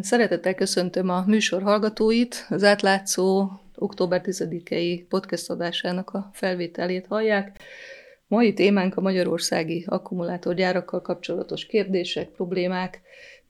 Szeretettel 0.00 0.54
köszöntöm 0.54 1.08
a 1.08 1.24
műsor 1.26 1.62
hallgatóit, 1.62 2.46
az 2.48 2.64
átlátszó 2.64 3.50
október 3.74 4.20
10-i 4.24 5.04
podcast 5.08 5.50
adásának 5.50 6.10
a 6.10 6.30
felvételét 6.32 7.06
hallják. 7.06 7.58
Mai 8.26 8.52
témánk 8.52 8.96
a 8.96 9.00
magyarországi 9.00 9.84
akkumulátorgyárakkal 9.86 11.00
kapcsolatos 11.02 11.66
kérdések, 11.66 12.28
problémák, 12.28 13.00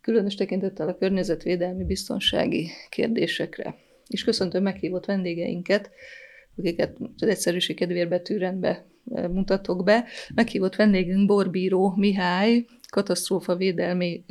különös 0.01 0.35
tekintettel 0.35 0.89
a 0.89 0.97
környezetvédelmi 0.97 1.85
biztonsági 1.85 2.71
kérdésekre. 2.89 3.75
És 4.07 4.25
köszöntöm 4.25 4.63
meghívott 4.63 5.05
vendégeinket, 5.05 5.91
akiket 6.57 6.97
az 7.19 7.29
egyszerűség 7.29 7.77
kedvéért 7.77 8.09
betűrendbe 8.09 8.87
mutatok 9.31 9.85
be. 9.85 10.05
Meghívott 10.35 10.77
vendégünk 10.77 11.27
Borbíró 11.27 11.95
Mihály, 11.97 12.65
katasztrófa 12.91 13.57
védelmi 13.57 14.25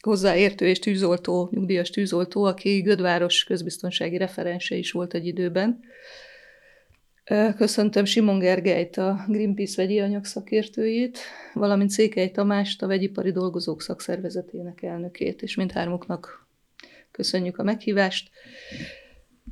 hozzáértő 0.00 0.66
és 0.66 0.78
tűzoltó, 0.78 1.48
nyugdíjas 1.52 1.90
tűzoltó, 1.90 2.44
aki 2.44 2.80
Gödváros 2.80 3.44
közbiztonsági 3.44 4.16
referense 4.16 4.74
is 4.74 4.92
volt 4.92 5.14
egy 5.14 5.26
időben. 5.26 5.80
Köszöntöm 7.56 8.04
Simon 8.04 8.38
Gergelyt, 8.38 8.96
a 8.96 9.24
Greenpeace 9.28 9.82
vegyi 9.82 10.00
anyagszakértőjét, 10.00 11.18
valamint 11.54 11.90
Székely 11.90 12.30
Tamást, 12.30 12.82
a 12.82 12.86
Vegyipari 12.86 13.32
Dolgozók 13.32 13.82
Szakszervezetének 13.82 14.82
elnökét, 14.82 15.42
és 15.42 15.54
mindhármuknak 15.54 16.46
köszönjük 17.10 17.58
a 17.58 17.62
meghívást. 17.62 18.30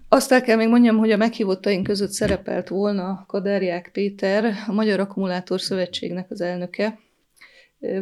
Azt 0.09 0.33
el 0.33 0.43
kell 0.43 0.57
még 0.57 0.69
mondjam, 0.69 0.97
hogy 0.97 1.11
a 1.11 1.17
meghívottaink 1.17 1.87
között 1.87 2.11
szerepelt 2.11 2.69
volna 2.69 3.25
Kaderják 3.29 3.91
Péter, 3.93 4.55
a 4.67 4.73
Magyar 4.73 5.01
Akkumulátor 5.01 5.61
Szövetségnek 5.61 6.31
az 6.31 6.41
elnöke, 6.41 6.99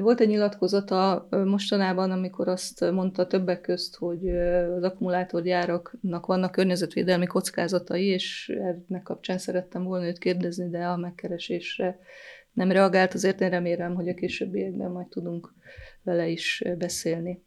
volt 0.00 0.20
egy 0.20 0.28
nyilatkozata 0.28 1.28
mostanában, 1.45 2.11
amikor 2.11 2.48
azt 2.48 2.91
mondta 2.91 3.27
többek 3.27 3.61
közt, 3.61 3.97
hogy 3.97 4.28
az 4.77 4.83
akkumulátorgyáraknak 4.83 6.27
vannak 6.27 6.52
környezetvédelmi 6.52 7.27
kockázatai, 7.27 8.06
és 8.06 8.52
ennek 8.58 9.02
kapcsán 9.02 9.39
szerettem 9.39 9.83
volna 9.83 10.06
őt 10.06 10.19
kérdezni, 10.19 10.69
de 10.69 10.84
a 10.84 10.97
megkeresésre 10.97 11.98
nem 12.52 12.72
reagált, 12.72 13.14
azért 13.14 13.41
én 13.41 13.50
remélem, 13.50 13.94
hogy 13.94 14.08
a 14.08 14.14
későbbiekben 14.14 14.91
majd 14.91 15.06
tudunk 15.06 15.55
vele 16.02 16.28
is 16.28 16.62
beszélni. 16.78 17.42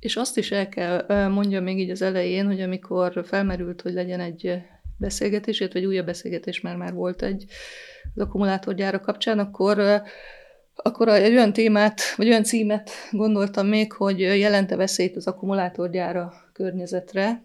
És 0.00 0.16
azt 0.16 0.36
is 0.36 0.50
el 0.50 0.68
kell 0.68 1.28
mondjam 1.28 1.64
még 1.64 1.78
így 1.78 1.90
az 1.90 2.02
elején, 2.02 2.46
hogy 2.46 2.60
amikor 2.60 3.24
felmerült, 3.24 3.80
hogy 3.82 3.92
legyen 3.92 4.20
egy 4.20 4.62
beszélgetés, 4.98 5.60
illetve 5.60 5.78
egy 5.78 5.86
újabb 5.86 6.06
beszélgetés, 6.06 6.60
mert 6.60 6.78
már 6.78 6.92
volt 6.92 7.22
egy 7.22 7.44
az 8.14 8.22
akkumulátorgyára 8.22 9.00
kapcsán, 9.00 9.38
akkor 9.38 10.02
akkor 10.76 11.08
egy 11.08 11.32
olyan 11.32 11.52
témát, 11.52 12.00
vagy 12.16 12.28
olyan 12.28 12.44
címet 12.44 12.90
gondoltam 13.10 13.66
még, 13.66 13.92
hogy 13.92 14.20
jelente 14.20 14.76
veszélyt 14.76 15.16
az 15.16 15.26
akkumulátorgyára 15.26 16.32
környezetre, 16.52 17.44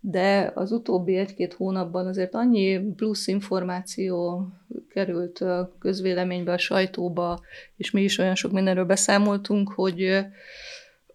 de 0.00 0.52
az 0.54 0.72
utóbbi 0.72 1.16
egy-két 1.16 1.52
hónapban 1.52 2.06
azért 2.06 2.34
annyi 2.34 2.78
plusz 2.78 3.26
információ 3.26 4.46
került 4.88 5.38
a 5.38 5.76
közvéleménybe, 5.78 6.52
a 6.52 6.58
sajtóba, 6.58 7.40
és 7.76 7.90
mi 7.90 8.02
is 8.02 8.18
olyan 8.18 8.34
sok 8.34 8.52
mindenről 8.52 8.84
beszámoltunk, 8.84 9.72
hogy, 9.72 10.18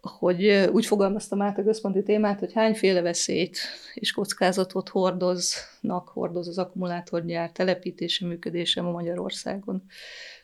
hogy 0.01 0.69
úgy 0.71 0.85
fogalmaztam 0.85 1.41
át 1.41 1.57
a 1.57 1.63
központi 1.63 2.03
témát, 2.03 2.39
hogy 2.39 2.53
hányféle 2.53 3.01
veszélyt 3.01 3.57
és 3.93 4.11
kockázatot 4.11 4.89
hordoznak, 4.89 6.07
hordoz 6.07 6.47
az 6.47 6.57
akkumulátorgyár 6.57 7.51
telepítése, 7.51 8.25
működése 8.25 8.81
ma 8.81 8.91
Magyarországon. 8.91 9.83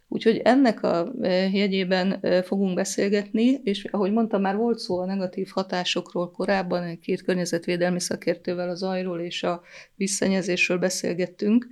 Úgyhogy 0.07 0.37
ennek 0.37 0.83
a 0.83 1.13
e, 1.21 1.29
jegyében 1.49 2.17
e, 2.21 2.41
fogunk 2.41 2.75
beszélgetni, 2.75 3.59
és 3.63 3.83
ahogy 3.83 4.11
mondtam, 4.11 4.41
már 4.41 4.55
volt 4.55 4.77
szó 4.77 4.99
a 4.99 5.05
negatív 5.05 5.49
hatásokról 5.53 6.31
korábban, 6.31 6.99
két 6.99 7.21
környezetvédelmi 7.21 7.99
szakértővel 7.99 8.69
az 8.69 8.77
zajról 8.77 9.19
és 9.19 9.44
a 9.44 9.61
visszanyezésről 9.95 10.77
beszélgettünk, 10.77 11.67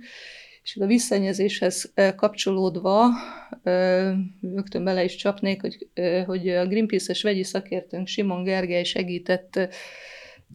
és 0.62 0.76
a 0.76 0.86
visszanyezéshez 0.86 1.90
e, 1.94 2.14
kapcsolódva 2.14 3.08
rögtön 4.40 4.84
bele 4.84 5.04
is 5.04 5.16
csapnék, 5.16 5.60
hogy, 5.60 5.88
hogy 6.26 6.48
a 6.48 6.66
Greenpeace-es 6.66 7.22
vegyi 7.22 7.42
szakértőnk 7.42 8.06
Simon 8.06 8.42
Gergely 8.42 8.84
segített 8.84 9.68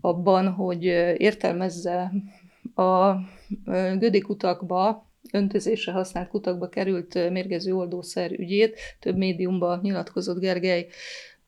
abban, 0.01 0.47
hogy 0.47 0.83
értelmezze 1.17 2.11
a 2.75 3.13
gödikutakba 3.97 5.08
öntözésre 5.31 5.91
használt 5.91 6.29
kutakba 6.29 6.69
került 6.69 7.29
mérgező 7.29 7.75
oldószer 7.75 8.31
ügyét. 8.31 8.79
Több 8.99 9.17
médiumban 9.17 9.79
nyilatkozott 9.83 10.39
Gergely 10.39 10.87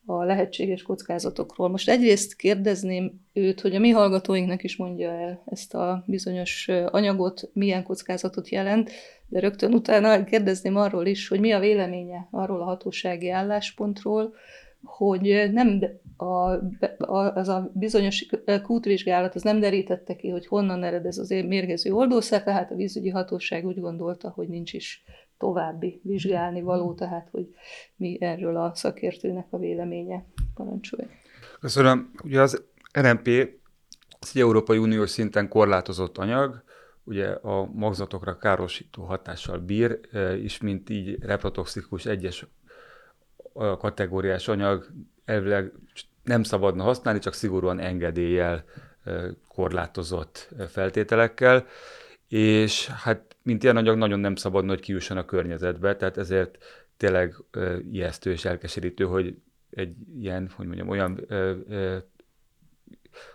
a 0.04 0.24
lehetséges 0.24 0.82
kockázatokról. 0.82 1.68
Most 1.68 1.88
egyrészt 1.88 2.36
kérdezném 2.36 3.20
őt, 3.32 3.60
hogy 3.60 3.74
a 3.74 3.78
mi 3.78 3.90
hallgatóinknak 3.90 4.62
is 4.62 4.76
mondja 4.76 5.10
el 5.10 5.42
ezt 5.46 5.74
a 5.74 6.04
bizonyos 6.06 6.68
anyagot, 6.68 7.50
milyen 7.52 7.82
kockázatot 7.82 8.48
jelent, 8.48 8.90
de 9.28 9.40
rögtön 9.40 9.72
utána 9.72 10.24
kérdezném 10.24 10.76
arról 10.76 11.06
is, 11.06 11.28
hogy 11.28 11.40
mi 11.40 11.52
a 11.52 11.58
véleménye 11.58 12.28
arról 12.30 12.60
a 12.60 12.64
hatósági 12.64 13.30
álláspontról, 13.30 14.34
hogy 14.82 15.50
nem 15.52 15.84
a, 16.16 16.50
a, 16.98 17.34
az 17.34 17.48
a 17.48 17.70
bizonyos 17.74 18.26
kútvizsgálat 18.62 19.34
az 19.34 19.42
nem 19.42 19.60
derítette 19.60 20.16
ki, 20.16 20.28
hogy 20.28 20.46
honnan 20.46 20.84
ered 20.84 21.06
ez 21.06 21.18
az 21.18 21.28
mérgező 21.28 21.92
oldószer, 21.92 22.42
tehát 22.42 22.70
a 22.70 22.74
vízügyi 22.74 23.08
hatóság 23.08 23.66
úgy 23.66 23.80
gondolta, 23.80 24.28
hogy 24.28 24.48
nincs 24.48 24.72
is 24.72 25.04
további 25.38 26.00
vizsgálni 26.04 26.62
való, 26.62 26.94
tehát 26.94 27.28
hogy 27.30 27.54
mi 27.96 28.16
erről 28.20 28.56
a 28.56 28.74
szakértőnek 28.74 29.46
a 29.50 29.58
véleménye. 29.58 30.24
Parancsolja. 30.54 31.06
Köszönöm. 31.60 32.10
Ugye 32.24 32.40
az 32.40 32.64
RMP 33.00 33.28
az 34.20 34.30
egy 34.34 34.40
Európai 34.40 34.78
Uniós 34.78 35.10
szinten 35.10 35.48
korlátozott 35.48 36.18
anyag, 36.18 36.62
ugye 37.04 37.28
a 37.28 37.70
magzatokra 37.72 38.36
károsító 38.36 39.02
hatással 39.02 39.58
bír, 39.58 40.00
és 40.42 40.60
mint 40.60 40.90
így 40.90 41.18
reprotoxikus 41.20 42.06
egyes 42.06 42.46
kategóriás 43.78 44.48
anyag 44.48 44.86
elvileg 45.24 45.72
nem 46.24 46.42
szabadna 46.42 46.82
használni, 46.82 47.18
csak 47.20 47.34
szigorúan 47.34 47.78
engedéllyel 47.78 48.64
korlátozott 49.48 50.48
feltételekkel, 50.68 51.66
és 52.28 52.86
hát 52.86 53.36
mint 53.42 53.62
ilyen 53.62 53.76
anyag 53.76 53.96
nagyon 53.96 54.20
nem 54.20 54.34
szabadna, 54.34 54.70
hogy 54.70 54.80
kijusson 54.80 55.16
a 55.16 55.24
környezetbe, 55.24 55.96
tehát 55.96 56.16
ezért 56.16 56.58
tényleg 56.96 57.36
ijesztő 57.92 58.30
és 58.30 58.44
elkeserítő, 58.44 59.04
hogy 59.04 59.36
egy 59.70 59.94
ilyen, 60.18 60.50
hogy 60.56 60.66
mondjam, 60.66 60.88
olyan 60.88 61.26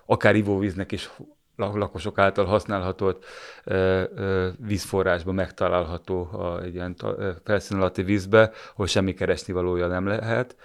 akár 0.05 0.35
ivóvíznek 0.35 0.91
is 0.91 1.09
lakosok 1.55 2.17
által 2.17 2.61
ö, 3.63 4.49
vízforrásban 4.59 5.35
megtalálható 5.35 6.29
a, 6.31 6.61
egy 6.61 6.73
ilyen 6.73 6.95
felszín 7.43 7.77
alatti 7.77 8.03
vízbe, 8.03 8.51
ahol 8.73 8.87
semmi 8.87 9.13
keresni 9.13 9.53
valója 9.53 9.87
nem 9.87 10.07
lehet. 10.07 10.55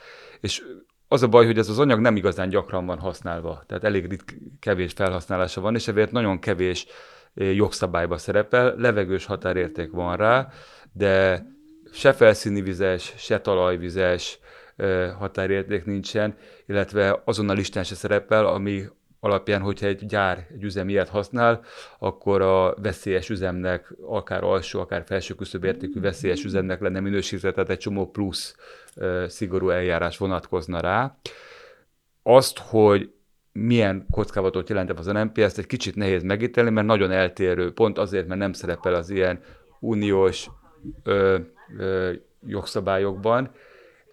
És 0.40 0.62
az 1.12 1.22
a 1.22 1.28
baj, 1.28 1.46
hogy 1.46 1.58
ez 1.58 1.68
az 1.68 1.78
anyag 1.78 2.00
nem 2.00 2.16
igazán 2.16 2.48
gyakran 2.48 2.86
van 2.86 2.98
használva, 2.98 3.62
tehát 3.66 3.84
elég 3.84 4.06
ritk, 4.06 4.30
kevés 4.60 4.92
felhasználása 4.92 5.60
van, 5.60 5.74
és 5.74 5.88
ezért 5.88 6.12
nagyon 6.12 6.38
kevés 6.38 6.86
jogszabályba 7.34 8.18
szerepel, 8.18 8.74
levegős 8.76 9.24
határérték 9.24 9.90
van 9.90 10.16
rá, 10.16 10.48
de 10.92 11.46
se 11.92 12.12
felszíni 12.12 12.60
vizes, 12.60 13.14
se 13.16 13.40
talajvizes 13.40 14.38
határérték 15.18 15.84
nincsen, 15.84 16.36
illetve 16.66 17.22
azon 17.24 17.48
a 17.48 17.52
listán 17.52 17.84
se 17.84 17.94
szerepel, 17.94 18.46
ami 18.46 18.84
alapján, 19.24 19.60
hogyha 19.60 19.86
egy 19.86 20.06
gyár, 20.06 20.46
egy 20.54 20.62
üzem 20.62 20.88
ilyet 20.88 21.08
használ, 21.08 21.64
akkor 21.98 22.40
a 22.40 22.74
veszélyes 22.74 23.30
üzemnek, 23.30 23.94
akár 24.06 24.44
alsó, 24.44 24.80
akár 24.80 25.04
felső 25.06 25.34
értékű 25.62 26.00
veszélyes 26.00 26.44
üzemnek 26.44 26.80
lenne 26.80 27.00
minősítve, 27.00 27.52
tehát 27.52 27.70
egy 27.70 27.78
csomó 27.78 28.10
plusz 28.10 28.56
szigorú 29.26 29.70
eljárás 29.70 30.18
vonatkozna 30.18 30.80
rá. 30.80 31.16
Azt, 32.22 32.58
hogy 32.58 33.12
milyen 33.52 34.06
kockávatot 34.10 34.68
jelent 34.68 34.90
az 34.90 35.06
NMP, 35.06 35.38
ezt 35.38 35.58
egy 35.58 35.66
kicsit 35.66 35.96
nehéz 35.96 36.22
megítélni, 36.22 36.70
mert 36.70 36.86
nagyon 36.86 37.10
eltérő, 37.10 37.72
pont 37.72 37.98
azért, 37.98 38.26
mert 38.26 38.40
nem 38.40 38.52
szerepel 38.52 38.94
az 38.94 39.10
ilyen 39.10 39.40
uniós 39.80 40.50
ö, 41.02 41.38
ö, 41.78 42.12
jogszabályokban, 42.46 43.50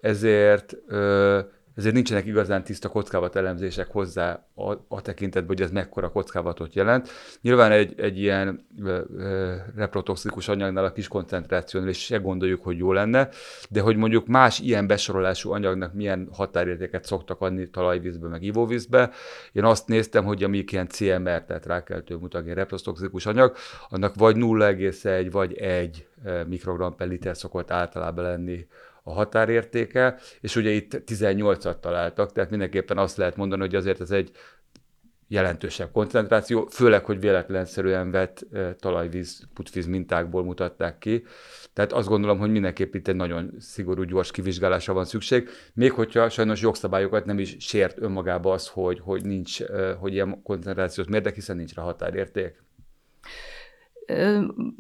ezért 0.02 0.76
ö, 0.88 1.40
ezért 1.80 1.94
nincsenek 1.94 2.26
igazán 2.26 2.64
tiszta 2.64 2.90
kockávat 2.90 3.36
elemzések 3.36 3.88
hozzá 3.92 4.46
a, 4.56 4.72
a 4.88 5.02
tekintetben, 5.02 5.56
hogy 5.56 5.66
ez 5.66 5.72
mekkora 5.72 6.10
kockávatot 6.10 6.76
jelent. 6.76 7.10
Nyilván 7.42 7.72
egy, 7.72 8.00
egy 8.00 8.20
ilyen 8.20 8.68
ö, 8.84 9.56
reprotoxikus 9.76 10.48
anyagnál 10.48 10.86
a 10.86 10.92
kis 10.92 11.08
koncentrációnál 11.08 11.90
is 11.90 11.98
se 11.98 12.18
gondoljuk, 12.18 12.64
hogy 12.64 12.78
jó 12.78 12.94
lenne, 12.94 13.30
de 13.70 13.82
hogy 13.82 13.96
mondjuk 13.96 14.28
más 14.28 14.60
ilyen 14.60 14.88
besorolású 14.88 15.52
anyagnak 15.52 15.94
milyen 15.94 16.30
határértéket 16.32 17.06
szoktak 17.06 17.42
adni 17.42 17.70
talajvízbe, 17.70 18.28
meg 18.28 18.44
ivóvízbe. 18.44 19.12
Én 19.52 19.64
azt 19.64 19.88
néztem, 19.88 20.26
hogy 20.26 20.44
amik 20.44 20.72
ilyen 20.72 20.88
CMR, 20.88 21.44
tehát 21.44 21.66
rákeltő 21.66 22.16
mutagén 22.16 22.54
reprotoxikus 22.54 23.26
anyag, 23.26 23.56
annak 23.90 24.16
vagy 24.16 24.36
0,1 24.36 25.28
vagy 25.32 25.54
1 25.54 26.08
mikrogram 26.48 26.96
per 26.96 27.08
liter 27.08 27.38
szokott 27.38 27.72
általában 27.72 28.24
lenni 28.24 28.68
a 29.10 29.14
határértéke, 29.14 30.20
és 30.42 30.56
ugye 30.56 30.70
itt 30.70 31.02
18-at 31.06 31.80
találtak, 31.80 32.32
tehát 32.32 32.50
mindenképpen 32.50 32.98
azt 32.98 33.18
lehet 33.18 33.36
mondani, 33.36 33.62
hogy 33.62 33.76
azért 33.76 34.02
ez 34.02 34.12
egy 34.12 34.32
jelentősebb 35.28 35.92
koncentráció, 35.92 36.68
főleg, 36.72 37.06
hogy 37.06 37.20
véletlenszerűen 37.20 38.12
vett 38.12 38.46
talajvíz, 38.80 39.48
putvíz 39.54 39.86
mintákból 39.86 40.44
mutatták 40.44 40.98
ki. 40.98 41.24
Tehát 41.74 41.94
azt 41.94 42.08
gondolom, 42.08 42.40
hogy 42.40 42.52
mindenképp 42.52 42.94
itt 42.94 43.08
egy 43.08 43.16
nagyon 43.16 43.54
szigorú, 43.60 44.04
gyors 44.04 44.32
kivizsgálásra 44.32 44.94
van 44.94 45.06
szükség, 45.06 45.50
még 45.74 45.92
hogyha 45.92 46.30
sajnos 46.30 46.62
jogszabályokat 46.62 47.26
nem 47.26 47.40
is 47.40 47.56
sért 47.60 48.02
önmagába 48.02 48.52
az, 48.52 48.68
hogy, 48.68 49.00
hogy 49.00 49.26
nincs, 49.26 49.64
hogy 50.00 50.14
ilyen 50.14 50.42
koncentrációs 50.44 51.08
mérdek, 51.08 51.36
hiszen 51.36 51.56
nincs 51.56 51.74
rá 51.74 51.84
határérték. 51.84 52.64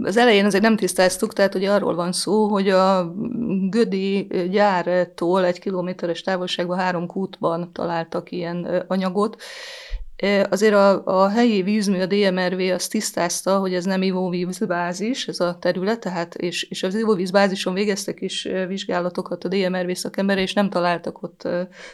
Az 0.04 0.18
elején 0.18 0.46
azért 0.46 0.64
nem 0.64 0.76
tisztáztuk, 0.76 1.34
tehát 1.34 1.54
hogy 1.54 1.66
arról 1.66 1.96
van 1.96 2.12
szó, 2.12 2.48
hogy 2.48 2.70
a 2.70 3.14
Gödi 3.70 4.28
gyártól 4.52 5.46
egy 5.46 5.60
kilométeres 5.60 6.22
távolságban 6.22 6.78
három 6.78 7.08
kútban 7.08 7.74
találtak 7.74 8.32
ilyen 8.32 8.86
anyagot, 8.88 9.42
Azért 10.50 10.74
a, 10.74 11.06
a 11.06 11.28
helyi 11.28 11.62
vízmű, 11.62 12.00
a 12.00 12.06
DMRV 12.06 12.60
azt 12.60 12.92
tisztázta, 12.92 13.58
hogy 13.58 13.74
ez 13.74 13.86
nem 13.86 14.02
ivóvízbázis, 14.02 15.28
ez 15.28 15.40
a 15.40 15.58
terület, 15.60 16.00
tehát, 16.00 16.36
és, 16.36 16.64
és 16.64 16.84
az 16.84 16.96
ivóvízbázison 16.96 17.74
végeztek 17.74 18.22
is 18.22 18.48
vizsgálatokat 18.68 19.44
a 19.44 19.48
DMRV 19.48 19.92
szakemberre, 19.92 20.42
és 20.42 20.54
nem 20.54 20.70
találtak 20.70 21.24
ott 21.24 21.48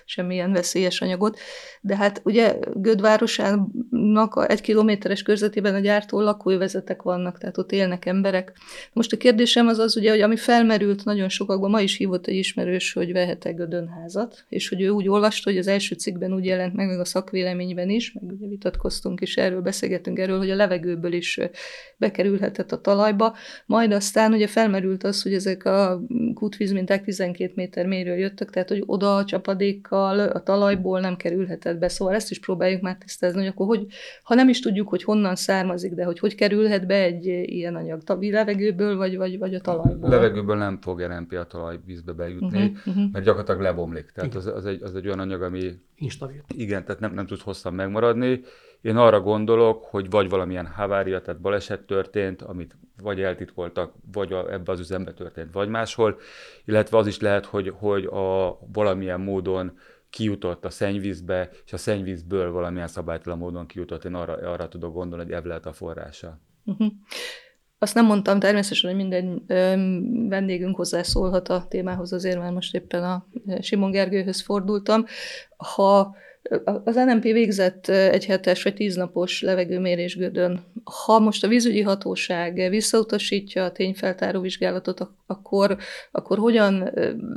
semmilyen 0.06 0.52
veszélyes 0.52 1.02
anyagot. 1.02 1.40
De 1.82 1.96
hát 1.96 2.22
ugye 2.24 2.56
Gödvárosának 2.74 4.36
a 4.36 4.50
egy 4.50 4.62
kilométeres 4.62 5.22
körzetében 5.22 5.76
a 5.76 5.80
gyártó 5.80 6.22
lakóövezetek 6.22 7.02
vannak, 7.02 7.38
tehát 7.38 7.58
ott 7.58 7.72
élnek 7.72 8.06
emberek. 8.06 8.54
Most 8.94 9.14
a 9.14 9.18
kérdésem 9.18 9.68
az 9.68 9.80
az, 9.80 9.98
ugye, 9.98 10.10
hogy 10.10 10.22
ami 10.22 10.36
felmerült 10.36 11.06
nagyon 11.06 11.30
sokakban, 11.30 11.70
ma 11.70 11.82
is 11.82 11.98
hívott 11.98 12.28
egy 12.28 12.36
ismerős, 12.36 12.94
hogy 12.94 13.12
vehet-e 13.12 13.52
Gödönházat, 13.52 14.46
és 14.50 14.70
hogy 14.70 14.82
ő 14.82 14.90
úgy 14.90 15.08
olvasta, 15.08 15.50
hogy 15.50 15.60
az 15.60 15.68
első 15.68 15.96
cikkben 15.96 16.34
úgy 16.34 16.46
jelent 16.46 16.74
meg, 16.74 16.88
meg 16.88 17.00
a 17.00 17.06
szakvéleményben 17.06 17.90
is, 17.90 18.15
meg 18.22 18.32
ugye 18.32 18.48
vitatkoztunk 18.48 19.22
is 19.22 19.38
erről, 19.38 19.62
beszélgetünk 19.62 20.20
erről, 20.20 20.38
hogy 20.38 20.50
a 20.50 20.56
levegőből 20.56 21.14
is 21.14 21.40
bekerülhetett 21.98 22.72
a 22.72 22.82
talajba. 22.82 23.36
Majd 23.66 23.92
aztán 23.92 24.34
ugye 24.34 24.48
felmerült 24.48 25.04
az, 25.04 25.22
hogy 25.22 25.34
ezek 25.34 25.66
a 25.66 26.02
kútvízminták 26.34 27.04
12 27.04 27.52
méter 27.56 27.86
mélyről 27.86 28.16
jöttek, 28.16 28.50
tehát 28.50 28.70
hogy 28.70 28.84
oda 28.86 29.16
a 29.16 29.26
csapadékkal 29.26 30.20
a 30.20 30.44
talajból 30.44 31.00
nem 31.00 31.16
kerülhetett 31.16 31.78
be. 31.78 31.88
Szóval 31.88 32.14
ezt 32.14 32.32
is 32.32 32.40
próbáljuk 32.40 32.82
már 32.82 32.98
tisztázni, 32.98 33.40
hogy 33.40 33.48
akkor 33.48 33.66
hogy, 33.66 33.86
ha 34.24 34.36
nem 34.36 34.50
is 34.50 34.60
tudjuk, 34.60 34.90
hogy 34.90 35.04
honnan 35.04 35.36
származik, 35.36 35.94
de 35.94 36.04
hogy 36.04 36.20
hogy 36.20 36.36
kerülhet 36.36 36.88
be 36.88 37.04
egy 37.04 37.26
ilyen 37.26 37.76
anyag, 37.76 38.04
tabi 38.04 38.32
levegőből, 38.32 38.98
vagy, 38.98 39.18
vagy, 39.18 39.38
vagy 39.38 39.56
a 39.56 39.60
talajból. 39.60 40.10
Levegőből 40.10 40.56
nem 40.56 40.80
fog 40.82 41.02
RMP 41.02 41.34
a 41.34 41.46
talajvízbe 41.46 42.12
bejutni, 42.12 42.64
uh-huh, 42.64 42.88
uh-huh. 42.88 43.12
mert 43.12 43.26
gyakorlatilag 43.26 43.62
lebomlik. 43.62 44.12
Tehát 44.12 44.36
az, 44.36 44.46
az, 44.46 44.66
egy, 44.66 44.84
az 44.84 44.96
egy 44.96 45.06
olyan 45.06 45.20
anyag, 45.20 45.42
ami... 45.42 45.72
Instabil. 45.96 46.44
Igen, 46.56 46.86
tehát 46.86 47.02
nem, 47.02 47.14
nem 47.14 47.26
tud 47.26 47.40
hosszan 47.40 47.74
megmaradni. 47.74 48.05
Én 48.82 48.98
arra 48.98 49.22
gondolok, 49.22 49.84
hogy 49.84 50.10
vagy 50.10 50.30
valamilyen 50.30 50.68
havária, 50.68 51.22
tehát 51.22 51.42
baleset 51.42 51.82
történt, 51.82 52.42
amit 52.42 52.78
vagy 53.02 53.22
eltitkoltak, 53.22 53.94
vagy 54.14 54.32
ebbe 54.32 54.72
az 54.72 54.80
üzembe 54.80 55.14
történt, 55.14 55.54
vagy 55.54 55.70
máshol, 55.70 56.20
illetve 56.66 56.98
az 56.98 57.08
is 57.08 57.20
lehet, 57.20 57.46
hogy, 57.46 57.74
hogy 57.78 58.06
a 58.06 58.60
valamilyen 58.74 59.20
módon 59.20 59.78
kijutott 60.10 60.66
a 60.66 60.70
szennyvízbe, 60.70 61.50
és 61.66 61.74
a 61.74 61.78
szennyvízből 61.78 62.52
valamilyen 62.52 62.88
szabálytalan 62.88 63.38
módon 63.38 63.66
kijutott. 63.66 64.06
Én 64.06 64.14
arra, 64.14 64.34
arra 64.34 64.68
tudok 64.68 64.94
gondolni, 64.94 65.24
hogy 65.24 65.34
ebből 65.34 65.48
lehet 65.48 65.66
a 65.66 65.74
forrása. 65.74 66.40
Uh-huh. 66.66 66.88
Azt 67.78 67.96
nem 67.96 68.06
mondtam 68.06 68.40
természetesen, 68.40 68.90
hogy 68.90 69.00
minden 69.00 69.44
vendégünk 70.30 70.76
hozzászólhat 70.76 71.50
a 71.50 71.66
témához, 71.70 72.14
azért 72.14 72.40
már 72.40 72.52
most 72.52 72.76
éppen 72.76 73.04
a 73.04 73.28
Simon 73.62 73.92
Gergőhöz 73.92 74.42
fordultam. 74.42 75.06
Ha 75.58 76.16
az 76.84 76.96
NMP 76.96 77.24
végzett 77.24 77.88
egy 77.88 78.26
hetes 78.26 78.64
vagy 78.64 78.74
tíznapos 78.74 79.42
levegőmérés 79.42 80.18
Gödön. 80.18 80.64
Ha 81.06 81.20
most 81.20 81.44
a 81.44 81.48
vízügyi 81.48 81.82
hatóság 81.82 82.70
visszautasítja 82.70 83.64
a 83.64 83.72
tényfeltáró 83.72 84.40
vizsgálatot, 84.40 85.10
akkor, 85.28 85.78
akkor 86.12 86.38
hogyan 86.38 86.92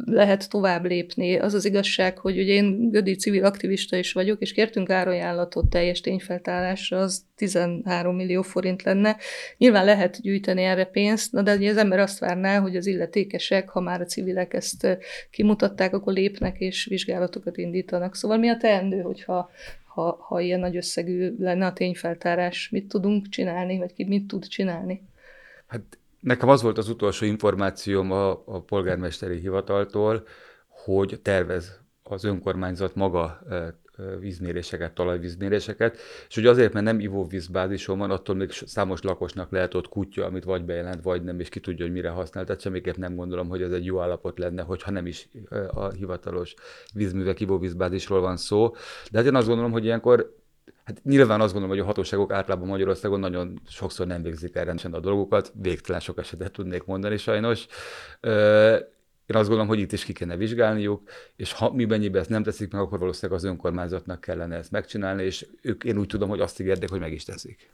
lehet 0.05 0.51
tovább 0.51 0.85
lépni? 0.85 1.37
Az 1.37 1.55
az 1.55 1.65
igazság, 1.65 2.19
hogy 2.19 2.39
ugye 2.39 2.53
én 2.53 2.91
Gödi 2.91 3.15
civil 3.15 3.45
aktivista 3.45 3.97
is 3.97 4.13
vagyok, 4.13 4.41
és 4.41 4.53
kértünk 4.53 4.91
árajánlatot 4.91 5.71
teljes 5.71 6.01
tényfeltárásra, 6.01 6.99
az 6.99 7.23
13 7.37 8.17
millió 8.17 8.43
forint 8.43 8.83
lenne. 8.83 9.17
Nyilván 9.57 9.85
lehet 9.85 10.21
gyűjteni 10.21 10.63
erre 10.63 10.85
pénzt, 10.85 11.43
de 11.43 11.55
ugye 11.55 11.71
az 11.71 11.77
ember 11.77 11.99
azt 11.99 12.19
várná, 12.19 12.59
hogy 12.59 12.77
az 12.77 12.87
illetékesek, 12.87 13.69
ha 13.69 13.81
már 13.81 14.01
a 14.01 14.05
civilek 14.05 14.55
ezt 14.55 14.99
kimutatták, 15.31 15.95
akkor 15.95 16.13
lépnek 16.13 16.61
és 16.61 16.87
vizsgálatokat 16.91 17.57
indítanak. 17.57 18.15
Szóval 18.15 18.39
mi 18.39 18.49
a 18.49 18.57
teendő, 18.57 18.98
hogyha 19.03 19.51
ha, 19.85 20.19
ha 20.21 20.41
ilyen 20.41 20.61
nagy 20.61 20.77
összegű 20.77 21.35
lenne 21.39 21.67
a 21.67 21.73
tényfeltárás, 21.73 22.69
mit 22.71 22.89
tudunk 22.89 23.29
csinálni, 23.29 23.79
vagy 23.79 23.93
ki 23.93 24.05
mit 24.05 24.27
tud 24.27 24.47
csinálni? 24.47 25.03
Hát 25.67 25.99
nekem 26.21 26.49
az 26.49 26.63
volt 26.63 26.79
az 26.79 26.89
utolsó 26.89 27.27
információm 27.27 28.11
a, 28.13 28.31
a 28.31 28.61
polgármesteri 28.61 29.39
hivataltól, 29.39 30.27
hogy 30.69 31.21
tervez 31.23 31.81
az 32.03 32.25
önkormányzat 32.25 32.95
maga 32.95 33.41
vízméréseket, 34.21 34.93
talajvízméréseket, 34.93 35.99
és 36.29 36.35
hogy 36.35 36.47
azért, 36.47 36.73
mert 36.73 36.85
nem 36.85 37.01
ivóvízbázison 37.01 37.99
van, 37.99 38.11
attól 38.11 38.35
még 38.35 38.51
számos 38.51 39.03
lakosnak 39.03 39.51
lehet 39.51 39.75
ott 39.75 39.89
kutya, 39.89 40.25
amit 40.25 40.45
vagy 40.45 40.65
bejelent, 40.65 41.03
vagy 41.03 41.23
nem, 41.23 41.41
és 41.41 41.49
ki 41.49 41.61
tudja, 41.61 41.85
hogy 41.85 41.95
mire 41.95 42.09
használ. 42.09 42.45
Tehát 42.45 42.61
semmiképp 42.61 42.97
nem 42.97 43.15
gondolom, 43.15 43.49
hogy 43.49 43.63
ez 43.63 43.73
egy 43.73 43.85
jó 43.85 44.01
állapot 44.01 44.39
lenne, 44.39 44.63
hogyha 44.63 44.91
nem 44.91 45.07
is 45.07 45.29
a 45.71 45.89
hivatalos 45.89 46.55
vízművek 46.95 47.41
ivóvízbázisról 47.41 48.21
van 48.21 48.37
szó. 48.37 48.75
De 49.11 49.19
hát 49.19 49.27
én 49.27 49.35
azt 49.35 49.47
gondolom, 49.47 49.73
hogy 49.73 49.85
ilyenkor 49.85 50.37
Hát 50.85 51.01
nyilván 51.05 51.41
azt 51.41 51.53
gondolom, 51.53 51.77
hogy 51.77 51.85
a 51.85 51.89
hatóságok 51.89 52.33
általában 52.33 52.69
Magyarországon 52.69 53.21
nagyon 53.21 53.61
sokszor 53.69 54.07
nem 54.07 54.23
végzik 54.23 54.57
el 54.57 54.65
rendesen 54.65 54.93
a 54.93 55.01
dolgokat, 55.01 55.53
végtelen 55.55 56.01
sok 56.01 56.19
esetet 56.19 56.53
tudnék 56.53 56.85
mondani 56.85 57.17
sajnos. 57.17 57.67
Én 59.29 59.37
azt 59.37 59.49
gondolom, 59.49 59.69
hogy 59.69 59.79
itt 59.79 59.93
is 59.93 60.05
ki 60.05 60.13
kéne 60.13 60.37
vizsgálniuk, 60.37 61.03
és 61.37 61.53
ha 61.53 61.73
mi 61.73 61.85
mennyiben 61.85 62.21
ezt 62.21 62.31
nem 62.31 62.43
teszik 62.43 62.73
meg, 62.73 62.81
akkor 62.81 62.99
valószínűleg 62.99 63.39
az 63.39 63.45
önkormányzatnak 63.45 64.21
kellene 64.21 64.57
ezt 64.57 64.71
megcsinálni, 64.71 65.23
és 65.23 65.47
ők, 65.63 65.85
én 65.85 65.99
úgy 65.99 66.07
tudom, 66.07 66.29
hogy 66.29 66.41
azt 66.41 66.61
ígérték, 66.61 66.91
hogy 66.91 67.01
meg 67.01 67.13
is 67.13 67.25
teszik. 67.25 67.71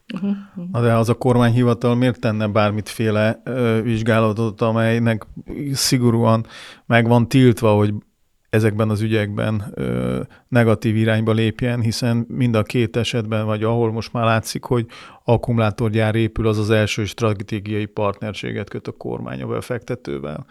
Na 0.72 0.80
de 0.80 0.92
az 0.92 1.08
a 1.08 1.14
kormányhivatal 1.14 1.94
miért 1.94 2.20
tenne 2.20 2.46
bármitféle 2.46 3.40
ö, 3.44 3.80
vizsgálatot, 3.82 4.60
amelynek 4.60 5.26
szigorúan 5.72 6.46
meg 6.86 7.06
van 7.06 7.28
tiltva, 7.28 7.72
hogy 7.72 7.94
ezekben 8.50 8.90
az 8.90 9.00
ügyekben 9.00 9.64
ö, 9.74 10.20
negatív 10.48 10.96
irányba 10.96 11.32
lépjen, 11.32 11.80
hiszen 11.80 12.24
mind 12.28 12.54
a 12.54 12.62
két 12.62 12.96
esetben, 12.96 13.46
vagy 13.46 13.62
ahol 13.62 13.92
most 13.92 14.12
már 14.12 14.24
látszik, 14.24 14.64
hogy 14.64 14.86
akkumulátorgyár 15.24 16.14
épül, 16.14 16.46
az 16.46 16.58
az 16.58 16.70
első 16.70 17.04
stratégiai 17.04 17.86
partnerséget 17.86 18.70
köt 18.70 18.88
a 18.88 18.92
kormány 18.92 19.42
a 19.42 19.46
befektetővel 19.46 20.46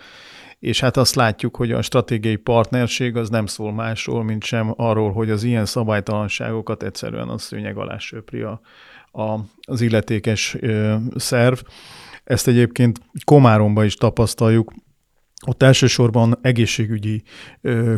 és 0.63 0.79
hát 0.79 0.97
azt 0.97 1.15
látjuk, 1.15 1.55
hogy 1.55 1.71
a 1.71 1.81
stratégiai 1.81 2.35
partnerség 2.35 3.15
az 3.15 3.29
nem 3.29 3.45
szól 3.45 3.73
másról, 3.73 4.23
mint 4.23 4.43
sem 4.43 4.73
arról, 4.77 5.11
hogy 5.11 5.29
az 5.29 5.43
ilyen 5.43 5.65
szabálytalanságokat 5.65 6.83
egyszerűen 6.83 7.29
a 7.29 7.37
szőnyeg 7.37 7.77
alá 7.77 7.97
söpri 7.97 8.41
a, 8.41 8.61
a, 9.11 9.39
az 9.61 9.81
illetékes 9.81 10.55
ö, 10.59 10.95
szerv. 11.15 11.57
Ezt 12.23 12.47
egyébként 12.47 12.99
Komáromban 13.25 13.85
is 13.85 13.95
tapasztaljuk, 13.95 14.73
ott 15.47 15.63
elsősorban 15.63 16.37
egészségügyi 16.41 17.23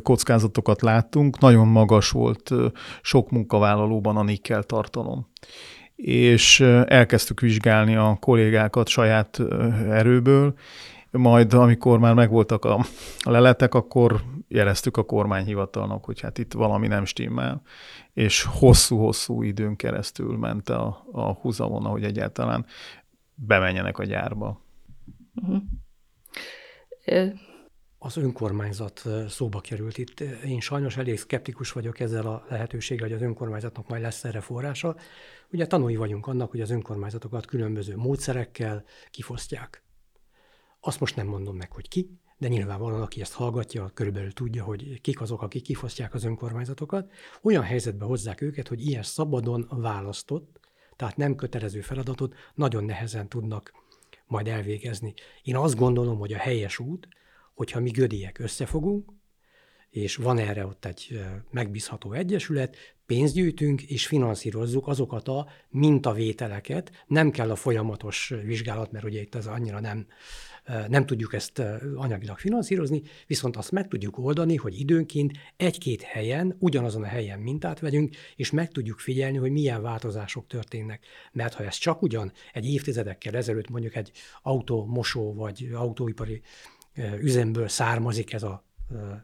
kockázatokat 0.01 0.81
láttunk, 0.81 1.39
nagyon 1.39 1.67
magas 1.67 2.09
volt 2.09 2.51
sok 3.01 3.29
munkavállalóban 3.31 4.17
a 4.17 4.23
nikkel 4.23 4.63
tartalom. 4.63 5.27
És 5.95 6.59
elkezdtük 6.85 7.39
vizsgálni 7.39 7.95
a 7.95 8.17
kollégákat 8.19 8.87
saját 8.87 9.41
erőből, 9.89 10.55
majd 11.17 11.53
amikor 11.53 11.99
már 11.99 12.13
megvoltak 12.13 12.65
a, 12.65 12.79
a 13.19 13.31
leletek, 13.31 13.73
akkor 13.73 14.23
jeleztük 14.47 14.97
a 14.97 15.03
kormányhivatalnak, 15.03 16.05
hogy 16.05 16.19
hát 16.19 16.37
itt 16.37 16.53
valami 16.53 16.87
nem 16.87 17.05
stimmel, 17.05 17.61
és 18.13 18.43
hosszú-hosszú 18.43 19.41
időn 19.41 19.75
keresztül 19.75 20.37
ment 20.37 20.69
a, 20.69 21.05
a 21.11 21.33
húzavona, 21.33 21.89
hogy 21.89 22.03
egyáltalán 22.03 22.65
bemenjenek 23.35 23.97
a 23.97 24.03
gyárba. 24.03 24.61
Uh-huh. 25.35 25.61
Az 27.97 28.17
önkormányzat 28.17 29.03
szóba 29.27 29.59
került 29.61 29.97
itt. 29.97 30.19
Én 30.45 30.59
sajnos 30.59 30.97
elég 30.97 31.19
szkeptikus 31.19 31.71
vagyok 31.71 31.99
ezzel 31.99 32.25
a 32.25 32.45
lehetőséggel, 32.49 33.07
hogy 33.07 33.15
az 33.15 33.21
önkormányzatnak 33.21 33.87
majd 33.87 34.01
lesz 34.01 34.23
erre 34.23 34.41
forrása. 34.41 34.95
Ugye 35.51 35.67
tanulni 35.67 35.95
vagyunk 35.95 36.27
annak, 36.27 36.51
hogy 36.51 36.61
az 36.61 36.69
önkormányzatokat 36.69 37.45
különböző 37.45 37.95
módszerekkel 37.95 38.83
kifosztják. 39.11 39.84
Azt 40.87 40.99
most 40.99 41.15
nem 41.15 41.27
mondom 41.27 41.55
meg, 41.55 41.71
hogy 41.71 41.87
ki, 41.87 42.09
de 42.37 42.47
nyilvánvalóan, 42.47 43.01
aki 43.01 43.21
ezt 43.21 43.33
hallgatja, 43.33 43.91
körülbelül 43.93 44.31
tudja, 44.31 44.63
hogy 44.63 45.01
kik 45.01 45.21
azok, 45.21 45.41
akik 45.41 45.63
kifosztják 45.63 46.13
az 46.13 46.23
önkormányzatokat. 46.23 47.11
Olyan 47.41 47.63
helyzetbe 47.63 48.05
hozzák 48.05 48.41
őket, 48.41 48.67
hogy 48.67 48.85
ilyen 48.87 49.03
szabadon 49.03 49.67
választott, 49.69 50.59
tehát 50.95 51.17
nem 51.17 51.35
kötelező 51.35 51.81
feladatot 51.81 52.35
nagyon 52.53 52.83
nehezen 52.83 53.29
tudnak 53.29 53.73
majd 54.27 54.47
elvégezni. 54.47 55.13
Én 55.43 55.55
azt 55.55 55.75
gondolom, 55.75 56.17
hogy 56.17 56.33
a 56.33 56.37
helyes 56.37 56.79
út, 56.79 57.07
hogyha 57.53 57.79
mi 57.79 57.89
gödiek 57.89 58.39
összefogunk, 58.39 59.11
és 59.89 60.15
van 60.15 60.37
erre 60.37 60.65
ott 60.65 60.85
egy 60.85 61.25
megbízható 61.51 62.11
egyesület, 62.11 62.77
pénzt 63.05 63.33
gyűjtünk 63.33 63.81
és 63.81 64.07
finanszírozzuk 64.07 64.87
azokat 64.87 65.27
a 65.27 65.47
mintavételeket. 65.69 66.91
Nem 67.07 67.31
kell 67.31 67.51
a 67.51 67.55
folyamatos 67.55 68.33
vizsgálat, 68.43 68.91
mert 68.91 69.05
ugye 69.05 69.21
itt 69.21 69.35
az 69.35 69.47
annyira 69.47 69.79
nem, 69.79 70.07
nem 70.87 71.05
tudjuk 71.05 71.33
ezt 71.33 71.61
anyagilag 71.95 72.37
finanszírozni, 72.37 73.01
viszont 73.27 73.55
azt 73.55 73.71
meg 73.71 73.87
tudjuk 73.87 74.17
oldani, 74.17 74.55
hogy 74.55 74.79
időnként 74.79 75.31
egy-két 75.57 76.01
helyen, 76.01 76.55
ugyanazon 76.59 77.03
a 77.03 77.07
helyen 77.07 77.39
mintát 77.39 77.79
vegyünk, 77.79 78.15
és 78.35 78.51
meg 78.51 78.71
tudjuk 78.71 78.99
figyelni, 78.99 79.37
hogy 79.37 79.51
milyen 79.51 79.81
változások 79.81 80.47
történnek. 80.47 81.05
Mert 81.31 81.53
ha 81.53 81.63
ez 81.63 81.75
csak 81.75 82.01
ugyan 82.01 82.31
egy 82.53 82.65
évtizedekkel 82.65 83.35
ezelőtt 83.35 83.69
mondjuk 83.69 83.95
egy 83.95 84.11
autómosó 84.41 85.33
vagy 85.33 85.69
autóipari 85.73 86.41
üzemből 87.19 87.67
származik 87.67 88.33
ez 88.33 88.43
a 88.43 88.63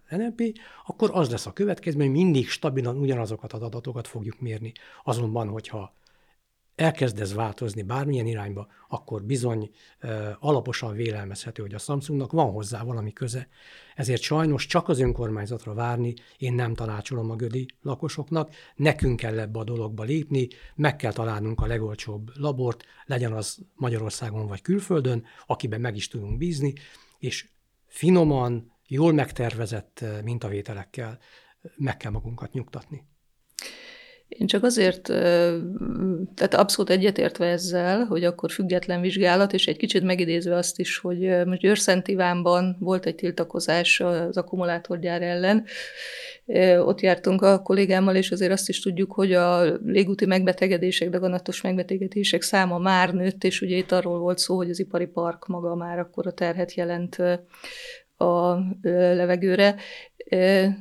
NLP, 0.09 0.41
akkor 0.85 1.09
az 1.13 1.29
lesz 1.29 1.45
a 1.45 1.53
következmény, 1.53 2.07
hogy 2.07 2.17
mindig 2.17 2.49
stabilan 2.49 2.97
ugyanazokat 2.97 3.53
az 3.53 3.61
adatokat 3.61 4.07
fogjuk 4.07 4.39
mérni. 4.39 4.71
Azonban, 5.03 5.47
hogyha 5.47 5.93
elkezd 6.81 7.19
ez 7.19 7.33
változni 7.33 7.81
bármilyen 7.81 8.25
irányba, 8.25 8.67
akkor 8.87 9.23
bizony 9.23 9.69
alaposan 10.39 10.93
vélelmezhető, 10.93 11.61
hogy 11.61 11.73
a 11.73 11.77
Samsungnak 11.77 12.31
van 12.31 12.51
hozzá 12.51 12.83
valami 12.83 13.13
köze. 13.13 13.47
Ezért 13.95 14.21
sajnos 14.21 14.65
csak 14.65 14.87
az 14.89 14.99
önkormányzatra 14.99 15.73
várni 15.73 16.13
én 16.37 16.53
nem 16.53 16.73
tanácsolom 16.73 17.29
a 17.29 17.35
gödi 17.35 17.65
lakosoknak, 17.81 18.53
nekünk 18.75 19.19
kell 19.19 19.39
ebbe 19.39 19.59
a 19.59 19.63
dologba 19.63 20.03
lépni, 20.03 20.47
meg 20.75 20.95
kell 20.95 21.13
találnunk 21.13 21.61
a 21.61 21.65
legolcsóbb 21.65 22.31
labort, 22.35 22.83
legyen 23.05 23.33
az 23.33 23.59
Magyarországon 23.75 24.47
vagy 24.47 24.61
külföldön, 24.61 25.25
akiben 25.45 25.81
meg 25.81 25.95
is 25.95 26.07
tudunk 26.07 26.37
bízni, 26.37 26.73
és 27.19 27.49
finoman, 27.85 28.71
jól 28.87 29.13
megtervezett 29.13 30.05
mintavételekkel 30.23 31.19
meg 31.75 31.97
kell 31.97 32.11
magunkat 32.11 32.53
nyugtatni. 32.53 33.09
Én 34.37 34.47
csak 34.47 34.63
azért, 34.63 35.01
tehát 36.35 36.53
abszolút 36.53 36.91
egyetértve 36.91 37.45
ezzel, 37.45 38.05
hogy 38.05 38.23
akkor 38.23 38.51
független 38.51 39.01
vizsgálat, 39.01 39.53
és 39.53 39.67
egy 39.67 39.77
kicsit 39.77 40.03
megidézve 40.03 40.55
azt 40.55 40.79
is, 40.79 40.97
hogy 40.97 41.45
most 41.45 41.59
Győrszent 41.59 42.07
Ivánban 42.07 42.75
volt 42.79 43.05
egy 43.05 43.15
tiltakozás 43.15 43.99
az 43.99 44.37
akkumulátorgyár 44.37 45.21
ellen, 45.21 45.65
ott 46.79 47.01
jártunk 47.01 47.41
a 47.41 47.61
kollégámmal, 47.61 48.15
és 48.15 48.31
azért 48.31 48.51
azt 48.51 48.69
is 48.69 48.79
tudjuk, 48.79 49.11
hogy 49.11 49.33
a 49.33 49.77
légúti 49.85 50.25
megbetegedések, 50.25 51.09
daganatos 51.09 51.61
megbetegedések 51.61 52.41
száma 52.41 52.77
már 52.77 53.13
nőtt, 53.13 53.43
és 53.43 53.61
ugye 53.61 53.75
itt 53.75 53.91
arról 53.91 54.19
volt 54.19 54.37
szó, 54.37 54.55
hogy 54.55 54.69
az 54.69 54.79
ipari 54.79 55.05
park 55.05 55.47
maga 55.47 55.75
már 55.75 55.99
akkor 55.99 56.27
a 56.27 56.31
terhet 56.31 56.73
jelent 56.73 57.17
a 58.21 58.63
levegőre. 58.91 59.75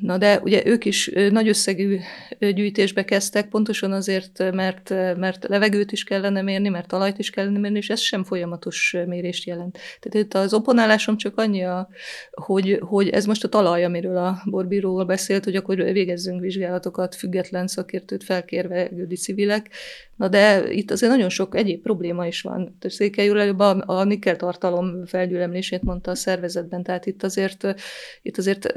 Na 0.01 0.19
de 0.19 0.41
ugye 0.43 0.63
ők 0.67 0.85
is 0.85 1.11
nagy 1.31 1.49
összegű 1.49 1.99
gyűjtésbe 2.39 3.05
kezdtek, 3.05 3.49
pontosan 3.49 3.93
azért, 3.93 4.53
mert, 4.53 4.91
mert 5.17 5.47
levegőt 5.49 5.93
is 5.93 6.05
kellene 6.05 6.43
mérni, 6.43 6.69
mert 6.69 6.89
talajt 6.89 7.19
is 7.19 7.31
kellene 7.31 7.59
mérni, 7.59 7.79
és 7.79 7.91
ez 7.91 8.01
sem 8.01 8.25
folyamatos 8.25 8.97
mérést 9.07 9.47
jelent. 9.47 9.79
Tehát 10.01 10.27
itt 10.27 10.35
az 10.35 10.55
oponálásom 10.55 11.17
csak 11.17 11.39
annyi, 11.39 11.65
a, 11.65 11.89
hogy, 12.31 12.79
hogy 12.81 13.09
ez 13.09 13.27
most 13.27 13.45
a 13.45 13.49
talaj, 13.49 13.85
amiről 13.85 14.17
a 14.17 14.43
borbíróval 14.45 15.05
beszélt, 15.05 15.45
hogy 15.45 15.57
akkor 15.57 15.77
végezzünk 15.77 16.41
vizsgálatokat 16.41 17.15
független 17.15 17.67
szakértőt 17.67 18.25
felkérve 18.25 18.89
gődi 18.93 19.17
civilek. 19.17 19.71
Na 20.17 20.29
de 20.29 20.73
itt 20.73 20.91
azért 20.91 21.13
nagyon 21.13 21.29
sok 21.29 21.57
egyéb 21.57 21.83
probléma 21.83 22.27
is 22.27 22.41
van. 22.41 22.77
Székely 22.81 23.29
úr 23.29 23.37
előbb 23.37 23.59
a, 23.59 23.83
a 23.87 24.05
nikkel 24.05 24.37
tartalom 24.37 25.07
felgyűlemlését 25.07 25.83
mondta 25.83 26.11
a 26.11 26.15
szervezetben, 26.15 26.83
tehát 26.83 27.07
itt 27.07 27.23
azért, 27.31 27.75
itt 28.23 28.39
azért 28.39 28.73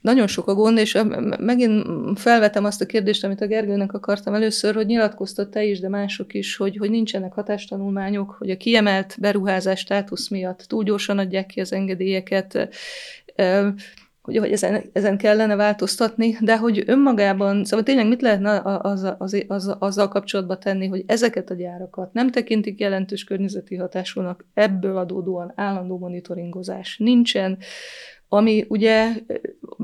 nagyon 0.00 0.26
sok 0.26 0.48
a 0.48 0.54
gond, 0.54 0.78
és 0.78 0.98
megint 1.38 1.86
felvetem 2.18 2.64
azt 2.64 2.80
a 2.80 2.86
kérdést, 2.86 3.24
amit 3.24 3.40
a 3.40 3.46
Gergőnek 3.46 3.92
akartam 3.92 4.34
először, 4.34 4.74
hogy 4.74 4.86
nyilatkoztat 4.86 5.50
te 5.50 5.64
is, 5.64 5.80
de 5.80 5.88
mások 5.88 6.34
is, 6.34 6.56
hogy, 6.56 6.76
hogy 6.76 6.90
nincsenek 6.90 7.32
hatástanulmányok, 7.32 8.36
hogy 8.38 8.50
a 8.50 8.56
kiemelt 8.56 9.16
beruházás 9.20 9.80
státusz 9.80 10.28
miatt 10.28 10.64
túl 10.68 10.84
gyorsan 10.84 11.18
adják 11.18 11.46
ki 11.46 11.60
az 11.60 11.72
engedélyeket, 11.72 12.68
hogy, 14.22 14.36
hogy 14.36 14.52
ezen, 14.52 14.84
ezen 14.92 15.16
kellene 15.18 15.56
változtatni, 15.56 16.36
de 16.40 16.58
hogy 16.58 16.82
önmagában, 16.86 17.64
szóval 17.64 17.84
tényleg 17.84 18.08
mit 18.08 18.22
lehetne 18.22 18.60
az, 18.64 19.14
az, 19.18 19.44
az, 19.48 19.76
azzal 19.78 20.08
kapcsolatban 20.08 20.60
tenni, 20.60 20.86
hogy 20.86 21.04
ezeket 21.06 21.50
a 21.50 21.54
gyárakat 21.54 22.12
nem 22.12 22.30
tekintik 22.30 22.80
jelentős 22.80 23.24
környezeti 23.24 23.76
hatásúnak, 23.76 24.46
ebből 24.54 24.96
adódóan 24.96 25.52
állandó 25.56 25.98
monitoringozás 25.98 26.98
nincsen, 26.98 27.58
ami 28.28 28.64
ugye 28.68 29.12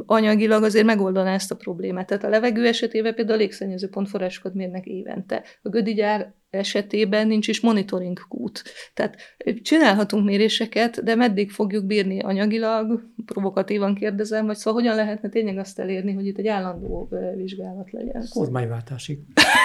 anyagilag 0.06 0.62
azért 0.62 0.86
megoldaná 0.86 1.34
ezt 1.34 1.50
a 1.50 1.56
problémát. 1.56 2.06
Tehát 2.06 2.24
a 2.24 2.28
levegő 2.28 2.66
esetében 2.66 3.14
például 3.14 3.36
a 3.38 3.40
légszennyező 3.40 3.88
pontforrásokat 3.88 4.54
mérnek 4.54 4.86
évente. 4.86 5.42
A 5.62 5.68
gödigyár 5.68 6.34
esetében 6.50 7.26
nincs 7.26 7.48
is 7.48 7.60
monitoring 7.60 8.18
kút. 8.28 8.62
Tehát 8.94 9.16
csinálhatunk 9.62 10.24
méréseket, 10.24 11.04
de 11.04 11.14
meddig 11.14 11.50
fogjuk 11.50 11.84
bírni 11.84 12.20
anyagilag, 12.20 13.02
provokatívan 13.26 13.94
kérdezem, 13.94 14.46
vagy 14.46 14.56
szóval 14.56 14.80
hogyan 14.80 14.96
lehetne 14.96 15.28
tényleg 15.28 15.58
azt 15.58 15.78
elérni, 15.78 16.12
hogy 16.12 16.26
itt 16.26 16.38
egy 16.38 16.46
állandó 16.46 17.08
vizsgálat 17.36 17.90
legyen. 17.90 18.26
Kormányváltásig. 18.30 19.18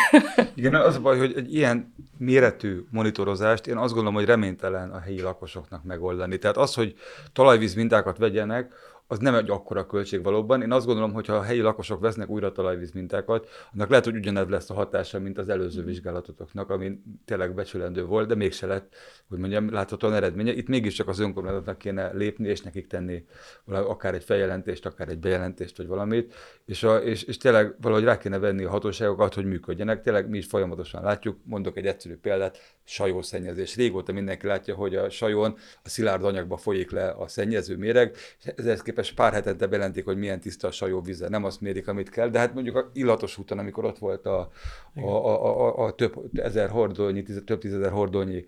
Igen, 0.56 0.76
az 0.76 0.96
a 0.96 1.02
baj, 1.02 1.18
hogy 1.18 1.34
egy 1.36 1.54
ilyen 1.54 1.94
méretű 2.18 2.80
monitorozást 2.90 3.68
én 3.68 3.78
azt 3.78 3.94
gondolom, 3.94 4.14
hogy 4.14 4.26
reménytelen 4.26 4.90
a 4.90 5.00
helyi 5.00 5.22
lakosoknak 5.22 5.84
megoldani. 5.84 6.38
Tehát 6.38 6.58
az, 6.58 6.74
hogy 6.74 6.96
talajvíz 7.34 7.74
mintákat 7.74 8.18
vegyenek, 8.18 8.74
az 9.14 9.20
nem 9.20 9.36
egy 9.36 9.50
akkora 9.50 9.86
költség 9.86 10.24
valóban. 10.24 10.62
Én 10.62 10.72
azt 10.72 10.86
gondolom, 10.86 11.14
hogy 11.14 11.26
ha 11.26 11.36
a 11.36 11.42
helyi 11.42 11.60
lakosok 11.60 12.00
vesznek 12.00 12.30
újra 12.30 12.52
talajvíz 12.52 12.92
mintákat, 12.92 13.48
annak 13.74 13.90
lehet, 13.90 14.06
hogy 14.06 14.16
ugyanez 14.16 14.48
lesz 14.48 14.70
a 14.70 14.74
hatása, 14.74 15.20
mint 15.20 15.38
az 15.38 15.50
előző 15.50 15.84
vizsgálatotoknak, 15.84 16.70
ami 16.70 17.00
tényleg 17.26 17.54
becsülendő 17.54 18.06
volt, 18.06 18.28
de 18.28 18.36
mégse 18.36 18.68
lett, 18.68 18.96
hogy 19.30 19.38
mondjam, 19.38 19.72
láthatóan 19.72 20.14
eredménye. 20.14 20.54
Itt 20.54 20.68
mégiscsak 20.68 21.08
az 21.08 21.20
önkormányzatnak 21.20 21.78
kéne 21.78 22.12
lépni, 22.14 22.48
és 22.48 22.62
nekik 22.62 22.88
tenni 22.88 23.26
akár 23.66 24.14
egy 24.14 24.24
feljelentést, 24.24 24.86
akár 24.86 25.10
egy 25.10 25.20
bejelentést, 25.20 25.78
vagy 25.78 25.88
valamit, 25.88 26.34
és, 26.66 26.84
a, 26.84 26.98
és, 26.98 27.24
és 27.24 27.38
tényleg 27.38 27.76
valahogy 27.82 28.04
rá 28.04 28.18
kéne 28.18 28.38
venni 28.38 28.64
a 28.64 28.70
hatóságokat, 28.70 29.34
hogy 29.34 29.46
működjenek. 29.46 30.02
Tényleg 30.02 30.30
mi 30.30 30.38
is 30.38 30.46
folyamatosan 30.46 31.04
látjuk, 31.04 31.38
mondok 31.44 31.78
egy 31.78 31.86
egyszerű 31.86 32.16
példát, 32.16 32.60
sajószennyezés. 32.84 33.76
Régóta 33.76 34.12
mindenki 34.12 34.48
látja, 34.48 34.76
hogy 34.76 34.96
a 34.96 35.10
sajón 35.10 35.58
a 35.84 35.90
szilárd 35.90 36.24
anyagba 36.24 36.58
folyik 36.58 36.92
le 36.92 37.10
a 37.10 37.28
szennyező 37.28 37.78
méreg, 37.78 38.16
és 38.40 38.52
ezzel 38.56 38.78
képest 38.78 39.03
pár 39.12 39.34
hetente 39.34 39.68
bejelentik, 39.68 40.06
hogy 40.06 40.18
milyen 40.18 40.40
tiszta 40.40 40.68
a 40.68 40.72
sajó 40.72 41.02
vize. 41.02 41.30
Nem 41.30 41.44
azt 41.44 41.62
mérik, 41.62 41.88
amit 41.88 42.10
kell, 42.10 42.30
de 42.30 42.40
hát 42.40 42.54
mondjuk 42.54 42.76
a 42.76 42.90
illatos 42.94 43.38
úton, 43.38 43.60
amikor 43.60 43.86
ott 43.86 43.98
volt 43.98 44.26
a, 44.26 44.50
a, 44.96 45.02
a, 45.02 45.78
a, 45.78 45.86
a 45.86 45.96
több 45.96 46.14
ezer 46.34 46.70
hordolnyi, 46.70 47.24
több 47.46 47.60
tízezer 47.60 47.92
hordolnyi 47.92 48.46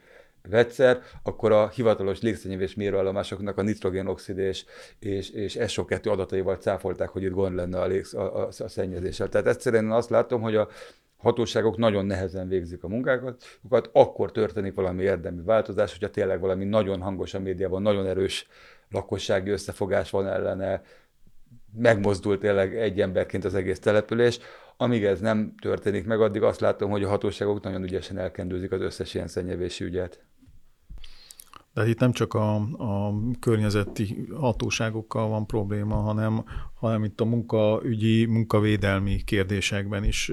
vegyszer, 0.49 0.99
akkor 1.23 1.51
a 1.51 1.69
hivatalos 1.69 2.21
légszennyezés 2.21 2.75
mérőállomásoknak 2.75 3.57
a 3.57 3.61
nitrogénoxid 3.61 4.37
és, 4.37 4.65
és, 4.99 5.29
és 5.29 5.57
SO2 5.59 6.11
adataival 6.11 6.55
cáfolták, 6.55 7.09
hogy 7.09 7.23
itt 7.23 7.31
gond 7.31 7.55
lenne 7.55 7.79
a, 7.79 7.85
légsz, 7.85 8.13
a, 8.13 8.43
a, 8.43 8.47
a 8.59 8.67
szennyezéssel. 8.67 9.29
Tehát 9.29 9.47
egyszerűen 9.47 9.91
azt 9.91 10.09
látom, 10.09 10.41
hogy 10.41 10.55
a 10.55 10.67
hatóságok 11.17 11.77
nagyon 11.77 12.05
nehezen 12.05 12.47
végzik 12.47 12.83
a 12.83 12.87
munkákat, 12.87 13.43
akkor 13.91 14.31
történik 14.31 14.73
valami 14.73 15.03
érdemi 15.03 15.41
változás, 15.43 15.91
hogyha 15.91 16.09
tényleg 16.09 16.39
valami 16.39 16.65
nagyon 16.65 17.01
hangos 17.01 17.33
a 17.33 17.39
médiában, 17.39 17.81
nagyon 17.81 18.05
erős 18.05 18.47
lakossági 18.89 19.49
összefogás 19.49 20.09
van 20.09 20.27
ellene, 20.27 20.81
megmozdult 21.73 22.39
tényleg 22.39 22.77
egy 22.77 23.01
emberként 23.01 23.45
az 23.45 23.55
egész 23.55 23.79
település. 23.79 24.39
Amíg 24.77 25.03
ez 25.03 25.19
nem 25.19 25.55
történik 25.61 26.05
meg, 26.05 26.21
addig 26.21 26.43
azt 26.43 26.59
látom, 26.59 26.89
hogy 26.91 27.03
a 27.03 27.07
hatóságok 27.07 27.63
nagyon 27.63 27.83
ügyesen 27.83 28.17
elkendőzik 28.17 28.71
az 28.71 28.81
összes 28.81 29.13
ilyen 29.13 29.27
szennyevési 29.27 29.83
ügyet. 29.83 30.23
De 31.75 31.87
itt 31.87 31.99
nem 31.99 32.11
csak 32.11 32.33
a, 32.33 32.55
a 32.77 33.13
környezeti 33.39 34.27
hatóságokkal 34.33 35.27
van 35.27 35.45
probléma, 35.45 35.95
hanem, 35.95 36.43
hanem 36.73 37.03
itt 37.03 37.21
a 37.21 37.25
munkaügyi, 37.25 38.25
munkavédelmi 38.25 39.23
kérdésekben 39.23 40.03
is 40.03 40.31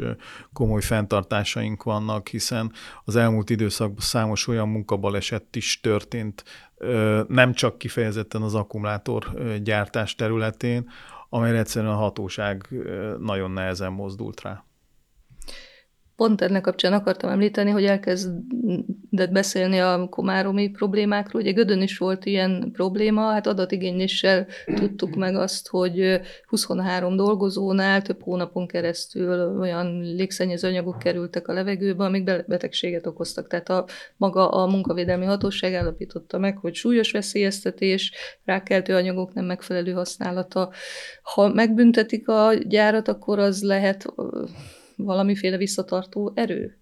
komoly 0.52 0.80
fenntartásaink 0.80 1.82
vannak, 1.82 2.28
hiszen 2.28 2.72
az 3.04 3.16
elmúlt 3.16 3.50
időszakban 3.50 4.00
számos 4.00 4.46
olyan 4.46 4.68
munkabaleset 4.68 5.56
is 5.56 5.80
történt, 5.80 6.44
nem 7.28 7.52
csak 7.52 7.78
kifejezetten 7.78 8.42
az 8.42 8.54
akkumulátor 8.54 9.42
gyártás 9.62 10.14
területén, 10.14 10.90
amelyre 11.28 11.58
egyszerűen 11.58 11.92
a 11.92 11.96
hatóság 11.96 12.68
nagyon 13.18 13.50
nehezen 13.50 13.92
mozdult 13.92 14.40
rá. 14.40 14.64
Pont 16.22 16.40
ennek 16.40 16.62
kapcsán 16.62 16.92
akartam 16.92 17.30
említeni, 17.30 17.70
hogy 17.70 17.84
elkezdett 17.84 19.30
beszélni 19.32 19.78
a 19.78 20.06
komáromi 20.10 20.68
problémákról. 20.68 21.42
Ugye 21.42 21.52
Gödön 21.52 21.82
is 21.82 21.98
volt 21.98 22.24
ilyen 22.24 22.70
probléma, 22.72 23.30
hát 23.30 23.46
adatigényléssel 23.46 24.46
tudtuk 24.74 25.14
meg 25.14 25.36
azt, 25.36 25.68
hogy 25.68 26.20
23 26.46 27.16
dolgozónál 27.16 28.02
több 28.02 28.22
hónapon 28.22 28.66
keresztül 28.66 29.58
olyan 29.58 30.00
légszennyező 30.00 30.68
anyagok 30.68 30.98
kerültek 30.98 31.48
a 31.48 31.52
levegőbe, 31.52 32.04
amik 32.04 32.24
betegséget 32.46 33.06
okoztak. 33.06 33.48
Tehát 33.48 33.68
a, 33.68 33.84
maga 34.16 34.48
a 34.48 34.66
munkavédelmi 34.66 35.24
hatóság 35.24 35.74
állapította 35.74 36.38
meg, 36.38 36.58
hogy 36.58 36.74
súlyos 36.74 37.10
veszélyeztetés, 37.10 38.12
rákeltő 38.44 38.94
anyagok 38.94 39.34
nem 39.34 39.44
megfelelő 39.44 39.92
használata. 39.92 40.70
Ha 41.22 41.48
megbüntetik 41.48 42.28
a 42.28 42.52
gyárat, 42.68 43.08
akkor 43.08 43.38
az 43.38 43.62
lehet 43.62 44.06
valamiféle 45.04 45.56
visszatartó 45.56 46.32
erő? 46.34 46.76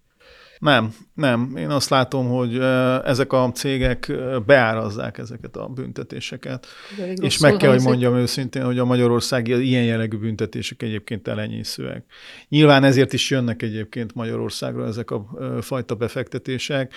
Nem, 0.59 0.93
nem. 1.13 1.53
Én 1.57 1.69
azt 1.69 1.89
látom, 1.89 2.27
hogy 2.27 2.57
ezek 3.05 3.33
a 3.33 3.51
cégek 3.51 4.11
beárazzák 4.45 5.17
ezeket 5.17 5.55
a 5.55 5.67
büntetéseket. 5.67 6.67
És 7.15 7.37
meg 7.37 7.55
kell, 7.55 7.71
hogy 7.71 7.81
mondjam 7.81 8.15
őszintén, 8.15 8.63
hogy 8.63 8.79
a 8.79 8.85
magyarországi 8.85 9.67
ilyen 9.67 9.83
jellegű 9.83 10.17
büntetések 10.17 10.81
egyébként 10.81 11.27
elenyészőek. 11.27 12.05
Nyilván 12.49 12.83
ezért 12.83 13.13
is 13.13 13.29
jönnek 13.29 13.61
egyébként 13.61 14.15
Magyarországra 14.15 14.85
ezek 14.85 15.11
a 15.11 15.25
fajta 15.61 15.95
befektetések. 15.95 16.93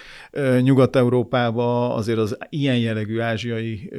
Nyugat-Európában 0.60 1.90
azért 1.90 2.18
az 2.18 2.38
ilyen 2.48 2.78
jellegű 2.78 3.20
ázsiai 3.20 3.92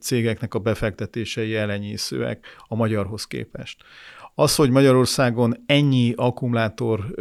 cégeknek 0.00 0.54
a 0.54 0.58
befektetései 0.58 1.54
elenyészőek 1.54 2.46
a 2.68 2.74
magyarhoz 2.74 3.24
képest. 3.24 3.82
Az, 4.40 4.54
hogy 4.54 4.70
Magyarországon 4.70 5.62
ennyi 5.66 6.12
akkumulátor 6.16 7.14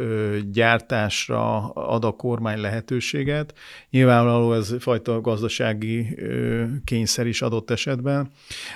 gyártásra 0.51 1.69
ad 1.69 2.05
a 2.05 2.12
kormány 2.12 2.59
lehetőséget, 2.59 3.53
nyilvánvaló 3.89 4.53
ez 4.53 4.75
fajta 4.79 5.21
gazdasági 5.21 6.19
kényszer 6.83 7.27
is 7.27 7.41
adott 7.41 7.69
esetben, 7.69 8.29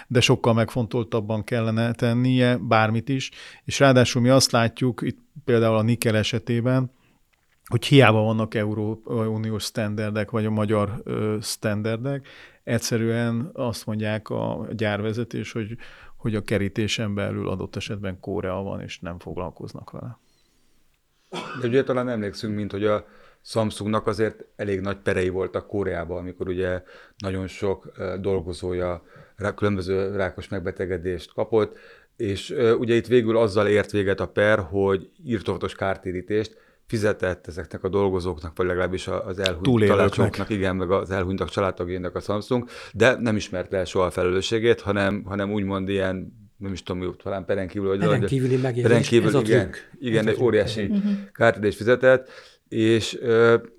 de 0.07 0.21
sokkal 0.21 0.53
megfontoltabban 0.53 1.43
kellene 1.43 1.91
tennie 1.91 2.57
bármit 2.57 3.09
is, 3.09 3.31
és 3.65 3.79
ráadásul 3.79 4.21
mi 4.21 4.29
azt 4.29 4.51
látjuk, 4.51 5.01
itt 5.01 5.19
például 5.45 5.75
a 5.75 5.81
Nikel 5.81 6.17
esetében, 6.17 6.91
hogy 7.65 7.85
hiába 7.85 8.21
vannak 8.21 8.55
Európai 8.55 9.27
Uniós 9.27 9.63
standardek, 9.63 10.31
vagy 10.31 10.45
a 10.45 10.49
magyar 10.51 11.03
standardek, 11.41 12.27
egyszerűen 12.63 13.49
azt 13.53 13.85
mondják 13.85 14.29
a 14.29 14.67
gyárvezetés, 14.71 15.51
hogy 15.51 15.77
hogy 16.21 16.35
a 16.35 16.41
kerítésen 16.41 17.13
belül 17.15 17.49
adott 17.49 17.75
esetben 17.75 18.19
Korea 18.19 18.55
van, 18.55 18.81
és 18.81 18.99
nem 18.99 19.19
foglalkoznak 19.19 19.91
vele. 19.91 20.17
De 21.61 21.67
ugye 21.67 21.83
talán 21.83 22.09
emlékszünk, 22.09 22.55
mint 22.55 22.71
hogy 22.71 22.85
a 22.85 23.05
Samsungnak 23.41 24.07
azért 24.07 24.45
elég 24.55 24.79
nagy 24.79 24.97
perei 24.97 25.29
voltak 25.29 25.67
Koreában, 25.67 26.17
amikor 26.17 26.47
ugye 26.47 26.83
nagyon 27.17 27.47
sok 27.47 27.91
dolgozója 28.19 29.03
különböző 29.55 30.15
rákos 30.15 30.47
megbetegedést 30.47 31.33
kapott, 31.33 31.77
és 32.15 32.49
ugye 32.77 32.95
itt 32.95 33.07
végül 33.07 33.37
azzal 33.37 33.67
ért 33.67 33.91
véget 33.91 34.19
a 34.19 34.27
per, 34.27 34.59
hogy 34.59 35.11
írtóvatos 35.25 35.75
kártérítést 35.75 36.57
fizetett 36.91 37.47
ezeknek 37.47 37.83
a 37.83 37.89
dolgozóknak, 37.89 38.57
vagy 38.57 38.65
legalábbis 38.65 39.07
az 39.07 39.39
elhunyt 39.39 39.85
családoknak, 39.85 40.49
igen, 40.49 40.75
meg 40.75 40.91
az 40.91 41.11
elhunytak 41.11 41.49
családtagjainak 41.49 42.15
a 42.15 42.19
Samsung, 42.19 42.69
de 42.93 43.15
nem 43.19 43.35
ismerte 43.35 43.77
el 43.77 43.85
soha 43.85 44.05
a 44.05 44.11
felelősségét, 44.11 44.81
hanem, 44.81 45.23
hanem 45.23 45.51
úgymond 45.51 45.89
ilyen 45.89 46.39
nem 46.57 46.73
is 46.73 46.83
tudom, 46.83 47.15
talán 47.23 47.45
peren 47.45 47.67
kívül, 47.67 47.87
vagy 47.87 47.99
peren 47.99 48.25
kívüli 48.25 48.57
peren 48.57 49.01
kívül, 49.01 49.37
ez 49.37 49.41
igen, 49.41 49.73
igen, 49.99 50.27
egy 50.27 50.41
óriási 50.41 50.83
uh-huh. 50.83 51.11
kártérést 51.31 51.77
fizetett, 51.77 52.29
és 52.67 53.19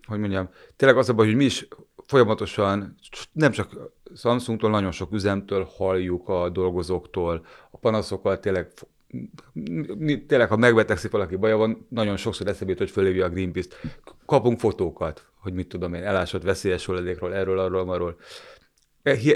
hogy 0.06 0.18
mondjam, 0.18 0.48
tényleg 0.76 0.98
az 0.98 1.08
a 1.08 1.12
baj, 1.12 1.26
hogy 1.26 1.36
mi 1.36 1.44
is 1.44 1.68
folyamatosan, 2.06 2.94
nem 3.32 3.50
csak 3.50 3.92
Samsungtól, 4.16 4.70
nagyon 4.70 4.92
sok 4.92 5.12
üzemtől 5.12 5.68
halljuk 5.76 6.28
a 6.28 6.48
dolgozóktól, 6.48 7.46
a 7.70 7.78
panaszokkal 7.78 8.40
tényleg 8.40 8.68
tényleg, 10.26 10.48
ha 10.48 10.56
megbetegszik 10.56 11.10
valaki 11.10 11.36
baja 11.36 11.56
van, 11.56 11.86
nagyon 11.88 12.16
sokszor 12.16 12.46
eszébe 12.46 12.74
hogy 12.76 12.90
fölhívja 12.90 13.24
a 13.24 13.28
Greenpeace-t. 13.28 13.80
Kapunk 14.26 14.58
fotókat, 14.58 15.26
hogy 15.40 15.52
mit 15.52 15.68
tudom 15.68 15.94
én, 15.94 16.02
elásott 16.02 16.42
veszélyes 16.42 16.86
hulladékról, 16.86 17.34
erről, 17.34 17.58
arról, 17.58 17.90
arról. 17.90 18.16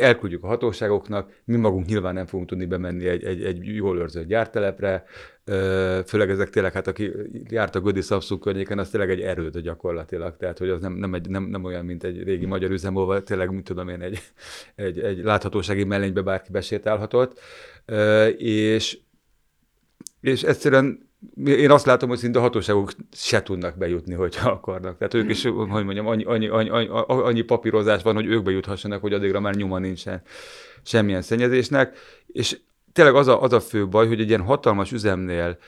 Elküldjük 0.00 0.44
a 0.44 0.46
hatóságoknak, 0.46 1.32
mi 1.44 1.56
magunk 1.56 1.86
nyilván 1.86 2.14
nem 2.14 2.26
fogunk 2.26 2.48
tudni 2.48 2.66
bemenni 2.66 3.06
egy, 3.06 3.24
egy, 3.24 3.44
egy 3.44 3.66
jól 3.66 3.98
őrzött 3.98 4.26
gyártelepre, 4.26 5.04
főleg 6.06 6.30
ezek 6.30 6.50
tényleg, 6.50 6.72
hát 6.72 6.86
aki 6.86 7.12
járt 7.48 7.74
a 7.74 7.80
Gödi 7.80 8.00
Samsung 8.00 8.40
környéken, 8.40 8.78
az 8.78 8.90
tényleg 8.90 9.10
egy 9.10 9.20
erőd 9.20 9.58
gyakorlatilag, 9.58 10.36
tehát 10.36 10.58
hogy 10.58 10.68
az 10.68 10.80
nem, 10.80 10.92
nem, 10.92 11.14
egy, 11.14 11.28
nem, 11.28 11.42
nem 11.42 11.64
olyan, 11.64 11.84
mint 11.84 12.04
egy 12.04 12.22
régi 12.22 12.46
magyar 12.46 12.70
üzem, 12.70 12.96
ahol 12.96 13.22
tényleg, 13.22 13.50
mit 13.50 13.64
tudom 13.64 13.88
én, 13.88 14.00
egy, 14.00 14.18
egy, 14.74 14.98
egy 14.98 15.18
láthatósági 15.18 15.84
mellénybe 15.84 16.22
bárki 16.22 16.52
besétálhatott, 16.52 17.40
és 18.36 18.98
és 20.26 20.42
egyszerűen 20.42 21.10
én 21.44 21.70
azt 21.70 21.86
látom, 21.86 22.08
hogy 22.08 22.18
szinte 22.18 22.38
a 22.38 22.42
hatóságok 22.42 22.90
se 23.12 23.42
tudnak 23.42 23.76
bejutni, 23.78 24.14
hogyha 24.14 24.50
akarnak. 24.50 24.98
Tehát 24.98 25.14
ők 25.14 25.30
is, 25.30 25.42
hogy 25.42 25.84
mondjam, 25.84 26.06
annyi, 26.06 26.24
annyi, 26.24 26.48
annyi, 26.48 26.88
annyi 27.06 27.42
papírozás 27.42 28.02
van, 28.02 28.14
hogy 28.14 28.26
ők 28.26 28.42
bejuthassanak, 28.42 29.00
hogy 29.00 29.12
addigra 29.12 29.40
már 29.40 29.54
nyoma 29.54 29.78
nincsen 29.78 30.22
semmilyen 30.82 31.22
szennyezésnek. 31.22 31.98
És 32.26 32.58
tényleg 32.92 33.14
az 33.14 33.26
a, 33.26 33.42
az 33.42 33.52
a 33.52 33.60
fő 33.60 33.88
baj, 33.88 34.06
hogy 34.06 34.20
egy 34.20 34.28
ilyen 34.28 34.42
hatalmas 34.42 34.92
üzemnél 34.92 35.58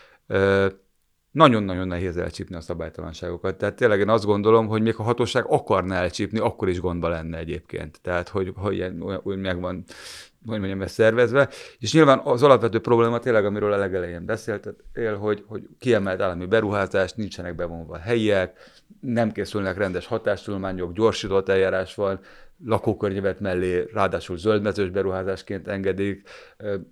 nagyon-nagyon 1.30 1.86
nehéz 1.86 2.16
elcsípni 2.16 2.56
a 2.56 2.60
szabálytalanságokat. 2.60 3.56
Tehát 3.56 3.76
tényleg 3.76 4.00
én 4.00 4.08
azt 4.08 4.24
gondolom, 4.24 4.66
hogy 4.66 4.82
még 4.82 4.94
a 4.96 5.02
hatóság 5.02 5.44
akarná 5.46 6.00
elcsípni, 6.00 6.38
akkor 6.38 6.68
is 6.68 6.80
gondba 6.80 7.08
lenne 7.08 7.38
egyébként. 7.38 8.00
Tehát, 8.02 8.28
hogy, 8.28 8.52
hogy 8.56 8.74
ilyen, 8.74 9.20
úgy 9.22 9.36
megvan 9.36 9.84
hogy 10.46 10.58
mondjam, 10.58 10.82
ezt 10.82 10.94
szervezve, 10.94 11.48
és 11.78 11.92
nyilván 11.92 12.20
az 12.24 12.42
alapvető 12.42 12.80
probléma 12.80 13.18
tényleg, 13.18 13.44
amiről 13.44 13.72
a 13.72 13.76
legelején 13.76 14.24
beszéltél, 14.24 15.16
hogy, 15.18 15.44
hogy 15.46 15.62
kiemelt 15.78 16.20
állami 16.20 16.46
beruházás, 16.46 17.12
nincsenek 17.12 17.54
bevonva 17.54 17.98
helyiek, 17.98 18.58
nem 19.00 19.32
készülnek 19.32 19.76
rendes 19.76 20.06
hatástulmányok, 20.06 20.92
gyorsított 20.92 21.48
eljárás 21.48 21.94
van, 21.94 22.20
lakókörnyevet 22.64 23.40
mellé 23.40 23.88
ráadásul 23.92 24.38
zöldmezős 24.38 24.90
beruházásként 24.90 25.68
engedik, 25.68 26.28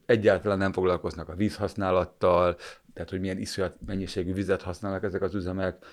egyáltalán 0.07 0.59
nem 0.59 0.73
foglalkoznak 0.73 1.29
a 1.29 1.35
vízhasználattal, 1.35 2.57
tehát 2.95 3.11
hogy 3.11 3.21
milyen 3.21 3.39
iszonyat 3.39 3.77
mennyiségű 3.87 4.33
vizet 4.33 4.63
használnak 4.63 5.03
ezek 5.03 5.23
az 5.23 5.35
üzemek, 5.35 5.85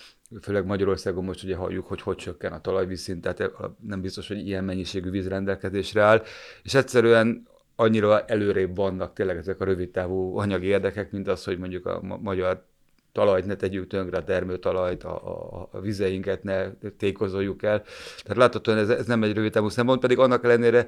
főleg 0.42 0.66
Magyarországon 0.66 1.24
most 1.24 1.44
ugye 1.44 1.56
halljuk, 1.56 1.88
hogy 1.88 2.02
hogy 2.02 2.16
csökken 2.16 2.54
a 2.54 2.62
talajvízszint, 2.62 3.22
tehát 3.22 3.52
nem 3.82 4.02
biztos, 4.02 4.28
hogy 4.28 4.48
ilyen 4.48 4.64
mennyiségű 4.64 5.10
víz 5.10 5.28
rendelkezésre 5.28 6.02
áll, 6.02 6.24
és 6.64 6.74
egyszerűen 6.74 7.48
annyira 7.76 8.26
előrébb 8.26 8.76
vannak 8.76 9.14
tényleg 9.14 9.38
ezek 9.38 9.60
a 9.60 9.66
rövidtávú 9.66 10.38
anyagi 10.38 10.66
érdekek, 10.66 11.12
mint 11.12 11.28
az, 11.28 11.44
hogy 11.44 11.58
mondjuk 11.58 11.86
a 11.86 12.02
magyar 12.02 12.66
talajt 13.14 13.46
ne 13.46 13.56
tegyük 13.56 13.88
tönkre, 13.88 14.18
a 14.18 14.24
termőtalajt, 14.24 15.04
a, 15.04 15.16
a, 15.28 15.70
a 15.72 15.80
vizeinket 15.80 16.44
ne 16.44 16.70
tékozoljuk 16.98 17.64
el. 17.64 17.82
Tehát 18.24 18.38
láthatóan 18.38 18.78
ez, 18.78 18.90
ez 18.90 19.06
nem 19.06 19.24
egy 19.24 19.34
rövid 19.34 19.52
távú 19.52 19.70
szempont, 19.70 20.00
pedig 20.00 20.20
annak 20.20 20.44
ellenére, 20.44 20.88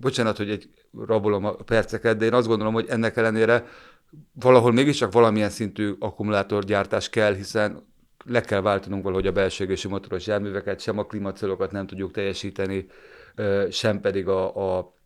bocsánat, 0.00 0.36
hogy 0.36 0.50
egy 0.50 0.68
rabolom 1.06 1.44
a 1.44 1.52
perceket, 1.52 2.16
de 2.16 2.24
én 2.24 2.34
azt 2.34 2.46
gondolom, 2.46 2.72
hogy 2.72 2.86
ennek 2.88 3.16
ellenére 3.16 3.66
valahol 4.32 4.72
mégiscsak 4.72 5.12
valamilyen 5.12 5.50
szintű 5.50 5.94
akkumulátorgyártás 5.98 7.08
kell, 7.08 7.34
hiszen 7.34 7.86
le 8.24 8.40
kell 8.40 8.60
váltanunk 8.60 9.02
valahogy 9.02 9.26
a 9.26 9.32
belső 9.32 9.76
motoros 9.88 10.26
járműveket, 10.26 10.80
sem 10.80 10.98
a 10.98 11.04
klímacélokat 11.04 11.72
nem 11.72 11.86
tudjuk 11.86 12.10
teljesíteni, 12.10 12.86
sem 13.70 14.00
pedig 14.00 14.28
a, 14.28 14.76
a 14.78 14.97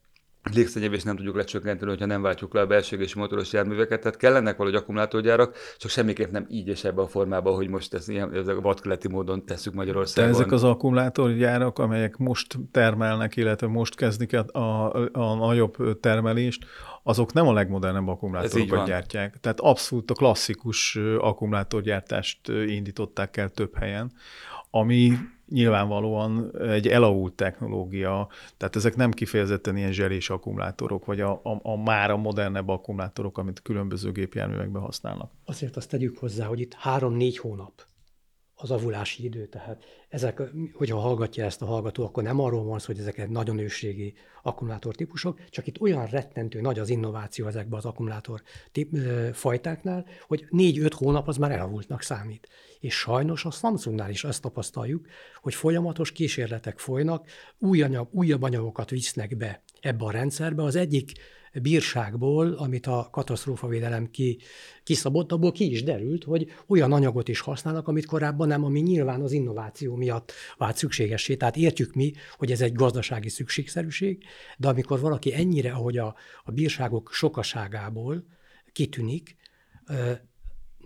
légszennyevést 0.51 1.05
nem 1.05 1.17
tudjuk 1.17 1.37
lecsökkenteni, 1.37 1.91
hogyha 1.91 2.07
nem 2.07 2.23
váltjuk 2.23 2.55
le 2.55 2.61
a 2.61 2.67
belső 2.67 3.07
motoros 3.15 3.53
járműveket. 3.53 4.01
Tehát 4.01 4.17
kellenek 4.17 4.57
valahogy 4.57 4.79
akkumulátorgyárak, 4.79 5.57
csak 5.79 5.91
semmiképp 5.91 6.31
nem 6.31 6.47
így 6.49 6.69
és 6.69 6.85
ebben 6.85 7.05
a 7.05 7.09
formában, 7.09 7.55
hogy 7.55 7.69
most 7.69 7.95
ezt 7.95 8.09
ilyen 8.09 8.35
ez 8.35 8.47
a 8.47 8.61
vadkeleti 8.61 9.09
módon 9.09 9.45
tesszük 9.45 9.75
Magyarországon. 9.75 10.31
De 10.31 10.37
ezek 10.37 10.53
az 10.53 10.65
akkumulátorgyárak, 10.65 11.79
amelyek 11.79 12.17
most 12.17 12.59
termelnek, 12.71 13.37
illetve 13.37 13.67
most 13.67 13.95
kezdik 13.95 14.33
a, 14.35 14.59
a, 14.59 14.95
a 15.13 15.35
nagyobb 15.35 16.01
termelést, 16.01 16.65
azok 17.03 17.33
nem 17.33 17.47
a 17.47 17.53
legmodernebb 17.53 18.09
akkumulátorokat 18.09 18.87
gyártják. 18.87 19.41
Tehát 19.41 19.61
abszolút 19.61 20.11
a 20.11 20.15
klasszikus 20.15 20.99
akkumulátorgyártást 21.19 22.49
indították 22.49 23.37
el 23.37 23.49
több 23.49 23.77
helyen, 23.77 24.13
ami 24.71 25.13
nyilvánvalóan 25.53 26.61
egy 26.61 26.89
elavult 26.89 27.35
technológia, 27.35 28.29
tehát 28.57 28.77
ezek 28.77 28.97
nem 28.97 29.11
kifejezetten 29.11 29.77
ilyen 29.77 29.93
zselés 29.93 30.31
akkumulátorok, 30.31 31.05
vagy 31.05 31.21
a, 31.21 31.31
a, 31.31 31.61
a 31.63 31.83
már 31.83 32.11
a 32.11 32.17
modernebb 32.17 32.69
akkumulátorok, 32.69 33.39
amit 33.39 33.63
különböző 33.63 34.13
gépjárművekben 34.13 34.83
használnak. 34.83 35.31
Azért 35.45 35.77
azt 35.77 35.89
tegyük 35.89 36.19
hozzá, 36.19 36.47
hogy 36.47 36.61
itt 36.61 36.75
három-négy 36.75 37.39
hónap 37.39 37.73
az 38.63 38.71
avulási 38.71 39.25
idő. 39.25 39.47
Tehát 39.47 39.85
ezek, 40.09 40.43
hogyha 40.73 40.99
hallgatja 40.99 41.45
ezt 41.45 41.63
a 41.63 41.67
hallgató, 41.67 42.05
akkor 42.05 42.23
nem 42.23 42.41
arról 42.41 42.65
van 42.65 42.79
szó, 42.79 42.87
hogy 42.87 42.99
ezek 42.99 43.29
nagyon 43.29 43.59
ősrégi 43.59 44.15
akkumulátortípusok, 44.43 45.49
csak 45.51 45.67
itt 45.67 45.81
olyan 45.81 46.07
rettentő 46.07 46.61
nagy 46.61 46.79
az 46.79 46.89
innováció 46.89 47.47
ezekben 47.47 47.79
az 47.79 47.85
akkumulátor 47.85 48.43
tip, 48.73 48.97
fajtáknál, 49.33 50.07
hogy 50.27 50.47
négy-öt 50.51 50.95
hónap 50.95 51.29
az 51.29 51.37
már 51.37 51.51
elavultnak 51.51 52.03
számít. 52.03 52.49
És 52.83 52.95
sajnos 52.95 53.45
a 53.45 53.51
Samsungnál 53.51 54.11
is 54.11 54.25
ezt 54.25 54.43
tapasztaljuk, 54.43 55.07
hogy 55.41 55.55
folyamatos 55.55 56.13
kísérletek 56.13 56.79
folynak, 56.79 57.29
új 57.59 57.83
anyag, 57.83 58.09
újabb 58.13 58.43
anyagokat 58.43 58.91
visznek 58.91 59.37
be 59.37 59.63
ebbe 59.81 60.05
a 60.05 60.11
rendszerbe. 60.11 60.63
Az 60.63 60.77
egyik 60.77 61.13
bírságból, 61.63 62.53
amit 62.53 62.87
a 62.87 63.09
katasztrófavédelem 63.11 64.11
ki, 64.11 64.39
kiszabott, 64.83 65.33
abból 65.33 65.53
ki 65.53 65.71
is 65.71 65.83
derült, 65.83 66.25
hogy 66.25 66.53
olyan 66.67 66.93
anyagot 66.93 67.29
is 67.29 67.41
használnak, 67.41 67.89
amit 67.89 68.07
korábban 68.07 68.49
nem, 68.49 68.65
ami 68.65 68.81
nyilván 68.81 69.23
az 69.23 69.33
innováció 69.33 69.97
miatt 69.97 70.33
vált 70.57 70.77
szükségessé. 70.77 71.37
Tehát 71.37 71.57
értjük 71.57 71.95
mi, 71.95 72.13
hogy 72.37 72.51
ez 72.51 72.61
egy 72.61 72.73
gazdasági 72.73 73.29
szükségszerűség, 73.29 74.25
de 74.59 74.69
amikor 74.69 75.01
valaki 75.01 75.35
ennyire, 75.35 75.73
ahogy 75.73 75.99
a, 75.99 76.15
a 76.45 76.51
bírságok 76.51 77.11
sokaságából 77.13 78.25
kitűnik, 78.73 79.37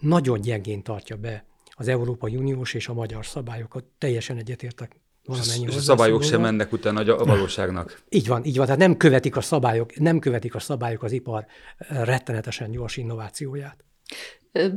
nagyon 0.01 0.41
gyengén 0.41 0.83
tartja 0.83 1.17
be 1.17 1.47
az 1.79 1.89
Európai 1.89 2.37
Uniós 2.37 2.75
és 2.75 2.89
a 2.89 2.95
magyar 2.95 3.27
szabályokat. 3.27 3.85
Teljesen 3.99 4.37
egyetértek 4.37 5.01
valamennyi 5.25 5.67
És 5.67 5.77
a 5.77 5.81
szabályok 5.81 6.23
sem 6.23 6.41
mennek 6.41 6.73
utána 6.73 7.17
a 7.17 7.25
valóságnak. 7.25 8.03
Így 8.09 8.27
van, 8.27 8.45
így 8.45 8.57
van. 8.57 8.65
Tehát 8.65 8.81
nem 8.81 8.97
követik 8.97 9.37
a 9.37 9.41
szabályok, 9.41 9.99
nem 9.99 10.19
követik 10.19 10.55
a 10.55 10.59
szabályok 10.59 11.03
az 11.03 11.13
ipar 11.13 11.47
rettenetesen 11.89 12.71
gyors 12.71 12.97
innovációját. 12.97 13.85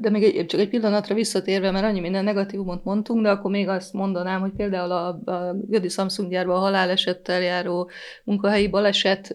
De 0.02 0.10
még 0.10 0.24
egy, 0.24 0.46
csak 0.46 0.60
egy 0.60 0.70
pillanatra 0.70 1.16
visszatérve, 1.16 1.72
mert 1.72 1.86
annyi 1.86 2.00
minden 2.00 2.24
negatívumot 2.24 2.84
mondtunk, 2.84 3.22
de 3.22 3.30
akkor 3.30 3.52
még 3.52 3.68
azt 3.68 3.94
mondanám, 3.94 4.40
hogy 4.40 4.52
például 4.58 4.92
a, 4.92 5.08
a 5.32 5.56
Gödi 5.68 5.90
Samsung 5.90 6.30
gyárban 6.30 6.56
a 6.56 6.60
halálesettel 6.60 7.42
járó 7.42 7.90
munkahelyi 8.24 8.68
baleset 8.68 9.32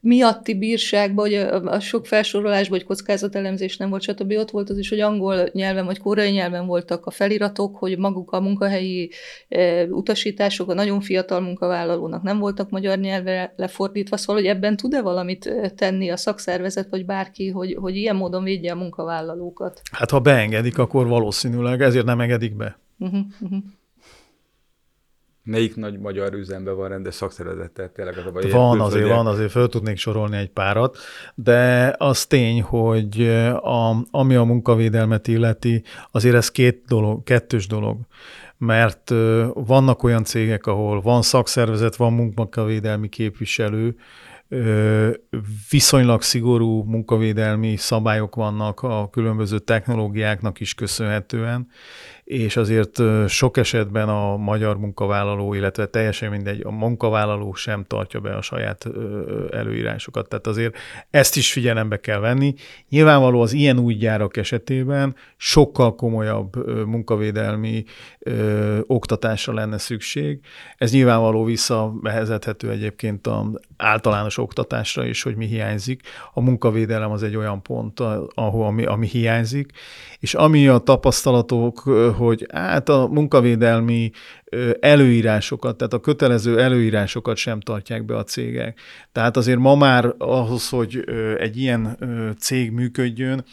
miatti 0.00 0.54
bírságban, 0.54 1.24
hogy 1.24 1.34
a, 1.34 1.64
a 1.64 1.80
sok 1.80 2.06
felsorolásban, 2.06 2.78
hogy 2.78 2.86
kockázatelemzés 2.86 3.76
nem 3.76 3.90
volt, 3.90 4.02
stb. 4.02 4.32
ott 4.32 4.50
volt 4.50 4.70
az 4.70 4.78
is, 4.78 4.88
hogy 4.88 5.00
angol 5.00 5.48
nyelven 5.52 5.84
vagy 5.84 5.98
koreai 5.98 6.30
nyelven 6.30 6.66
voltak 6.66 7.06
a 7.06 7.10
feliratok, 7.10 7.76
hogy 7.76 7.98
maguk 7.98 8.32
a 8.32 8.40
munkahelyi 8.40 9.10
e, 9.48 9.84
utasítások 9.84 10.70
a 10.70 10.74
nagyon 10.74 11.00
fiatal 11.00 11.40
munkavállalónak 11.40 12.22
nem 12.22 12.38
voltak 12.38 12.70
magyar 12.70 12.98
nyelvre 12.98 13.52
lefordítva, 13.56 14.16
szóval, 14.16 14.42
hogy 14.42 14.50
ebben 14.50 14.76
tud-e 14.76 15.00
valamit 15.00 15.72
tenni 15.76 16.10
a 16.10 16.16
szakszervezet, 16.16 16.88
vagy 16.90 17.04
bárki, 17.04 17.48
hogy, 17.48 17.76
hogy 17.80 17.96
ilyen 17.96 18.16
módon 18.16 18.44
védje 18.44 18.72
a 18.72 18.76
munkavállalókat? 19.52 19.80
Hát 19.92 20.10
ha 20.10 20.20
beengedik, 20.20 20.78
akkor 20.78 21.06
valószínűleg 21.06 21.82
ezért 21.82 22.04
nem 22.04 22.20
engedik 22.20 22.56
be. 22.56 22.78
Uh-huh, 22.98 23.20
uh-huh. 23.40 23.58
Melyik 25.44 25.76
nagy 25.76 25.98
magyar 25.98 26.32
üzemben 26.34 26.76
van 26.76 26.88
rendes 26.88 27.14
szakszervezettel 27.14 27.92
tényleg 27.92 28.18
az 28.18 28.26
a 28.26 28.30
baj? 28.30 28.50
Van 28.50 28.80
azért, 28.80 29.08
van 29.08 29.26
azért, 29.26 29.50
föl 29.50 29.68
tudnék 29.68 29.96
sorolni 29.96 30.36
egy 30.36 30.50
párat, 30.50 30.96
de 31.34 31.94
az 31.98 32.26
tény, 32.26 32.62
hogy 32.62 33.28
a, 33.62 34.06
ami 34.10 34.34
a 34.34 34.44
munkavédelmet 34.44 35.28
illeti, 35.28 35.82
azért 36.10 36.34
ez 36.34 36.50
két 36.50 36.82
dolog, 36.86 37.22
kettős 37.22 37.66
dolog 37.66 37.96
mert 38.64 39.10
vannak 39.54 40.02
olyan 40.02 40.24
cégek, 40.24 40.66
ahol 40.66 41.00
van 41.00 41.22
szakszervezet, 41.22 41.96
van 41.96 42.12
munkavédelmi 42.12 43.08
képviselő, 43.08 43.96
viszonylag 45.70 46.22
szigorú 46.22 46.82
munkavédelmi 46.82 47.76
szabályok 47.76 48.34
vannak 48.34 48.82
a 48.82 49.08
különböző 49.10 49.58
technológiáknak 49.58 50.60
is 50.60 50.74
köszönhetően, 50.74 51.68
és 52.24 52.56
azért 52.56 53.02
sok 53.28 53.56
esetben 53.56 54.08
a 54.08 54.36
magyar 54.36 54.78
munkavállaló, 54.78 55.54
illetve 55.54 55.86
teljesen 55.86 56.30
mindegy, 56.30 56.60
a 56.64 56.70
munkavállaló 56.70 57.54
sem 57.54 57.84
tartja 57.84 58.20
be 58.20 58.36
a 58.36 58.42
saját 58.42 58.88
előírásokat. 59.50 60.28
Tehát 60.28 60.46
azért 60.46 60.76
ezt 61.10 61.36
is 61.36 61.52
figyelembe 61.52 62.00
kell 62.00 62.18
venni. 62.18 62.54
Nyilvánvaló 62.88 63.40
az 63.40 63.52
ilyen 63.52 63.78
új 63.78 63.94
gyárak 63.94 64.36
esetében 64.36 65.14
sokkal 65.36 65.94
komolyabb 65.94 66.66
munkavédelmi 66.86 67.84
ö, 68.18 68.78
oktatásra 68.86 69.54
lenne 69.54 69.78
szükség. 69.78 70.40
Ez 70.76 70.92
nyilvánvaló 70.92 71.44
visszavezethető 71.44 72.70
egyébként 72.70 73.26
az 73.26 73.60
általános 73.76 74.38
oktatásra 74.42 75.06
is, 75.06 75.22
hogy 75.22 75.36
mi 75.36 75.46
hiányzik. 75.46 76.02
A 76.32 76.40
munkavédelem 76.40 77.10
az 77.10 77.22
egy 77.22 77.36
olyan 77.36 77.62
pont, 77.62 78.00
ahol 78.34 78.66
ami, 78.66 78.84
ami 78.84 79.06
hiányzik, 79.06 79.70
és 80.18 80.34
ami 80.34 80.68
a 80.68 80.78
tapasztalatok, 80.78 81.78
hogy 82.16 82.46
hát 82.52 82.88
a 82.88 83.06
munkavédelmi 83.06 84.10
előírásokat, 84.80 85.76
tehát 85.76 85.92
a 85.92 86.00
kötelező 86.00 86.60
előírásokat 86.60 87.36
sem 87.36 87.60
tartják 87.60 88.04
be 88.04 88.16
a 88.16 88.24
cégek. 88.24 88.80
Tehát 89.12 89.36
azért 89.36 89.58
ma 89.58 89.74
már 89.74 90.14
ahhoz, 90.18 90.68
hogy 90.68 91.04
egy 91.38 91.56
ilyen 91.56 91.98
cég 92.38 92.70
működjön, 92.70 93.44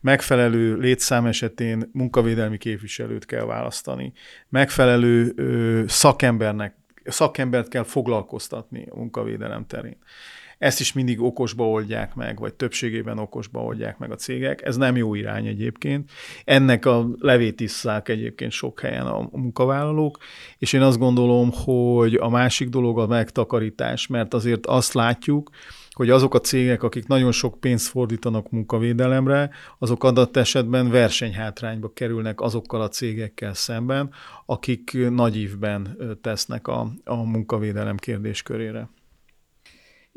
megfelelő 0.00 0.76
létszám 0.76 1.26
esetén 1.26 1.90
munkavédelmi 1.92 2.58
képviselőt 2.58 3.26
kell 3.26 3.44
választani. 3.44 4.12
Megfelelő 4.48 5.34
szakembernek, 5.88 6.74
szakembert 7.04 7.68
kell 7.68 7.84
foglalkoztatni 7.84 8.86
a 8.90 8.96
munkavédelem 8.96 9.66
terén. 9.66 9.98
Ezt 10.58 10.80
is 10.80 10.92
mindig 10.92 11.20
okosba 11.20 11.68
oldják 11.68 12.14
meg, 12.14 12.38
vagy 12.38 12.54
többségében 12.54 13.18
okosba 13.18 13.62
oldják 13.62 13.98
meg 13.98 14.10
a 14.10 14.14
cégek. 14.14 14.64
Ez 14.64 14.76
nem 14.76 14.96
jó 14.96 15.14
irány 15.14 15.46
egyébként. 15.46 16.10
Ennek 16.44 16.86
a 16.86 17.08
levét 17.18 17.60
isszák 17.60 18.08
egyébként 18.08 18.52
sok 18.52 18.80
helyen 18.80 19.06
a 19.06 19.28
munkavállalók, 19.32 20.18
és 20.58 20.72
én 20.72 20.82
azt 20.82 20.98
gondolom, 20.98 21.50
hogy 21.52 22.14
a 22.14 22.28
másik 22.28 22.68
dolog 22.68 22.98
a 22.98 23.06
megtakarítás, 23.06 24.06
mert 24.06 24.34
azért 24.34 24.66
azt 24.66 24.92
látjuk, 24.92 25.50
hogy 25.90 26.10
azok 26.10 26.34
a 26.34 26.40
cégek, 26.40 26.82
akik 26.82 27.06
nagyon 27.06 27.32
sok 27.32 27.60
pénzt 27.60 27.88
fordítanak 27.88 28.50
munkavédelemre, 28.50 29.50
azok 29.78 30.04
adott 30.04 30.36
esetben 30.36 30.90
versenyhátrányba 30.90 31.92
kerülnek 31.92 32.40
azokkal 32.40 32.80
a 32.80 32.88
cégekkel 32.88 33.54
szemben, 33.54 34.10
akik 34.46 34.96
nagy 35.10 35.36
ívben 35.36 35.96
tesznek 36.22 36.68
a, 36.68 36.92
a 37.04 37.14
munkavédelem 37.14 37.96
kérdéskörére. 37.96 38.88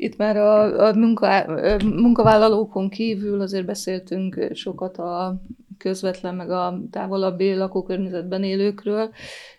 Itt 0.02 0.16
már 0.16 0.36
a, 0.36 0.86
a 0.86 0.94
munka, 0.94 1.44
munkavállalókon 1.84 2.88
kívül 2.88 3.40
azért 3.40 3.64
beszéltünk 3.64 4.50
sokat 4.52 4.96
a 4.96 5.42
közvetlen, 5.78 6.34
meg 6.34 6.50
a 6.50 6.80
távolabbi 6.90 7.54
lakókörnyezetben 7.54 8.42
élőkről, 8.42 9.10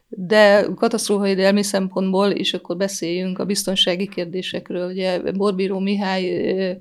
de 0.07 0.65
katasztrófavédelmi 0.75 1.63
szempontból 1.63 2.31
is 2.31 2.53
akkor 2.53 2.77
beszéljünk 2.77 3.39
a 3.39 3.45
biztonsági 3.45 4.07
kérdésekről. 4.07 4.89
Ugye 4.89 5.31
Borbíró 5.31 5.79
Mihály 5.79 6.79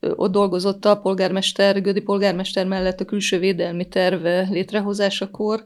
ott 0.00 0.32
dolgozott 0.32 0.84
a 0.84 1.00
polgármester, 1.00 1.82
Gödi 1.82 2.00
polgármester 2.00 2.66
mellett 2.66 3.00
a 3.00 3.04
külső 3.04 3.38
védelmi 3.38 3.88
terv 3.88 4.50
létrehozásakor, 4.50 5.64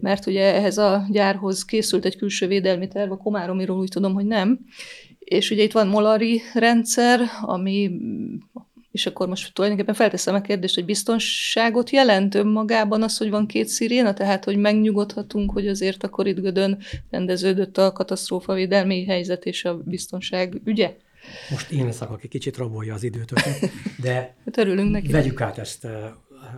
mert 0.00 0.26
ugye 0.26 0.54
ehhez 0.54 0.78
a 0.78 1.06
gyárhoz 1.10 1.64
készült 1.64 2.04
egy 2.04 2.16
külső 2.16 2.46
védelmi 2.46 2.88
terv, 2.88 3.12
a 3.12 3.16
Komáromiról 3.16 3.78
úgy 3.78 3.88
tudom, 3.88 4.14
hogy 4.14 4.26
nem, 4.26 4.58
és 5.32 5.50
ugye 5.50 5.62
itt 5.62 5.72
van 5.72 5.86
molari 5.86 6.40
rendszer, 6.54 7.20
ami, 7.40 7.90
és 8.90 9.06
akkor 9.06 9.28
most 9.28 9.54
tulajdonképpen 9.54 9.94
felteszem 9.94 10.34
a 10.34 10.40
kérdést, 10.40 10.74
hogy 10.74 10.84
biztonságot 10.84 11.90
jelent 11.90 12.34
önmagában 12.34 13.02
az, 13.02 13.16
hogy 13.18 13.30
van 13.30 13.46
két 13.46 13.68
sziréna, 13.68 14.12
tehát 14.12 14.44
hogy 14.44 14.56
megnyugodhatunk, 14.56 15.50
hogy 15.50 15.68
azért 15.68 16.04
akkor 16.04 16.26
itt 16.26 16.40
Gödön 16.40 16.78
rendeződött 17.10 17.78
a 17.78 17.92
katasztrófavédelmi 17.92 19.04
helyzet 19.04 19.44
és 19.44 19.64
a 19.64 19.76
biztonság 19.76 20.60
ügye? 20.64 20.96
Most 21.50 21.70
én 21.70 21.84
leszek, 21.84 22.10
aki 22.10 22.28
kicsit 22.28 22.56
rabolja 22.56 22.94
az 22.94 23.02
időt, 23.02 23.32
de 24.00 24.14
hát 24.44 24.56
örülünk 24.56 24.90
neki. 24.90 25.12
vegyük 25.12 25.40
át 25.40 25.58
ezt 25.58 25.86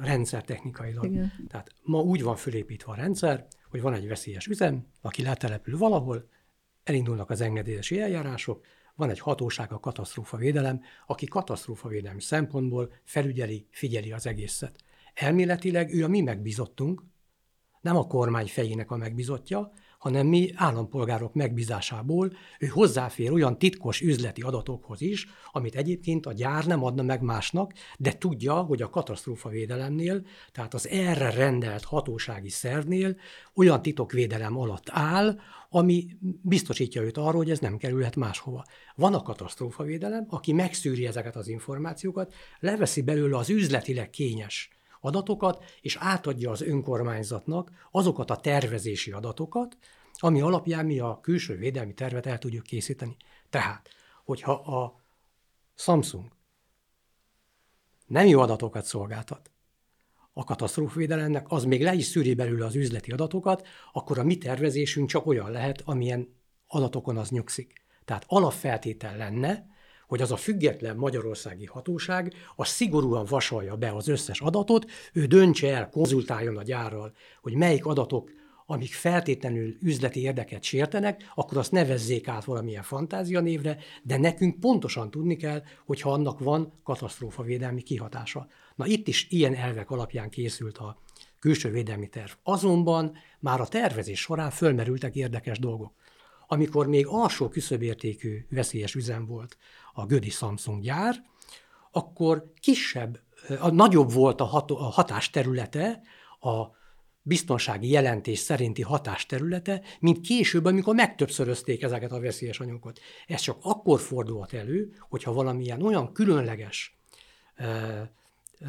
rendszer 0.02 0.42
technikailag. 0.42 1.04
Igen. 1.04 1.32
Tehát 1.48 1.70
ma 1.82 2.00
úgy 2.00 2.22
van 2.22 2.36
fölépítve 2.36 2.92
a 2.92 2.94
rendszer, 2.94 3.46
hogy 3.70 3.80
van 3.80 3.94
egy 3.94 4.08
veszélyes 4.08 4.46
üzem, 4.46 4.86
aki 5.00 5.22
letelepül 5.22 5.78
valahol, 5.78 6.28
elindulnak 6.84 7.30
az 7.30 7.40
engedélyesi 7.40 8.00
eljárások, 8.00 8.64
van 8.94 9.10
egy 9.10 9.18
hatóság, 9.18 9.72
a 9.72 9.80
katasztrófavédelem, 9.80 10.80
aki 11.06 11.26
katasztrófavédelmi 11.26 12.20
szempontból 12.20 12.92
felügyeli, 13.04 13.66
figyeli 13.70 14.12
az 14.12 14.26
egészet. 14.26 14.84
Elméletileg 15.14 15.94
ő 15.94 16.04
a 16.04 16.08
mi 16.08 16.20
megbízottunk, 16.20 17.02
nem 17.80 17.96
a 17.96 18.06
kormány 18.06 18.46
fejének 18.46 18.90
a 18.90 18.96
megbizotja, 18.96 19.72
hanem 20.04 20.26
mi 20.26 20.52
állampolgárok 20.54 21.34
megbízásából 21.34 22.32
ő 22.58 22.66
hozzáfér 22.66 23.32
olyan 23.32 23.58
titkos 23.58 24.00
üzleti 24.00 24.42
adatokhoz 24.42 25.00
is, 25.00 25.26
amit 25.52 25.74
egyébként 25.74 26.26
a 26.26 26.32
gyár 26.32 26.66
nem 26.66 26.84
adna 26.84 27.02
meg 27.02 27.22
másnak, 27.22 27.72
de 27.98 28.12
tudja, 28.18 28.54
hogy 28.54 28.82
a 28.82 28.90
katasztrófavédelemnél, 28.90 30.22
tehát 30.52 30.74
az 30.74 30.88
erre 30.88 31.30
rendelt 31.30 31.84
hatósági 31.84 32.48
szervnél 32.48 33.16
olyan 33.54 33.82
titokvédelem 33.82 34.58
alatt 34.58 34.86
áll, 34.90 35.38
ami 35.70 36.06
biztosítja 36.42 37.02
őt 37.02 37.16
arról, 37.16 37.32
hogy 37.32 37.50
ez 37.50 37.58
nem 37.58 37.76
kerülhet 37.76 38.16
máshova. 38.16 38.64
Van 38.94 39.14
a 39.14 39.22
katasztrófavédelem, 39.22 40.26
aki 40.28 40.52
megszűri 40.52 41.06
ezeket 41.06 41.36
az 41.36 41.48
információkat, 41.48 42.34
leveszi 42.60 43.02
belőle 43.02 43.36
az 43.36 43.50
üzletileg 43.50 44.10
kényes 44.10 44.70
adatokat, 45.04 45.64
és 45.80 45.96
átadja 46.00 46.50
az 46.50 46.62
önkormányzatnak 46.62 47.70
azokat 47.90 48.30
a 48.30 48.36
tervezési 48.36 49.10
adatokat, 49.12 49.76
ami 50.18 50.40
alapján 50.40 50.86
mi 50.86 50.98
a 50.98 51.18
külső 51.22 51.56
védelmi 51.56 51.94
tervet 51.94 52.26
el 52.26 52.38
tudjuk 52.38 52.62
készíteni. 52.62 53.16
Tehát, 53.50 53.88
hogyha 54.24 54.52
a 54.52 55.00
Samsung 55.74 56.24
nem 58.06 58.26
jó 58.26 58.40
adatokat 58.40 58.84
szolgáltat, 58.84 59.50
a 60.32 60.44
katasztrófavédelemnek, 60.44 61.46
az 61.48 61.64
még 61.64 61.82
le 61.82 61.94
is 61.94 62.04
szűri 62.04 62.34
belül 62.34 62.62
az 62.62 62.74
üzleti 62.74 63.10
adatokat, 63.10 63.66
akkor 63.92 64.18
a 64.18 64.24
mi 64.24 64.38
tervezésünk 64.38 65.08
csak 65.08 65.26
olyan 65.26 65.50
lehet, 65.50 65.82
amilyen 65.84 66.34
adatokon 66.66 67.16
az 67.16 67.28
nyugszik. 67.28 67.72
Tehát 68.04 68.24
alapfeltétel 68.26 69.16
lenne, 69.16 69.66
hogy 70.06 70.22
az 70.22 70.32
a 70.32 70.36
független 70.36 70.96
magyarországi 70.96 71.66
hatóság 71.66 72.34
az 72.56 72.68
szigorúan 72.68 73.24
vasalja 73.24 73.76
be 73.76 73.92
az 73.92 74.08
összes 74.08 74.40
adatot, 74.40 74.90
ő 75.12 75.26
döntse 75.26 75.74
el, 75.74 75.88
konzultáljon 75.88 76.56
a 76.56 76.62
gyárral, 76.62 77.14
hogy 77.42 77.54
melyik 77.54 77.86
adatok 77.86 78.30
amik 78.66 78.92
feltétlenül 78.92 79.76
üzleti 79.80 80.20
érdeket 80.20 80.62
sértenek, 80.62 81.32
akkor 81.34 81.58
azt 81.58 81.72
nevezzék 81.72 82.28
át 82.28 82.44
valamilyen 82.44 82.82
fantázia 82.82 83.40
névre, 83.40 83.78
de 84.02 84.16
nekünk 84.16 84.60
pontosan 84.60 85.10
tudni 85.10 85.36
kell, 85.36 85.62
hogyha 85.84 86.12
annak 86.12 86.38
van 86.38 86.72
katasztrófavédelmi 86.82 87.82
kihatása. 87.82 88.46
Na 88.74 88.86
itt 88.86 89.08
is 89.08 89.26
ilyen 89.30 89.54
elvek 89.54 89.90
alapján 89.90 90.30
készült 90.30 90.78
a 90.78 91.02
külső 91.38 91.70
védelmi 91.70 92.08
terv. 92.08 92.30
Azonban 92.42 93.16
már 93.40 93.60
a 93.60 93.66
tervezés 93.66 94.20
során 94.20 94.50
fölmerültek 94.50 95.14
érdekes 95.14 95.58
dolgok. 95.58 95.92
Amikor 96.46 96.86
még 96.86 97.06
alsó 97.06 97.48
küszöbértékű 97.48 98.46
veszélyes 98.50 98.94
üzem 98.94 99.26
volt 99.26 99.56
a 99.92 100.06
Gödi 100.06 100.30
Samsung 100.30 100.82
gyár, 100.82 101.24
akkor 101.90 102.52
kisebb, 102.60 103.20
a 103.60 103.70
nagyobb 103.70 104.12
volt 104.12 104.40
a, 104.40 104.44
hat, 104.44 104.70
a 104.70 104.74
hatásterülete 104.74 106.00
a 106.40 106.82
biztonsági 107.26 107.90
jelentés 107.90 108.38
szerinti 108.38 108.82
hatásterülete, 108.82 109.82
mint 110.00 110.20
később, 110.20 110.64
amikor 110.64 110.94
megtöbbszörözték 110.94 111.82
ezeket 111.82 112.12
a 112.12 112.20
veszélyes 112.20 112.60
anyagokat. 112.60 113.00
Ez 113.26 113.40
csak 113.40 113.58
akkor 113.60 114.00
fordulhat 114.00 114.52
elő, 114.52 114.92
hogyha 115.08 115.32
valamilyen 115.32 115.82
olyan 115.82 116.12
különleges 116.12 116.98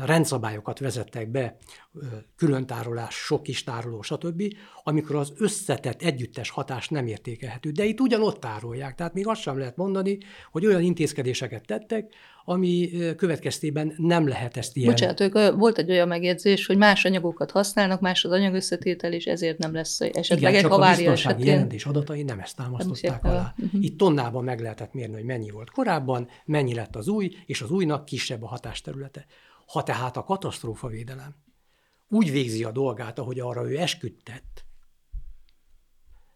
rendszabályokat 0.06 0.80
vezettek 0.80 1.30
be, 1.30 1.58
külön 2.36 2.66
tárolás, 2.66 3.16
sok 3.16 3.48
is 3.48 3.64
tároló, 3.64 4.02
stb., 4.02 4.44
amikor 4.84 5.16
az 5.16 5.34
összetett 5.38 6.02
együttes 6.02 6.50
hatás 6.50 6.90
nem 6.90 7.08
értékelhető. 7.08 7.72
De 7.72 7.84
itt 7.84 8.00
ugyanott 8.00 8.40
tárolják, 8.40 8.96
tehát 8.96 9.14
még 9.14 9.28
azt 9.28 9.42
sem 9.42 9.58
lehet 9.58 9.76
mondani, 9.76 10.18
hogy 10.52 10.66
olyan 10.66 10.82
intézkedéseket 10.82 11.66
tettek, 11.66 12.14
ami 12.48 12.90
következtében 13.18 13.94
nem 13.98 14.28
lehet 14.28 14.58
ezt 14.58 14.76
ilyen... 14.76 14.90
Bocsánat, 14.90 15.20
ők, 15.20 15.56
volt 15.56 15.78
egy 15.78 15.90
olyan 15.92 16.08
megjegyzés, 16.08 16.66
hogy 16.66 16.78
más 16.78 17.06
anyagokat 17.06 17.52
használnak, 17.52 18.02
más 18.02 18.26
az 18.26 18.32
anyagösszetétel, 18.32 19.14
és 19.14 19.26
ezért 19.26 19.58
nem 19.58 19.74
lesz 19.74 20.00
esetleg 20.02 20.40
Igen, 20.40 20.54
egy 20.54 20.62
csak 20.62 20.72
havária 20.72 21.12
esetén. 21.12 21.46
jelentés 21.46 21.86
adatai 21.86 22.24
nem 22.24 22.40
ezt 22.40 22.56
támasztották 22.56 23.22
Nem 23.22 23.32
alá. 23.32 23.54
Uh-huh. 23.58 23.84
Itt 23.84 23.98
tonnában 23.98 24.44
meg 24.44 24.60
lehetett 24.60 24.94
mérni, 24.94 25.14
hogy 25.14 25.24
mennyi 25.24 25.50
volt 25.50 25.70
korábban, 25.70 26.28
mennyi 26.46 26.74
lett 26.74 26.96
az 26.96 27.08
új, 27.08 27.32
és 27.46 27.62
az 27.62 27.70
újnak 27.72 28.06
kisebb 28.06 28.44
a 28.44 28.48
hatásterülete. 28.48 29.26
Ha 29.66 29.84
tehát 29.84 30.18
a 30.18 30.24
katasztrófavédelem 30.24 31.36
úgy 32.08 32.32
végzi 32.32 32.64
a 32.64 32.72
dolgát, 32.72 33.20
ahogy 33.20 33.40
arra 33.40 33.70
ő 33.70 33.80
esküdtett, 33.80 34.66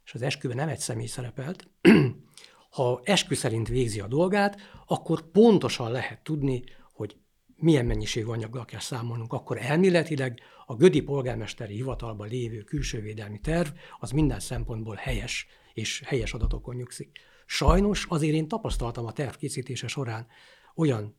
és 0.05 0.13
az 0.13 0.21
esküben 0.21 0.55
nem 0.55 0.69
egy 0.69 0.79
személy 0.79 1.05
szerepelt, 1.05 1.67
ha 2.69 3.01
eskü 3.03 3.35
szerint 3.35 3.67
végzi 3.67 3.99
a 3.99 4.07
dolgát, 4.07 4.57
akkor 4.85 5.31
pontosan 5.31 5.91
lehet 5.91 6.23
tudni, 6.23 6.63
hogy 6.93 7.17
milyen 7.55 7.85
mennyiségű 7.85 8.27
anyaggal 8.27 8.65
kell 8.65 8.79
számolnunk. 8.79 9.33
Akkor 9.33 9.57
elméletileg 9.57 10.39
a 10.65 10.75
Gödi 10.75 11.01
polgármesteri 11.01 11.73
hivatalban 11.73 12.27
lévő 12.27 12.61
külsővédelmi 12.61 13.39
terv 13.39 13.69
az 13.99 14.11
minden 14.11 14.39
szempontból 14.39 14.95
helyes, 14.95 15.47
és 15.73 16.01
helyes 16.05 16.33
adatokon 16.33 16.75
nyugszik. 16.75 17.19
Sajnos 17.45 18.05
azért 18.09 18.33
én 18.33 18.47
tapasztaltam 18.47 19.05
a 19.05 19.11
terv 19.11 19.35
készítése 19.35 19.87
során 19.87 20.27
olyan 20.75 21.15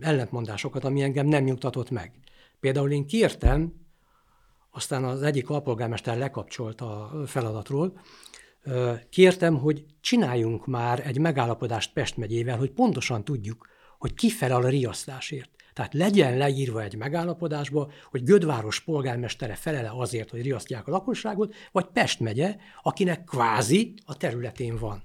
ellentmondásokat, 0.00 0.84
ami 0.84 1.02
engem 1.02 1.26
nem 1.26 1.44
nyugtatott 1.44 1.90
meg. 1.90 2.12
Például 2.60 2.90
én 2.90 3.06
kértem, 3.06 3.72
aztán 4.70 5.04
az 5.04 5.22
egyik 5.22 5.50
alpolgármester 5.50 6.18
lekapcsolt 6.18 6.80
a 6.80 7.12
feladatról, 7.26 8.00
kértem, 9.10 9.58
hogy 9.58 9.84
csináljunk 10.00 10.66
már 10.66 11.06
egy 11.06 11.18
megállapodást 11.18 11.92
Pest 11.92 12.16
megyével, 12.16 12.58
hogy 12.58 12.70
pontosan 12.70 13.24
tudjuk, 13.24 13.68
hogy 13.98 14.14
ki 14.14 14.30
felel 14.30 14.62
a 14.62 14.68
riasztásért. 14.68 15.50
Tehát 15.72 15.94
legyen 15.94 16.36
leírva 16.36 16.82
egy 16.82 16.96
megállapodásba, 16.96 17.90
hogy 18.10 18.22
Gödváros 18.22 18.80
polgármestere 18.80 19.54
felele 19.54 19.90
azért, 19.94 20.30
hogy 20.30 20.42
riasztják 20.42 20.86
a 20.86 20.90
lakosságot, 20.90 21.54
vagy 21.72 21.86
Pest 21.86 22.20
megye, 22.20 22.56
akinek 22.82 23.24
kvázi 23.24 23.94
a 24.04 24.16
területén 24.16 24.76
van. 24.76 25.02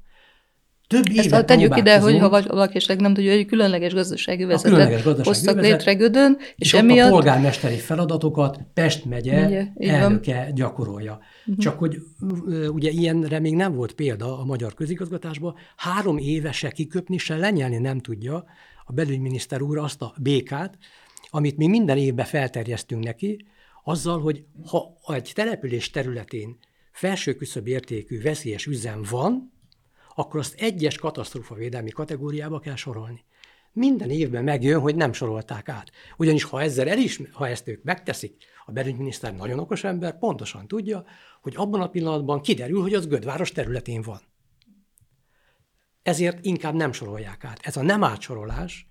Több 0.88 1.04
Ezt 1.16 1.30
ha 1.30 1.46
tegyük 1.46 1.78
ide, 1.78 2.00
hogy 2.00 2.20
ha 2.20 2.30
valaki 2.30 2.76
esetleg 2.76 3.00
nem 3.00 3.14
tudja, 3.14 3.32
hogy 3.32 3.40
egy 3.40 3.46
különleges 3.46 3.94
gazdasági 3.94 4.44
övezetet 4.44 5.26
hoztak 5.26 5.60
létre 5.60 5.94
Gödön, 5.94 6.38
és, 6.40 6.54
és 6.56 6.74
emiatt... 6.74 7.08
a 7.08 7.12
polgármesteri 7.12 7.76
feladatokat 7.76 8.60
Pest 8.74 9.06
megye, 9.06 9.42
megye 9.42 9.68
elnöke 9.76 10.52
gyakorolja. 10.54 11.20
Uh-huh. 11.46 11.64
Csak 11.64 11.80
hogy 11.80 11.98
ugye 12.68 12.90
ilyenre 12.90 13.40
még 13.40 13.56
nem 13.56 13.74
volt 13.76 13.94
példa 13.94 14.40
a 14.40 14.46
magyar 14.46 14.74
közigazgatásban, 14.74 15.56
három 15.76 16.18
éve 16.18 16.52
se 16.52 16.70
kiköpni, 16.70 17.18
se 17.18 17.36
lenyelni 17.36 17.78
nem 17.78 18.00
tudja 18.00 18.46
a 18.86 18.94
belügyminiszter 18.94 19.62
úr 19.62 19.78
azt 19.78 20.02
a 20.02 20.14
békát, 20.18 20.78
amit 21.30 21.58
mi 21.58 21.68
minden 21.68 21.98
évben 21.98 22.26
felterjesztünk 22.26 23.04
neki, 23.04 23.46
azzal, 23.84 24.22
hogy 24.22 24.44
ha 24.66 25.14
egy 25.16 25.32
település 25.36 25.90
területén 25.90 26.58
felső 26.92 27.34
küszöbb 27.34 27.68
értékű 27.68 28.22
veszélyes 28.22 28.66
üzem 28.66 29.02
van, 29.10 29.54
akkor 30.16 30.40
azt 30.40 30.60
egyes 30.60 30.98
katasztrófavédelmi 30.98 31.90
kategóriába 31.90 32.60
kell 32.60 32.76
sorolni. 32.76 33.26
Minden 33.72 34.10
évben 34.10 34.44
megjön, 34.44 34.80
hogy 34.80 34.96
nem 34.96 35.14
sorolták 35.14 35.70
át. 35.70 35.92
Ugyanis 36.18 36.44
ha 36.44 36.62
ezzel 36.62 36.90
el 36.90 36.98
is, 36.98 37.22
ha 37.32 37.48
ezt 37.48 37.68
ők 37.68 37.84
megteszik, 37.84 38.44
a 38.66 38.72
belügyminiszter 38.72 39.36
nagyon 39.36 39.60
okos 39.60 39.84
ember, 39.84 40.18
pontosan 40.18 40.68
tudja, 40.68 41.06
hogy 41.42 41.54
abban 41.56 41.82
a 41.82 41.90
pillanatban 41.90 42.42
kiderül, 42.42 42.82
hogy 42.82 42.94
az 42.94 43.08
Gödváros 43.08 43.52
területén 43.52 44.02
van. 44.02 44.22
Ezért 46.02 46.46
inkább 46.46 46.74
nem 46.74 46.92
sorolják 46.92 47.44
át. 47.44 47.60
Ez 47.62 47.78
a 47.78 47.82
nem 47.82 48.04
átsorolás, 48.04 48.88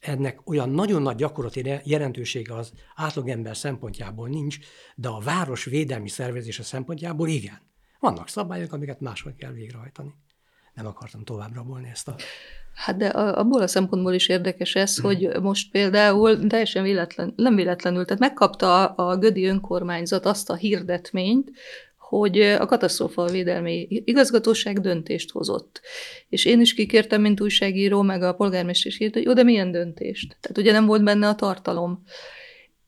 ennek 0.00 0.48
olyan 0.48 0.70
nagyon 0.70 1.02
nagy 1.02 1.16
gyakorlati 1.16 1.80
jelentősége 1.84 2.54
az 2.54 2.72
átlagember 2.94 3.56
szempontjából 3.56 4.28
nincs, 4.28 4.58
de 4.94 5.08
a 5.08 5.20
város 5.20 5.64
védelmi 5.64 6.08
szervezése 6.08 6.62
szempontjából 6.62 7.28
igen. 7.28 7.60
Vannak 7.98 8.28
szabályok, 8.28 8.72
amiket 8.72 9.00
máshol 9.00 9.34
kell 9.38 9.52
végrehajtani 9.52 10.14
nem 10.74 10.86
akartam 10.86 11.24
tovább 11.24 11.54
rabolni 11.54 11.88
ezt 11.92 12.08
a... 12.08 12.14
Hát 12.74 12.96
de 12.96 13.06
abból 13.08 13.62
a 13.62 13.66
szempontból 13.66 14.12
is 14.12 14.28
érdekes 14.28 14.74
ez, 14.74 14.98
hogy 14.98 15.28
most 15.42 15.70
például 15.70 16.46
teljesen 16.46 16.82
véletlen, 16.82 17.32
nem 17.36 17.54
véletlenül, 17.54 18.04
tehát 18.04 18.20
megkapta 18.20 18.86
a 18.86 19.16
Gödi 19.16 19.44
önkormányzat 19.46 20.26
azt 20.26 20.50
a 20.50 20.54
hirdetményt, 20.54 21.50
hogy 21.96 22.40
a 22.40 22.66
katasztrófa 22.66 23.26
védelmi 23.26 23.86
igazgatóság 23.88 24.80
döntést 24.80 25.30
hozott. 25.30 25.80
És 26.28 26.44
én 26.44 26.60
is 26.60 26.74
kikértem, 26.74 27.20
mint 27.20 27.40
újságíró, 27.40 28.02
meg 28.02 28.22
a 28.22 28.32
polgármester 28.34 28.92
is 28.92 29.00
írt, 29.00 29.14
hogy 29.14 29.22
jó, 29.22 29.32
de 29.32 29.42
milyen 29.42 29.70
döntést? 29.70 30.36
Tehát 30.40 30.58
ugye 30.58 30.72
nem 30.72 30.86
volt 30.86 31.04
benne 31.04 31.28
a 31.28 31.34
tartalom 31.34 32.02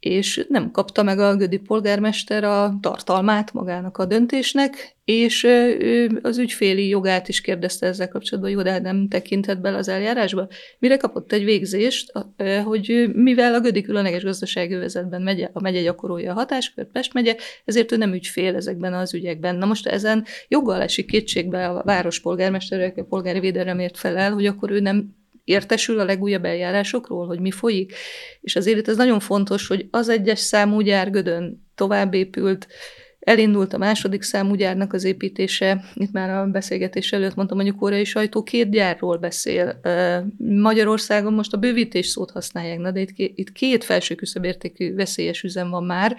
és 0.02 0.44
nem 0.48 0.70
kapta 0.70 1.02
meg 1.02 1.18
a 1.18 1.36
Gödi 1.36 1.58
polgármester 1.58 2.44
a 2.44 2.78
tartalmát 2.80 3.52
magának 3.52 3.98
a 3.98 4.04
döntésnek, 4.04 4.96
és 5.04 5.44
ő 5.44 6.18
az 6.22 6.38
ügyféli 6.38 6.88
jogát 6.88 7.28
is 7.28 7.40
kérdezte 7.40 7.86
ezzel 7.86 8.08
kapcsolatban, 8.08 8.52
jó, 8.52 8.62
de 8.62 8.70
hát 8.70 8.82
nem 8.82 9.08
tekintett 9.08 9.60
bele 9.60 9.76
az 9.76 9.88
eljárásba. 9.88 10.48
Mire 10.78 10.96
kapott 10.96 11.32
egy 11.32 11.44
végzést, 11.44 12.12
hogy 12.64 13.10
mivel 13.14 13.54
a 13.54 13.60
Gödi 13.60 13.82
különleges 13.82 14.22
gazdasági 14.22 14.74
övezetben 14.74 15.22
megye, 15.22 15.50
a 15.52 15.60
megye 15.60 15.82
gyakorolja 15.82 16.30
a 16.30 16.34
hatáskört, 16.34 16.90
Pest 16.92 17.12
megye, 17.12 17.36
ezért 17.64 17.92
ő 17.92 17.96
nem 17.96 18.12
ügyfél 18.12 18.54
ezekben 18.54 18.94
az 18.94 19.14
ügyekben. 19.14 19.56
Na 19.56 19.66
most 19.66 19.86
ezen 19.86 20.24
joggal 20.48 20.80
esik 20.80 21.06
kétségbe 21.06 21.68
a 21.68 21.82
város 21.84 22.20
polgármester, 22.20 22.92
a 22.96 23.02
polgári 23.02 23.40
védelemért 23.40 23.98
felel, 23.98 24.32
hogy 24.32 24.46
akkor 24.46 24.70
ő 24.70 24.80
nem 24.80 25.20
értesül 25.44 26.00
a 26.00 26.04
legújabb 26.04 26.44
eljárásokról, 26.44 27.26
hogy 27.26 27.40
mi 27.40 27.50
folyik. 27.50 27.94
És 28.40 28.56
azért 28.56 28.78
itt 28.78 28.88
ez 28.88 28.96
nagyon 28.96 29.20
fontos, 29.20 29.66
hogy 29.66 29.86
az 29.90 30.08
egyes 30.08 30.38
számú 30.38 30.80
gyár 30.80 31.10
Gödön 31.10 31.66
tovább 31.74 32.14
épült, 32.14 32.66
Elindult 33.22 33.72
a 33.72 33.78
második 33.78 34.22
számú 34.22 34.54
gyárnak 34.54 34.92
az 34.92 35.04
építése. 35.04 35.84
Itt 35.94 36.12
már 36.12 36.30
a 36.30 36.46
beszélgetés 36.46 37.12
előtt 37.12 37.34
mondtam, 37.34 37.58
hogy 37.58 37.68
a 37.68 37.74
koreai 37.74 38.04
sajtó 38.04 38.42
két 38.42 38.70
gyárról 38.70 39.16
beszél. 39.16 39.80
Magyarországon 40.38 41.32
most 41.32 41.52
a 41.52 41.56
bővítés 41.56 42.06
szót 42.06 42.30
használják, 42.30 42.78
na, 42.78 42.90
de 42.90 43.04
itt 43.16 43.52
két 43.52 43.84
felső 43.84 44.14
küszöbértékű 44.14 44.94
veszélyes 44.94 45.42
üzem 45.42 45.70
van 45.70 45.84
már, 45.84 46.16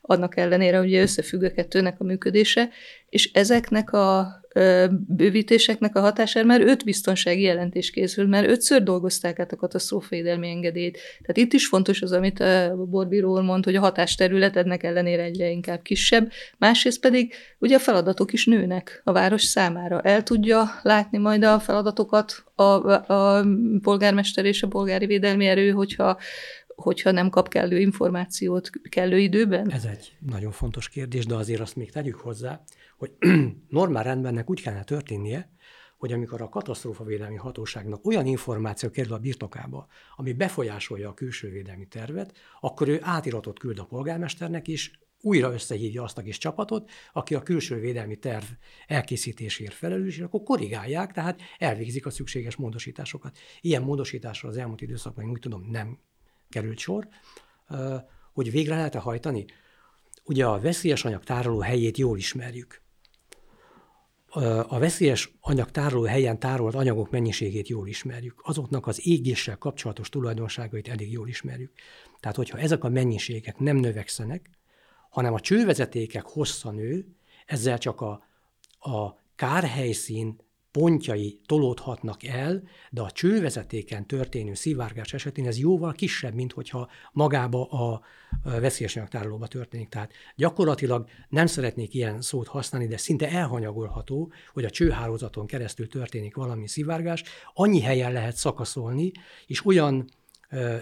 annak 0.00 0.36
ellenére, 0.36 0.78
hogy 0.78 0.94
összefügg 0.94 1.42
a 1.42 1.50
kettőnek 1.50 2.00
a 2.00 2.04
működése, 2.04 2.68
és 3.08 3.32
ezeknek 3.32 3.92
a 3.92 4.40
bővítéseknek 4.88 5.96
a 5.96 6.00
hatására 6.00 6.46
már 6.46 6.60
öt 6.60 6.84
biztonsági 6.84 7.42
jelentés 7.42 7.90
készült, 7.90 8.28
mert 8.28 8.48
ötször 8.48 8.82
dolgozták 8.82 9.38
át 9.38 9.52
a 9.52 9.56
katasztrófavédelmi 9.56 10.48
engedélyt. 10.48 10.98
Tehát 11.20 11.36
itt 11.36 11.52
is 11.52 11.66
fontos 11.66 12.02
az, 12.02 12.12
amit 12.12 12.40
a 12.40 12.84
Borbíró 12.90 13.40
mond, 13.40 13.64
hogy 13.64 13.74
a 13.76 13.80
hatásterület 13.80 14.56
ennek 14.56 14.82
ellenére 14.82 15.22
egyre 15.22 15.50
inkább 15.50 15.82
kisebb, 15.82 16.30
másrészt 16.58 17.00
pedig 17.00 17.34
ugye 17.58 17.76
a 17.76 17.78
feladatok 17.78 18.32
is 18.32 18.46
nőnek 18.46 19.00
a 19.04 19.12
város 19.12 19.42
számára. 19.42 20.00
El 20.00 20.22
tudja 20.22 20.64
látni 20.82 21.18
majd 21.18 21.44
a 21.44 21.60
feladatokat 21.60 22.44
a, 22.54 22.62
a 22.62 23.46
polgármester 23.82 24.44
és 24.44 24.62
a 24.62 24.68
polgári 24.68 25.06
védelmi 25.06 25.46
erő, 25.46 25.70
hogyha 25.70 26.18
hogyha 26.76 27.10
nem 27.10 27.30
kap 27.30 27.48
kellő 27.48 27.78
információt 27.78 28.70
kellő 28.88 29.18
időben? 29.18 29.70
Ez 29.70 29.84
egy 29.84 30.12
nagyon 30.26 30.52
fontos 30.52 30.88
kérdés, 30.88 31.26
de 31.26 31.34
azért 31.34 31.60
azt 31.60 31.76
még 31.76 31.90
tegyük 31.90 32.16
hozzá, 32.16 32.62
hogy 32.96 33.12
normál 33.68 34.02
rendbennek 34.02 34.50
úgy 34.50 34.62
kellene 34.62 34.84
történnie, 34.84 35.50
hogy 35.96 36.12
amikor 36.12 36.40
a 36.40 36.48
katasztrófavédelmi 36.48 37.36
hatóságnak 37.36 38.06
olyan 38.06 38.26
információ 38.26 38.90
kerül 38.90 39.12
a 39.12 39.18
birtokába, 39.18 39.86
ami 40.16 40.32
befolyásolja 40.32 41.08
a 41.08 41.14
külső 41.14 41.50
védelmi 41.50 41.86
tervet, 41.86 42.36
akkor 42.60 42.88
ő 42.88 42.98
átiratot 43.02 43.58
küld 43.58 43.78
a 43.78 43.84
polgármesternek, 43.84 44.68
és 44.68 44.90
újra 45.20 45.52
összehívja 45.52 46.02
azt 46.02 46.18
a 46.18 46.22
kis 46.22 46.38
csapatot, 46.38 46.90
aki 47.12 47.34
a 47.34 47.42
külső 47.42 47.80
védelmi 47.80 48.16
terv 48.16 48.44
elkészítésért 48.86 49.74
felelős, 49.74 50.16
és 50.16 50.22
akkor 50.22 50.42
korrigálják, 50.42 51.12
tehát 51.12 51.40
elvégzik 51.58 52.06
a 52.06 52.10
szükséges 52.10 52.56
módosításokat. 52.56 53.38
Ilyen 53.60 53.82
módosításra 53.82 54.48
az 54.48 54.56
elmúlt 54.56 54.80
időszakban, 54.80 55.30
úgy 55.30 55.40
tudom, 55.40 55.68
nem 55.70 55.98
került 56.48 56.78
sor, 56.78 57.08
hogy 58.32 58.50
végre 58.50 58.74
lehet-e 58.74 58.98
hajtani. 58.98 59.44
Ugye 60.24 60.46
a 60.46 60.60
veszélyes 60.60 61.04
anyag 61.04 61.24
tároló 61.24 61.60
helyét 61.60 61.98
jól 61.98 62.18
ismerjük 62.18 62.84
a 64.44 64.78
veszélyes 64.78 65.32
anyag 65.40 65.70
tároló 65.70 66.04
helyen 66.04 66.38
tárolt 66.38 66.74
anyagok 66.74 67.10
mennyiségét 67.10 67.68
jól 67.68 67.88
ismerjük. 67.88 68.40
Azoknak 68.42 68.86
az 68.86 69.06
égéssel 69.06 69.56
kapcsolatos 69.56 70.08
tulajdonságait 70.08 70.88
elég 70.88 71.12
jól 71.12 71.28
ismerjük. 71.28 71.72
Tehát, 72.20 72.36
hogyha 72.36 72.58
ezek 72.58 72.84
a 72.84 72.88
mennyiségek 72.88 73.58
nem 73.58 73.76
növekszenek, 73.76 74.50
hanem 75.10 75.34
a 75.34 75.40
csővezetékek 75.40 76.24
hossza 76.24 76.70
nő, 76.70 77.16
ezzel 77.46 77.78
csak 77.78 78.00
a, 78.00 78.24
a 78.78 79.18
kárhelyszín 79.34 80.40
pontjai 80.76 81.40
tolódhatnak 81.46 82.24
el, 82.24 82.62
de 82.90 83.00
a 83.00 83.10
csővezetéken 83.10 84.06
történő 84.06 84.54
szivárgás 84.54 85.12
esetén 85.12 85.46
ez 85.46 85.58
jóval 85.58 85.92
kisebb, 85.92 86.34
mint 86.34 86.52
hogyha 86.52 86.88
magába 87.12 87.64
a 87.64 88.00
veszélyes 88.42 88.96
anyagtárolóba 88.96 89.46
történik. 89.46 89.88
Tehát 89.88 90.12
gyakorlatilag 90.34 91.08
nem 91.28 91.46
szeretnék 91.46 91.94
ilyen 91.94 92.20
szót 92.20 92.46
használni, 92.46 92.86
de 92.88 92.96
szinte 92.96 93.30
elhanyagolható, 93.30 94.32
hogy 94.52 94.64
a 94.64 94.70
csőhálózaton 94.70 95.46
keresztül 95.46 95.88
történik 95.88 96.36
valami 96.36 96.68
szivárgás, 96.68 97.22
annyi 97.54 97.80
helyen 97.80 98.12
lehet 98.12 98.36
szakaszolni, 98.36 99.12
és 99.46 99.66
olyan 99.66 100.08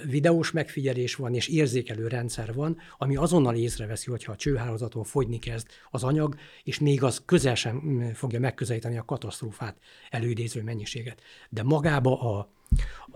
videós 0.05 0.51
megfigyelés 0.51 1.15
van, 1.15 1.35
és 1.35 1.49
érzékelő 1.49 2.09
rendszer 2.09 2.55
van, 2.55 2.79
ami 2.99 3.17
azonnal 3.17 3.55
észreveszi, 3.55 4.11
hogyha 4.11 4.33
a 4.33 4.37
csőhálózaton 4.37 5.05
fogyni 5.05 5.39
kezd 5.39 5.67
az 5.91 6.05
anyag, 6.05 6.37
és 6.63 6.79
még 6.79 7.03
az 7.03 7.23
közel 7.25 7.55
sem 7.55 7.83
mm, 7.85 8.11
fogja 8.11 8.41
megközelíteni 8.41 8.99
a 8.99 9.05
katasztrófát 9.05 9.77
előidéző 10.11 10.63
mennyiséget. 10.63 11.23
De 11.49 11.63
magába 11.63 12.21
a, 12.21 12.51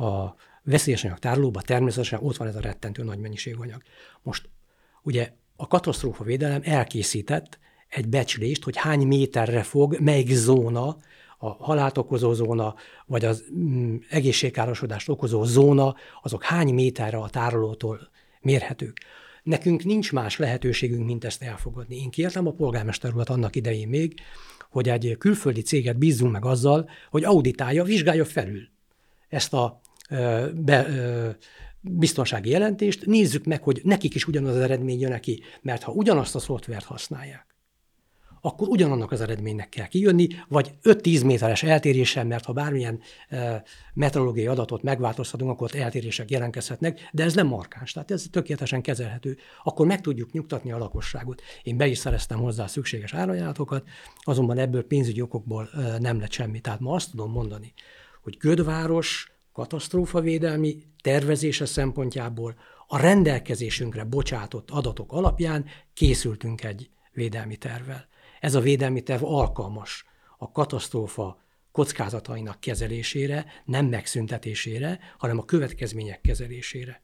a 0.05 0.35
veszélyes 0.63 1.05
anyag 1.05 1.19
tárolóba 1.19 1.63
természetesen 1.63 2.19
ott 2.23 2.37
van 2.37 2.49
ez 2.49 2.57
a 2.57 2.61
rettentő 2.61 3.03
nagy 3.03 3.19
mennyiségű 3.19 3.57
anyag. 3.59 3.83
Most 4.23 4.49
ugye 5.03 5.33
a 5.57 5.67
katasztrófa 5.67 6.25
védelem 6.25 6.61
elkészített 6.65 7.59
egy 7.89 8.09
becslést, 8.09 8.65
hogy 8.65 8.77
hány 8.77 9.07
méterre 9.07 9.63
fog, 9.63 9.99
melyik 10.01 10.31
zóna 10.31 10.97
a 11.39 11.49
halált 11.49 11.99
okozó 11.99 12.33
zóna, 12.33 12.75
vagy 13.07 13.25
az 13.25 13.45
mm, 13.55 13.97
egészségkárosodást 14.11 15.09
okozó 15.09 15.45
zóna, 15.45 15.95
azok 16.23 16.43
hány 16.43 16.75
méterre 16.75 17.17
a 17.19 17.29
tárolótól 17.29 18.09
mérhetők. 18.41 18.99
Nekünk 19.43 19.85
nincs 19.85 20.13
más 20.13 20.37
lehetőségünk, 20.37 21.07
mint 21.07 21.25
ezt 21.25 21.43
elfogadni. 21.43 21.97
Én 21.97 22.11
kértem 22.11 22.47
a 22.47 22.53
polgármester 22.53 23.15
urat 23.15 23.29
annak 23.29 23.57
idején 23.57 23.89
még, 23.89 24.15
hogy 24.71 24.89
egy 24.89 25.17
külföldi 25.19 25.63
céget 25.63 25.99
bízzunk 25.99 26.33
meg 26.33 26.45
azzal, 26.45 26.89
hogy 27.11 27.25
auditálja, 27.25 27.85
vizsgálja 27.85 28.25
felül 28.25 28.69
ezt 29.29 29.53
a 29.53 29.81
be, 30.55 30.87
biztonsági 31.81 32.51
jelentést, 32.51 33.07
nézzük 33.07 33.45
meg, 33.45 33.63
hogy 33.63 33.81
nekik 33.85 34.15
is 34.15 34.27
ugyanaz 34.27 34.57
az 34.57 34.63
eredmény 34.63 35.01
jön 35.01 35.11
neki, 35.11 35.43
mert 35.63 35.83
ha 35.83 35.93
ugyanazt 35.93 36.35
a 36.35 36.39
szoftvert 36.39 36.85
használják, 36.85 37.47
akkor 38.41 38.69
ugyanannak 38.69 39.13
az 39.13 39.21
eredménynek 39.21 39.69
kell 39.69 39.87
kijönni, 39.87 40.27
vagy 40.49 40.75
5-10 40.83 41.25
méteres 41.25 41.63
eltérésen, 41.63 42.27
mert 42.27 42.45
ha 42.45 42.53
bármilyen 42.53 43.01
e, 43.29 43.63
meteorológiai 43.95 44.47
adatot 44.47 44.83
megváltoztatunk, 44.83 45.51
akkor 45.51 45.67
ott 45.67 45.81
eltérések 45.81 46.31
jelentkezhetnek, 46.31 47.09
de 47.13 47.25
ez 47.25 47.35
nem 47.35 47.47
markáns, 47.47 47.93
tehát 47.93 48.11
ez 48.11 48.27
tökéletesen 48.31 48.83
kezelhető. 48.83 49.37
Akkor 49.63 49.87
meg 49.87 50.01
tudjuk 50.01 50.33
nyugtatni 50.33 50.73
a 50.73 50.79
lakosságot. 50.79 51.43
Én 51.63 51.77
be 51.77 51.87
is 51.87 51.99
szereztem 51.99 52.39
hozzá 52.39 52.67
szükséges 52.67 53.15
árajánlatokat, 53.15 53.89
azonban 54.21 54.59
ebből 54.59 54.87
pénzügyi 54.87 55.21
okokból 55.21 55.69
nem 55.99 56.21
lett 56.21 56.33
semmi. 56.33 56.61
Tehát 56.61 56.81
ma 56.81 56.95
azt 56.95 57.11
tudom 57.11 57.31
mondani, 57.31 57.73
hogy 58.23 58.37
Gödváros 58.39 59.33
katasztrófavédelmi 59.53 60.83
tervezése 61.03 61.67
szempontjából 61.67 62.55
a 62.87 62.99
rendelkezésünkre 62.99 64.05
bocsátott 64.05 64.71
adatok 64.71 65.13
alapján 65.13 65.65
készültünk 65.95 66.65
egy 66.65 66.91
védelmi 67.13 67.57
tervvel. 67.57 68.09
Ez 68.41 68.55
a 68.55 68.61
védelmi 68.61 69.03
terv 69.03 69.25
alkalmas 69.25 70.05
a 70.39 70.51
katasztrófa 70.51 71.43
kockázatainak 71.73 72.61
kezelésére, 72.61 73.47
nem 73.65 73.87
megszüntetésére, 73.87 74.99
hanem 75.19 75.39
a 75.39 75.45
következmények 75.45 76.21
kezelésére. 76.21 77.03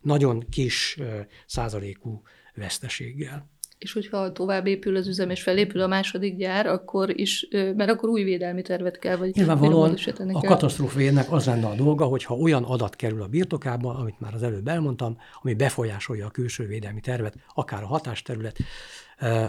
Nagyon 0.00 0.48
kis 0.48 0.98
százalékú 1.46 2.22
veszteséggel. 2.54 3.50
És 3.80 3.92
hogyha 3.92 4.32
tovább 4.32 4.66
épül 4.66 4.96
az 4.96 5.06
üzem, 5.06 5.30
és 5.30 5.42
felépül 5.42 5.80
a 5.80 5.86
második 5.86 6.36
gyár, 6.36 6.66
akkor 6.66 7.18
is, 7.20 7.48
mert 7.50 7.90
akkor 7.90 8.08
új 8.08 8.22
védelmi 8.22 8.62
tervet 8.62 8.98
kell, 8.98 9.16
vagy 9.16 9.34
Nyilvánvalóan 9.34 9.96
a 10.32 10.40
katasztrófének 10.40 11.32
az 11.32 11.46
lenne 11.46 11.66
a 11.66 11.74
dolga, 11.74 12.04
hogyha 12.04 12.34
olyan 12.34 12.64
adat 12.64 12.96
kerül 12.96 13.22
a 13.22 13.26
birtokába, 13.26 13.94
amit 13.94 14.20
már 14.20 14.34
az 14.34 14.42
előbb 14.42 14.68
elmondtam, 14.68 15.16
ami 15.42 15.54
befolyásolja 15.54 16.26
a 16.26 16.30
külső 16.30 16.66
védelmi 16.66 17.00
tervet, 17.00 17.34
akár 17.54 17.82
a 17.82 17.86
hatásterület, 17.86 18.56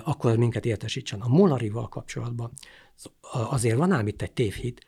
akkor 0.03 0.37
minket 0.37 0.65
értesítsen. 0.65 1.19
A 1.19 1.27
Molarival 1.27 1.87
kapcsolatban 1.87 2.51
azért 3.31 3.77
van 3.77 3.91
ám 3.91 4.07
itt 4.07 4.21
egy 4.21 4.31
tévhit. 4.31 4.85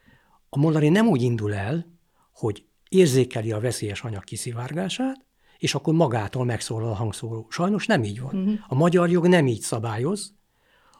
A 0.49 0.57
Molari 0.57 0.89
nem 0.89 1.07
úgy 1.07 1.21
indul 1.21 1.53
el, 1.53 1.85
hogy 2.33 2.63
érzékeli 2.89 3.51
a 3.51 3.59
veszélyes 3.59 4.01
anyag 4.01 4.23
kiszivárgását, 4.23 5.25
és 5.63 5.75
akkor 5.75 5.93
magától 5.93 6.45
megszólal 6.45 6.89
a 6.89 6.93
hangszóró. 6.93 7.47
Sajnos 7.49 7.85
nem 7.85 8.03
így 8.03 8.21
van. 8.21 8.35
Uh-huh. 8.35 8.59
A 8.67 8.75
magyar 8.75 9.09
jog 9.09 9.27
nem 9.27 9.47
így 9.47 9.61
szabályoz, 9.61 10.33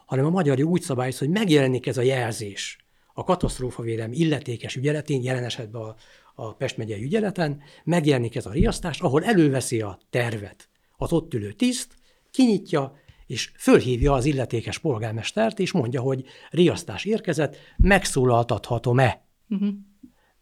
hanem 0.05 0.25
a 0.25 0.29
magyar 0.29 0.59
jog 0.59 0.69
úgy 0.69 0.81
szabályoz, 0.81 1.17
hogy 1.17 1.29
megjelenik 1.29 1.87
ez 1.87 1.97
a 1.97 2.01
jelzés 2.01 2.77
a 3.13 3.23
katasztrófavédelmi 3.23 4.17
illetékes 4.17 4.75
ügyeletén, 4.75 5.23
jelen 5.23 5.43
esetben 5.43 5.81
a, 5.81 5.95
a 6.35 6.53
Pest 6.53 6.77
megyei 6.77 7.03
ügyeleten, 7.03 7.61
megjelenik 7.83 8.35
ez 8.35 8.45
a 8.45 8.51
riasztás, 8.51 9.01
ahol 9.01 9.23
előveszi 9.23 9.81
a 9.81 9.99
tervet 10.09 10.69
az 10.97 11.11
ott 11.11 11.33
ülő 11.33 11.51
tiszt, 11.51 11.95
kinyitja, 12.31 12.95
és 13.27 13.51
fölhívja 13.57 14.13
az 14.13 14.25
illetékes 14.25 14.77
polgármestert, 14.77 15.59
és 15.59 15.71
mondja, 15.71 16.01
hogy 16.01 16.25
riasztás 16.49 17.05
érkezett, 17.05 17.57
megszólaltathatom-e. 17.77 19.25
Uh-huh. 19.49 19.69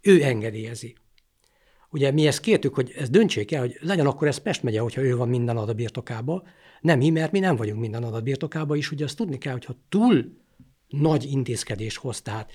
Ő 0.02 0.24
engedélyezi. 0.24 0.96
Ugye 1.92 2.12
mi 2.12 2.28
ezt 2.28 2.40
kértük, 2.40 2.74
hogy 2.74 2.94
ezt 2.98 3.12
döntsék 3.12 3.52
el, 3.52 3.60
hogy 3.60 3.78
legyen 3.82 4.06
akkor 4.06 4.28
ez 4.28 4.38
Pest 4.38 4.64
megye, 4.64 4.80
hogyha 4.80 5.02
ő 5.02 5.16
van 5.16 5.30
minden 5.30 5.58
adat 5.58 5.76
birtokába. 5.76 6.44
Nem 6.82 6.98
mi, 6.98 7.10
mert 7.10 7.32
mi 7.32 7.40
nem 7.40 7.56
vagyunk 7.56 7.80
minden 7.80 8.04
adat 8.04 8.24
birtokába, 8.24 8.76
és 8.76 8.92
ugye 8.92 9.04
azt 9.04 9.18
tudni 9.18 9.38
kell, 9.38 9.54
hogyha 9.54 9.76
túl 9.90 10.38
nagy 10.88 11.26
intézkedés 11.32 11.98
hoz, 11.98 12.22
tehát 12.22 12.52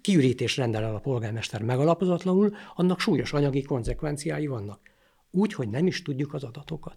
kiürítés 0.00 0.56
rendel 0.56 0.84
el 0.84 0.94
a 0.94 0.98
polgármester 0.98 1.62
megalapozatlanul, 1.62 2.54
annak 2.74 3.00
súlyos 3.00 3.32
anyagi 3.32 3.62
konzekvenciái 3.62 4.46
vannak. 4.46 4.80
Úgy, 5.30 5.52
hogy 5.52 5.68
nem 5.68 5.86
is 5.86 6.02
tudjuk 6.02 6.34
az 6.34 6.44
adatokat. 6.44 6.96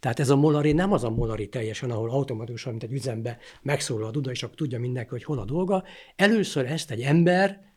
Tehát 0.00 0.20
ez 0.20 0.30
a 0.30 0.36
molari 0.36 0.72
nem 0.72 0.92
az 0.92 1.04
a 1.04 1.10
molari 1.10 1.48
teljesen, 1.48 1.90
ahol 1.90 2.10
automatikusan, 2.10 2.70
mint 2.70 2.84
egy 2.84 2.92
üzembe 2.92 3.38
megszólal 3.62 4.08
a 4.08 4.10
duda, 4.10 4.30
és 4.30 4.42
akkor 4.42 4.54
tudja 4.54 4.78
mindenki, 4.78 5.10
hogy 5.10 5.24
hol 5.24 5.38
a 5.38 5.44
dolga. 5.44 5.84
Először 6.16 6.66
ezt 6.66 6.90
egy 6.90 7.00
ember 7.00 7.72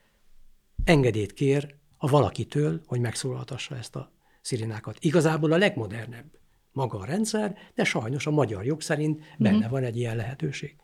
engedélyt 0.83 1.33
kér 1.33 1.75
a 1.97 2.07
valakitől, 2.07 2.81
hogy 2.85 2.99
megszólaltassa 2.99 3.75
ezt 3.75 3.95
a 3.95 4.11
szirénákat. 4.41 4.97
Igazából 4.99 5.51
a 5.51 5.57
legmodernebb 5.57 6.25
maga 6.71 6.97
a 6.97 7.05
rendszer, 7.05 7.57
de 7.75 7.83
sajnos 7.83 8.27
a 8.27 8.31
magyar 8.31 8.65
jog 8.65 8.81
szerint 8.81 9.21
benne 9.37 9.55
uh-huh. 9.55 9.71
van 9.71 9.83
egy 9.83 9.97
ilyen 9.97 10.15
lehetőség. 10.15 10.75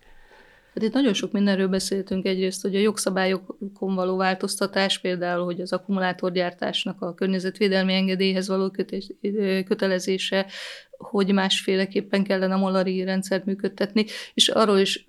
Hát 0.74 0.84
itt 0.84 0.93
nagyon 0.93 1.13
sok 1.13 1.32
mindenről 1.32 1.67
beszéltünk 1.67 2.26
egyrészt, 2.26 2.62
hogy 2.62 2.76
a 2.76 2.80
jogszabályokon 2.80 3.95
való 3.95 4.17
változtatás, 4.17 5.00
például, 5.00 5.45
hogy 5.45 5.62
az 5.62 5.74
akkumulátorgyártásnak 5.74 7.02
a 7.02 7.13
környezetvédelmi 7.13 7.93
engedélyhez 7.93 8.47
való 8.47 8.74
kötelezése, 9.65 10.45
hogy 10.91 11.34
másféleképpen 11.34 12.24
kellene 12.24 12.54
a 12.54 12.58
molari 12.58 13.04
rendszert 13.04 13.45
működtetni, 13.45 14.06
és 14.34 14.50
arról 14.50 14.78
is 14.78 15.06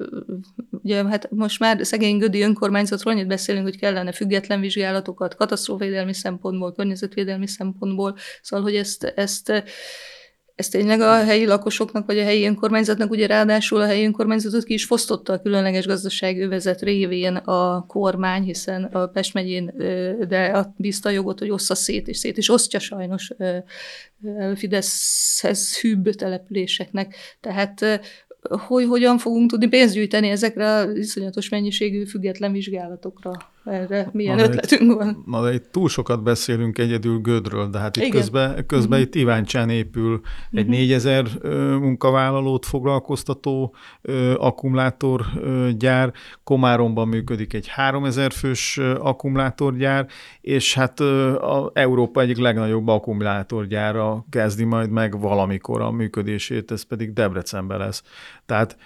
Ugye 0.83 1.04
hát 1.04 1.30
most 1.30 1.58
már 1.58 1.87
szegény 1.87 2.18
Gödi 2.18 2.42
önkormányzatról 2.42 3.12
annyit 3.12 3.26
beszélünk, 3.26 3.64
hogy 3.64 3.78
kellene 3.78 4.12
független 4.12 4.60
vizsgálatokat, 4.60 5.35
katasztrófavédelmi 5.35 6.14
szempontból, 6.14 6.72
környezetvédelmi 6.72 7.46
szempontból, 7.46 8.16
szóval, 8.42 8.64
hogy 8.64 8.76
ezt, 8.76 9.04
ezt 9.04 9.64
ez 10.54 10.68
tényleg 10.68 11.00
a 11.00 11.24
helyi 11.24 11.46
lakosoknak, 11.46 12.06
vagy 12.06 12.18
a 12.18 12.22
helyi 12.22 12.46
önkormányzatnak, 12.46 13.10
ugye 13.10 13.26
ráadásul 13.26 13.80
a 13.80 13.87
helyi 13.87 14.04
önkormányzatot 14.04 14.64
ki 14.64 14.72
is 14.72 14.85
fosztotta 14.85 15.33
a 15.33 15.40
különleges 15.40 15.87
gazdasági 15.87 16.40
övezet 16.40 16.80
révén 16.80 17.37
a 17.37 17.87
kormány, 17.87 18.42
hiszen 18.42 18.85
a 18.85 19.06
Pest 19.06 19.35
megyén 19.35 19.74
de 20.28 20.72
bízta 20.76 21.08
a 21.08 21.12
jogot, 21.12 21.38
hogy 21.38 21.50
ossza 21.50 21.74
szét, 21.74 22.08
és 22.08 22.16
szét 22.16 22.37
is 22.37 22.48
osztja 22.48 22.78
sajnos 22.78 23.30
Fideszhez 24.54 25.80
hűbb 25.80 26.10
településeknek. 26.10 27.14
Tehát 27.40 28.00
hogy 28.50 28.86
hogyan 28.86 29.18
fogunk 29.18 29.50
tudni 29.50 29.68
pénzt 29.68 29.94
gyűjteni 29.94 30.28
ezekre 30.28 30.74
a 30.74 30.90
iszonyatos 30.90 31.48
mennyiségű 31.48 32.04
független 32.04 32.52
vizsgálatokra? 32.52 33.32
Erre 33.65 34.08
milyen 34.13 34.37
na, 34.37 34.42
ötletünk 34.42 34.90
itt, 34.90 34.96
van? 34.96 35.23
Na 35.27 35.42
de 35.42 35.52
itt 35.52 35.69
túl 35.71 35.88
sokat 35.88 36.23
beszélünk 36.23 36.79
egyedül 36.79 37.19
Gödről, 37.19 37.69
de 37.69 37.79
hát 37.79 37.96
itt 37.96 38.02
Igen. 38.02 38.21
közben, 38.21 38.67
közben 38.67 38.98
uh-huh. 38.98 39.06
itt 39.06 39.15
Iváncsán 39.15 39.71
épül 39.71 40.21
egy 40.50 40.69
uh-huh. 40.69 40.79
4000 40.79 41.27
munkavállalót 41.79 42.67
foglalkoztató 42.67 43.75
akkumulátorgyár, 44.37 46.13
Komáromban 46.44 47.08
működik 47.08 47.52
egy 47.52 47.69
3000 47.69 48.33
fős 48.33 48.79
akkumulátorgyár, 48.98 50.06
és 50.40 50.75
hát 50.75 51.00
a 51.00 51.71
Európa 51.75 52.21
egyik 52.21 52.38
legnagyobb 52.38 52.88
akkumulátorgyára 52.88 54.25
kezdi 54.31 54.65
majd 54.65 54.90
meg 54.90 55.21
valamikor 55.21 55.81
a 55.81 55.90
működését, 55.90 56.71
ez 56.71 56.83
pedig 56.83 57.13
Debrecenben 57.13 57.79
lesz. 57.79 58.02
Tehát 58.46 58.77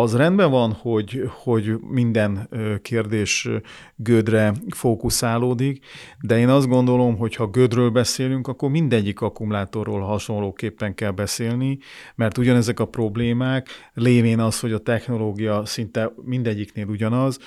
az 0.00 0.16
rendben 0.16 0.50
van, 0.50 0.72
hogy, 0.72 1.22
hogy 1.28 1.78
minden 1.80 2.48
kérdés 2.82 3.48
gödre 3.96 4.52
fókuszálódik, 4.68 5.84
de 6.20 6.38
én 6.38 6.48
azt 6.48 6.68
gondolom, 6.68 7.16
hogy 7.16 7.34
ha 7.34 7.46
gödről 7.46 7.90
beszélünk, 7.90 8.48
akkor 8.48 8.70
mindegyik 8.70 9.20
akkumulátorról 9.20 10.00
hasonlóképpen 10.00 10.94
kell 10.94 11.10
beszélni, 11.10 11.78
mert 12.14 12.38
ugyanezek 12.38 12.80
a 12.80 12.84
problémák, 12.84 13.68
lévén 13.94 14.38
az, 14.38 14.60
hogy 14.60 14.72
a 14.72 14.78
technológia 14.78 15.64
szinte 15.64 16.12
mindegyiknél 16.24 16.86
ugyanaz, 16.86 17.38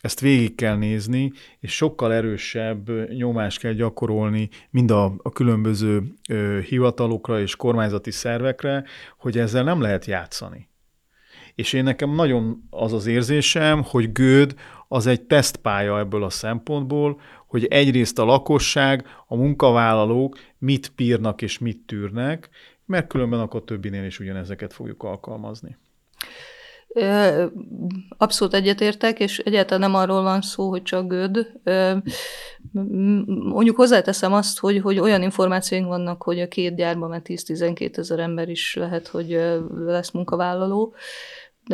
ezt 0.00 0.20
végig 0.20 0.54
kell 0.54 0.76
nézni, 0.76 1.32
és 1.60 1.72
sokkal 1.72 2.12
erősebb 2.12 3.10
nyomást 3.10 3.58
kell 3.58 3.72
gyakorolni 3.72 4.48
mind 4.70 4.90
a, 4.90 5.04
a 5.22 5.30
különböző 5.30 6.02
ö, 6.28 6.58
hivatalokra 6.60 7.40
és 7.40 7.56
kormányzati 7.56 8.10
szervekre, 8.10 8.84
hogy 9.18 9.38
ezzel 9.38 9.64
nem 9.64 9.80
lehet 9.80 10.04
játszani. 10.04 10.69
És 11.54 11.72
én 11.72 11.84
nekem 11.84 12.14
nagyon 12.14 12.62
az 12.70 12.92
az 12.92 13.06
érzésem, 13.06 13.82
hogy 13.82 14.12
Gőd 14.12 14.54
az 14.88 15.06
egy 15.06 15.22
tesztpálya 15.22 15.98
ebből 15.98 16.24
a 16.24 16.30
szempontból, 16.30 17.20
hogy 17.46 17.64
egyrészt 17.64 18.18
a 18.18 18.24
lakosság, 18.24 19.06
a 19.26 19.36
munkavállalók 19.36 20.38
mit 20.58 20.88
pírnak 20.88 21.42
és 21.42 21.58
mit 21.58 21.78
tűrnek, 21.86 22.48
mert 22.86 23.06
különben 23.06 23.40
akkor 23.40 23.64
többinél 23.64 24.04
is 24.04 24.20
ugyanezeket 24.20 24.72
fogjuk 24.72 25.02
alkalmazni. 25.02 25.76
Abszolút 28.18 28.54
egyetértek, 28.54 29.20
és 29.20 29.38
egyáltalán 29.38 29.90
nem 29.90 30.00
arról 30.00 30.22
van 30.22 30.40
szó, 30.40 30.68
hogy 30.68 30.82
csak 30.82 31.06
göd. 31.06 31.52
Mondjuk 33.26 33.76
hozzáteszem 33.76 34.32
azt, 34.32 34.58
hogy, 34.58 34.80
hogy 34.80 34.98
olyan 34.98 35.22
információink 35.22 35.86
vannak, 35.86 36.22
hogy 36.22 36.40
a 36.40 36.48
két 36.48 36.76
gyárban 36.76 37.08
már 37.08 37.22
10-12 37.24 37.98
ezer 37.98 38.18
ember 38.18 38.48
is 38.48 38.74
lehet, 38.74 39.06
hogy 39.08 39.40
lesz 39.74 40.10
munkavállaló, 40.10 40.94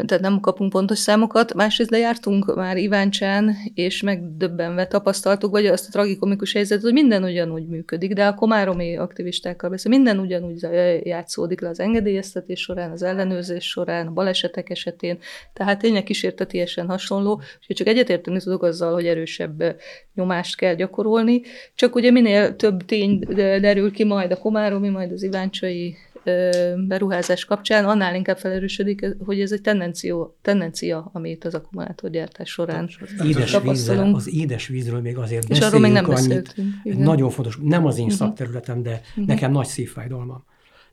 tehát 0.05 0.21
nem 0.21 0.41
kapunk 0.41 0.71
pontos 0.71 0.99
számokat. 0.99 1.55
Másrészt 1.55 1.91
de 1.91 1.99
jártunk 1.99 2.55
már 2.55 2.77
Iváncsán, 2.77 3.57
és 3.75 4.03
megdöbbenve 4.03 4.87
tapasztaltuk, 4.87 5.51
vagy 5.51 5.67
azt 5.67 5.87
a 5.89 5.91
tragikomikus 5.91 6.53
helyzetet, 6.53 6.85
hogy 6.85 6.93
minden 6.93 7.23
ugyanúgy 7.23 7.67
működik, 7.67 8.13
de 8.13 8.27
a 8.27 8.35
komáromi 8.35 8.97
aktivistákkal 8.97 9.71
beszél, 9.71 9.91
minden 9.91 10.19
ugyanúgy 10.19 10.67
játszódik 11.03 11.61
le 11.61 11.69
az 11.69 11.81
engedélyeztetés 11.81 12.61
során, 12.61 12.91
az 12.91 13.03
ellenőrzés 13.03 13.65
során, 13.69 14.07
a 14.07 14.13
balesetek 14.13 14.71
esetén, 14.71 15.19
tehát 15.53 15.79
tényleg 15.79 16.03
kísértetiesen 16.03 16.87
hasonló, 16.87 17.41
és 17.67 17.77
csak 17.77 17.87
egyetérteni 17.87 18.39
tudok 18.39 18.63
azzal, 18.63 18.93
hogy 18.93 19.07
erősebb 19.07 19.77
nyomást 20.15 20.57
kell 20.57 20.75
gyakorolni, 20.75 21.41
csak 21.75 21.95
ugye 21.95 22.11
minél 22.11 22.57
több 22.57 22.85
tény 22.85 23.19
derül 23.35 23.93
ki 23.93 24.05
majd 24.05 24.33
a 24.33 24.37
komáromi, 24.37 24.89
majd 24.89 25.13
az 25.13 25.23
iváncsai 25.23 25.97
beruházás 26.87 27.45
kapcsán 27.45 27.85
annál 27.85 28.15
inkább 28.15 28.39
felerősödik, 28.39 29.07
hogy 29.25 29.41
ez 29.41 29.53
egy 29.53 29.61
tendenció, 29.61 30.37
tendencia, 30.43 31.11
amit 31.13 31.45
az 31.45 31.55
akkumulátorgyártás 31.55 32.51
során 32.51 32.91
édes 33.25 33.51
tapasztalunk. 33.51 34.17
az 34.17 34.35
édes 34.35 34.67
vízről 34.67 35.01
még 35.01 35.17
azért 35.17 35.49
És 35.51 35.61
arról 35.61 35.81
még 35.81 35.93
nem 35.93 36.05
annyit, 36.05 36.15
beszéltünk. 36.17 36.75
Igen. 36.83 36.99
Nagyon 36.99 37.31
fontos, 37.31 37.59
nem 37.63 37.87
az 37.87 37.99
én 37.99 38.05
uh-huh. 38.05 38.19
szakterületem, 38.19 38.83
de 38.83 39.01
uh-huh. 39.09 39.27
nekem 39.27 39.53
nagy 39.53 39.67
szívfájdalmam. 39.67 40.45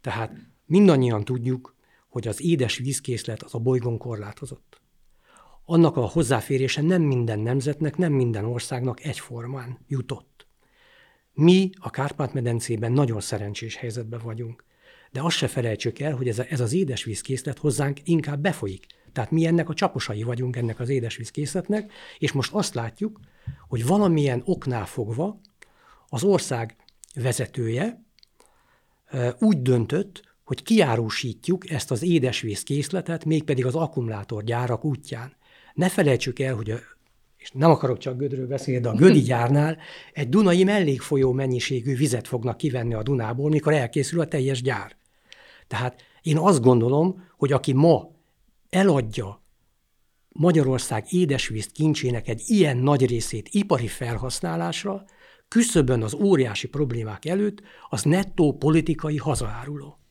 Tehát 0.02 0.32
mindannyian 0.66 1.24
tudjuk, 1.24 1.76
hogy 2.10 2.28
az 2.28 2.42
édes 2.42 2.78
vízkészlet 2.78 3.44
az 3.44 3.54
a 3.54 3.60
bolygón 3.60 3.98
korlátozott. 3.98 4.82
Annak 5.66 5.98
a 5.98 6.02
hozzáférése 6.02 6.82
nem 6.82 7.02
minden 7.02 7.40
nemzetnek, 7.40 7.98
nem 7.98 8.14
minden 8.14 8.46
országnak 8.46 9.04
egyformán 9.04 9.78
jutott. 9.88 10.48
Mi 11.34 11.70
a 11.80 11.90
Kárpát-medencében 11.90 12.92
nagyon 12.92 13.20
szerencsés 13.20 13.76
helyzetben 13.76 14.22
vagyunk 14.24 14.64
de 15.14 15.22
azt 15.22 15.38
se 15.38 15.48
felejtsük 15.48 16.00
el, 16.00 16.16
hogy 16.16 16.28
ez, 16.28 16.40
a, 16.40 16.46
ez 16.50 16.60
az 16.60 16.74
édesvízkészlet 16.74 17.58
hozzánk 17.58 18.00
inkább 18.04 18.40
befolyik. 18.40 18.86
Tehát 19.12 19.32
mi 19.32 19.46
ennek 19.46 19.70
a 19.70 19.74
csaposai 19.74 20.24
vagyunk 20.24 20.56
ennek 20.56 20.80
az 20.80 20.90
édesvízkészletnek, 20.90 21.92
és 22.18 22.32
most 22.32 22.54
azt 22.54 22.74
látjuk, 22.74 23.20
hogy 23.68 23.86
valamilyen 23.86 24.42
oknál 24.46 24.86
fogva 24.86 25.40
az 26.08 26.24
ország 26.24 26.76
vezetője 27.16 28.04
úgy 29.40 29.62
döntött, 29.62 30.22
hogy 30.44 30.64
kiárusítjuk 30.64 31.70
ezt 31.70 31.92
az 31.92 32.04
édesvízkészletet, 32.04 33.26
mégpedig 33.26 33.66
az 33.66 33.76
akkumulátorgyárak 33.76 34.86
útján. 34.86 35.36
Ne 35.74 35.90
felejtsük 35.90 36.40
el, 36.40 36.56
hogy 36.56 36.72
a 36.72 36.80
és 37.38 37.52
nem 37.52 37.72
akarok 37.72 37.98
csak 37.98 38.18
Gödről 38.18 38.48
beszélni, 38.48 38.82
de 38.82 38.90
a 38.90 38.94
Gödi 38.94 39.22
gyárnál 39.32 39.78
egy 40.14 40.30
Dunai 40.30 40.64
mellékfolyó 40.64 41.32
mennyiségű 41.32 41.96
vizet 41.96 42.28
fognak 42.28 42.58
kivenni 42.58 42.94
a 42.94 43.04
Dunából, 43.04 43.50
mikor 43.50 43.74
elkészül 43.74 44.20
a 44.20 44.28
teljes 44.28 44.62
gyár. 44.62 44.96
Tehát 45.68 46.02
én 46.22 46.38
azt 46.38 46.62
gondolom, 46.62 47.24
hogy 47.38 47.52
aki 47.52 47.74
ma 47.74 48.10
eladja 48.70 49.42
Magyarország 50.30 51.06
édesvíz 51.10 51.68
kincsének 51.68 52.28
egy 52.28 52.44
ilyen 52.46 52.78
nagy 52.78 53.06
részét 53.06 53.50
ipari 53.52 53.88
felhasználásra, 53.88 55.06
küszöbön 55.48 56.04
az 56.04 56.14
óriási 56.14 56.68
problémák 56.68 57.26
előtt, 57.26 57.62
az 57.90 58.04
nettó 58.04 58.58
politikai 58.58 59.18
hazaáruló. 59.18 60.03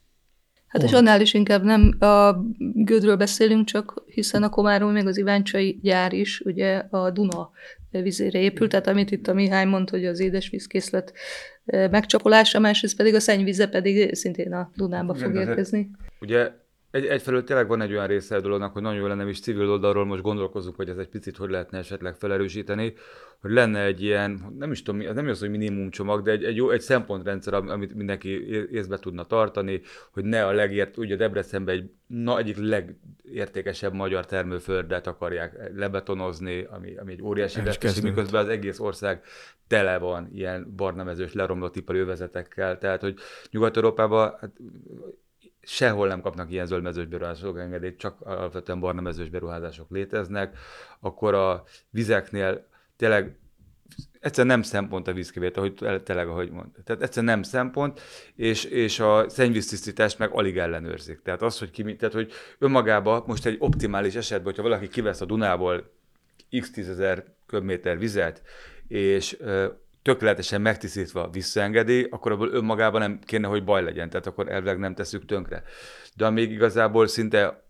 Hát 0.73 0.83
és 0.83 0.93
annál 0.93 1.21
is 1.21 1.35
inkább 1.35 1.63
nem 1.63 1.95
a 1.99 2.33
Gödről 2.59 3.17
beszélünk 3.17 3.67
csak, 3.67 4.03
hiszen 4.07 4.43
a 4.43 4.49
Komárom 4.49 4.93
még 4.93 5.07
az 5.07 5.19
Iváncsai 5.19 5.79
gyár 5.83 6.13
is 6.13 6.41
ugye 6.41 6.77
a 6.91 7.11
Duna 7.11 7.51
vizére 7.91 8.39
épült, 8.39 8.71
tehát 8.71 8.87
amit 8.87 9.11
itt 9.11 9.29
a 9.29 9.35
Mihály 9.35 9.65
mondta, 9.65 9.97
hogy 9.97 10.07
az 10.07 10.21
édesvízkészlet 10.21 11.13
megcsapolása, 11.65 12.59
másrészt 12.59 12.97
pedig 12.97 13.15
a 13.15 13.21
szennyvíze 13.21 13.69
pedig 13.69 14.15
szintén 14.15 14.53
a 14.53 14.71
Dunába 14.77 15.15
fog 15.15 15.35
érkezni. 15.35 15.91
Ugye 16.21 16.51
egy, 16.93 17.07
egyfelől 17.07 17.45
tényleg 17.45 17.69
van 17.69 17.81
egy 17.81 17.93
olyan 17.93 18.07
része 18.07 18.37
a 18.37 18.41
dolognak, 18.41 18.73
hogy 18.73 18.83
nagyon 18.83 18.99
jó 18.99 19.07
lenne 19.07 19.29
is 19.29 19.41
civil 19.41 19.71
oldalról 19.71 20.05
most 20.05 20.23
gondolkozunk, 20.23 20.77
hogy 20.77 20.89
ez 20.89 20.97
egy 20.97 21.09
picit 21.09 21.37
hogy 21.37 21.51
lehetne 21.51 21.79
esetleg 21.79 22.15
felerősíteni, 22.15 22.95
hogy 23.41 23.51
lenne 23.51 23.85
egy 23.85 24.03
ilyen, 24.03 24.55
nem 24.59 24.71
is 24.71 24.83
tudom, 24.83 25.15
nem 25.15 25.29
az, 25.29 25.41
hogy 25.41 25.51
minimum 25.51 25.91
csomag, 25.91 26.23
de 26.23 26.31
egy, 26.31 26.45
egy, 26.45 26.57
jó, 26.57 26.71
egy 26.71 26.81
szempontrendszer, 26.81 27.55
amit 27.55 27.95
mindenki 27.95 28.29
észbe 28.71 28.99
tudna 28.99 29.25
tartani, 29.25 29.81
hogy 30.11 30.25
ne 30.25 30.47
a 30.47 30.53
legért, 30.53 30.97
ugye 30.97 31.17
Debrecenben 31.17 31.75
egy 31.75 31.91
na, 32.07 32.39
egyik 32.39 32.57
legértékesebb 32.57 33.93
magyar 33.93 34.27
termőföldet 34.27 35.07
akarják 35.07 35.71
lebetonozni, 35.75 36.67
ami, 36.71 36.97
ami 36.97 37.13
egy 37.13 37.23
óriási 37.23 37.61
veszteség, 37.61 38.03
miközben 38.03 38.43
az 38.43 38.49
egész 38.49 38.79
ország 38.79 39.23
tele 39.67 39.99
van 39.99 40.29
ilyen 40.33 40.73
barnamezős, 40.77 41.33
leromlott 41.33 41.77
ipari 41.77 41.99
övezetekkel, 41.99 42.79
tehát 42.79 43.01
hogy 43.01 43.15
Nyugat-Európában 43.51 44.35
hát, 44.41 44.51
sehol 45.63 46.09
nem 46.09 46.21
kapnak 46.21 46.51
ilyen 46.51 46.67
zöldmezős 46.67 47.07
beruházások 47.07 47.59
engedélyt, 47.59 47.99
csak 47.99 48.21
alapvetően 48.21 48.81
barnamezős 48.81 49.29
beruházások 49.29 49.91
léteznek, 49.91 50.59
akkor 51.01 51.35
a 51.35 51.65
vizeknél 51.91 52.67
tényleg 52.97 53.37
egyszerűen 54.21 54.55
nem 54.55 54.63
szempont 54.63 55.09
a 55.09 55.13
vízkivétel, 55.13 55.63
hogy 55.63 56.03
tényleg, 56.03 56.29
ahogy 56.29 56.51
mond. 56.51 56.69
Tehát 56.85 57.03
egyszerűen 57.03 57.33
nem 57.33 57.43
szempont, 57.43 58.01
és, 58.35 58.65
és 58.65 59.01
a 59.01 59.29
szennyvíztisztítást 59.29 60.19
meg 60.19 60.31
alig 60.33 60.59
ellenőrzik. 60.59 61.23
Tehát 61.23 61.43
az, 61.43 61.59
hogy, 61.59 61.71
ki, 61.71 61.97
tehát, 61.97 62.15
hogy 62.15 62.33
önmagában 62.59 63.23
most 63.27 63.47
egy 63.47 63.57
optimális 63.59 64.15
esetben, 64.15 64.47
hogyha 64.47 64.63
valaki 64.63 64.89
kivesz 64.89 65.21
a 65.21 65.25
Dunából 65.25 65.91
x 66.61 66.71
tízezer 66.71 67.25
köbméter 67.47 67.99
vizet, 67.99 68.43
és 68.89 69.37
tökéletesen 70.03 70.61
megtisztítva 70.61 71.29
visszaengedi, 71.31 72.07
akkor 72.11 72.33
abból 72.33 72.53
önmagában 72.53 73.01
nem 73.01 73.19
kéne, 73.25 73.47
hogy 73.47 73.65
baj 73.65 73.83
legyen, 73.83 74.11
tehát 74.11 74.27
akkor 74.27 74.49
elvileg 74.49 74.79
nem 74.79 74.95
tesszük 74.95 75.25
tönkre. 75.25 75.63
De 76.15 76.31
még 76.31 76.51
igazából 76.51 77.07
szinte 77.07 77.65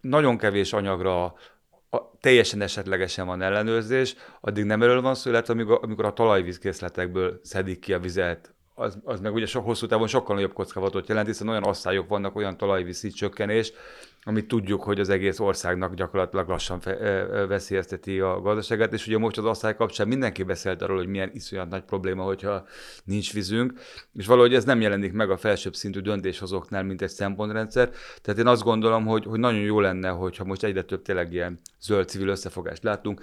nagyon 0.00 0.38
kevés 0.38 0.72
anyagra 0.72 1.24
a, 1.24 2.10
teljesen 2.20 2.60
esetlegesen 2.60 3.26
van 3.26 3.42
ellenőrzés, 3.42 4.14
addig 4.40 4.64
nem 4.64 4.82
erről 4.82 5.00
van 5.00 5.14
szó, 5.14 5.30
illetve 5.30 5.52
amikor, 5.52 5.78
amikor 5.82 6.04
a 6.04 6.12
talajvízkészletekből 6.12 7.40
szedik 7.42 7.78
ki 7.78 7.92
a 7.92 7.98
vizet, 7.98 8.54
az, 8.74 8.98
az 9.04 9.20
meg 9.20 9.34
ugye 9.34 9.46
sok 9.46 9.64
hosszú 9.64 9.86
távon 9.86 10.06
sokkal 10.06 10.34
nagyobb 10.34 10.52
kockávatot 10.52 11.08
jelent, 11.08 11.26
hiszen 11.26 11.48
olyan 11.48 11.62
asszályok 11.62 12.08
vannak, 12.08 12.36
olyan 12.36 12.56
talajvízi 12.56 13.10
csökkenés, 13.10 13.72
amit 14.24 14.48
tudjuk, 14.48 14.82
hogy 14.82 15.00
az 15.00 15.08
egész 15.08 15.38
országnak 15.38 15.94
gyakorlatilag 15.94 16.48
lassan 16.48 16.80
fe, 16.80 16.96
veszélyezteti 17.46 18.20
a 18.20 18.40
gazdaságát, 18.40 18.92
és 18.92 19.06
ugye 19.06 19.18
most 19.18 19.38
az 19.38 19.44
asszály 19.44 19.74
kapcsán 19.74 20.08
mindenki 20.08 20.42
beszélt 20.42 20.82
arról, 20.82 20.96
hogy 20.96 21.06
milyen 21.06 21.30
iszonyat 21.32 21.68
nagy 21.68 21.82
probléma, 21.82 22.22
hogyha 22.22 22.64
nincs 23.04 23.32
vízünk, 23.32 23.72
és 24.14 24.26
valahogy 24.26 24.54
ez 24.54 24.64
nem 24.64 24.80
jelenik 24.80 25.12
meg 25.12 25.30
a 25.30 25.36
felsőbb 25.36 25.74
szintű 25.74 26.00
döntéshozóknál, 26.00 26.82
mint 26.82 27.02
egy 27.02 27.10
szempontrendszer. 27.10 27.90
Tehát 28.22 28.40
én 28.40 28.46
azt 28.46 28.62
gondolom, 28.62 29.06
hogy, 29.06 29.24
hogy 29.24 29.38
nagyon 29.38 29.60
jó 29.60 29.80
lenne, 29.80 30.08
hogyha 30.08 30.44
most 30.44 30.64
egyre 30.64 30.82
több 30.82 31.02
tényleg 31.02 31.32
ilyen 31.32 31.60
zöld 31.80 32.08
civil 32.08 32.28
összefogást 32.28 32.82
látunk, 32.82 33.20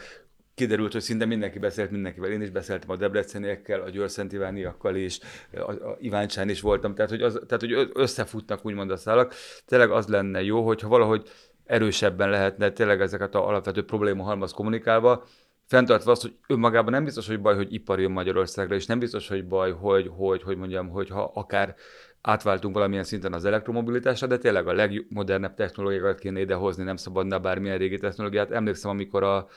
kiderült, 0.59 0.91
hogy 0.91 1.01
szinte 1.01 1.25
mindenki 1.25 1.59
beszélt 1.59 1.91
mindenkivel. 1.91 2.31
Én 2.31 2.41
is 2.41 2.49
beszéltem 2.49 2.89
a 2.89 2.95
debreceniekkel, 2.95 3.81
a 3.81 3.89
győrszentivániakkal 3.89 4.95
is, 4.95 5.19
a, 5.53 5.71
a 5.71 5.97
Iváncsán 5.99 6.49
is 6.49 6.61
voltam, 6.61 6.95
tehát 6.95 7.11
hogy, 7.11 7.21
az, 7.21 7.39
tehát 7.47 7.59
hogy 7.59 7.89
összefutnak 7.93 8.65
úgymond 8.65 8.91
a 8.91 8.97
szálak. 8.97 9.33
Tényleg 9.65 9.91
az 9.91 10.07
lenne 10.07 10.43
jó, 10.43 10.65
hogyha 10.65 10.87
valahogy 10.87 11.29
erősebben 11.65 12.29
lehetne 12.29 12.71
tényleg 12.71 13.01
ezeket 13.01 13.35
a 13.35 13.47
alapvető 13.47 13.85
probléma 13.85 14.23
halmaz 14.23 14.51
kommunikálva, 14.51 15.23
fenntartva 15.65 16.11
azt, 16.11 16.21
hogy 16.21 16.35
önmagában 16.47 16.91
nem 16.91 17.03
biztos, 17.03 17.27
hogy 17.27 17.41
baj, 17.41 17.55
hogy 17.55 17.73
ipar 17.73 17.99
jön 17.99 18.11
Magyarországra, 18.11 18.75
és 18.75 18.85
nem 18.85 18.99
biztos, 18.99 19.27
hogy 19.27 19.47
baj, 19.47 19.71
hogy, 19.71 20.11
hogy, 20.15 20.43
hogy 20.43 20.57
mondjam, 20.57 20.89
hogy 20.89 21.09
ha 21.09 21.31
akár 21.33 21.75
átváltunk 22.21 22.73
valamilyen 22.73 23.03
szinten 23.03 23.33
az 23.33 23.45
elektromobilitásra, 23.45 24.27
de 24.27 24.37
tényleg 24.37 24.67
a 24.67 24.73
legmodernebb 24.73 25.53
technológiákat 25.53 26.19
kéne 26.19 26.39
idehozni, 26.39 26.83
nem 26.83 26.95
szabadna 26.95 27.39
bármilyen 27.39 27.77
régi 27.77 27.97
technológiát. 27.97 28.51
Emlékszem, 28.51 28.89
amikor 28.89 29.23
a, 29.23 29.47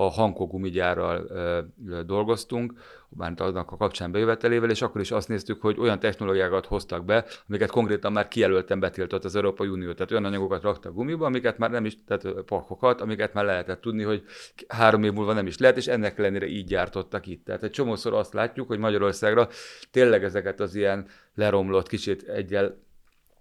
a 0.00 0.10
Hanko 0.10 0.46
gumigyárral 0.46 1.24
ö, 1.28 1.60
ö, 1.88 2.02
dolgoztunk, 2.02 2.72
már 3.08 3.32
annak 3.36 3.72
a 3.72 3.76
kapcsán 3.76 4.10
bejövetelével, 4.10 4.70
és 4.70 4.82
akkor 4.82 5.00
is 5.00 5.10
azt 5.10 5.28
néztük, 5.28 5.60
hogy 5.60 5.78
olyan 5.78 5.98
technológiákat 5.98 6.66
hoztak 6.66 7.04
be, 7.04 7.24
amiket 7.48 7.70
konkrétan 7.70 8.12
már 8.12 8.28
kijelölten 8.28 8.80
betiltott 8.80 9.24
az 9.24 9.36
Európai 9.36 9.68
Unió. 9.68 9.92
Tehát 9.92 10.10
olyan 10.10 10.24
anyagokat 10.24 10.62
raktak 10.62 10.94
gumiba, 10.94 11.26
amiket 11.26 11.58
már 11.58 11.70
nem 11.70 11.84
is, 11.84 12.04
tehát 12.06 12.40
pakokat, 12.46 13.00
amiket 13.00 13.34
már 13.34 13.44
lehetett 13.44 13.80
tudni, 13.80 14.02
hogy 14.02 14.22
három 14.68 15.04
év 15.04 15.12
múlva 15.12 15.32
nem 15.32 15.46
is 15.46 15.58
lehet, 15.58 15.76
és 15.76 15.86
ennek 15.86 16.18
ellenére 16.18 16.46
így 16.46 16.66
gyártottak 16.66 17.26
itt. 17.26 17.44
Tehát 17.44 17.62
egy 17.62 17.70
csomószor 17.70 18.14
azt 18.14 18.32
látjuk, 18.32 18.66
hogy 18.66 18.78
Magyarországra 18.78 19.48
tényleg 19.90 20.24
ezeket 20.24 20.60
az 20.60 20.74
ilyen 20.74 21.06
leromlott, 21.34 21.88
kicsit 21.88 22.22
egyel 22.22 22.86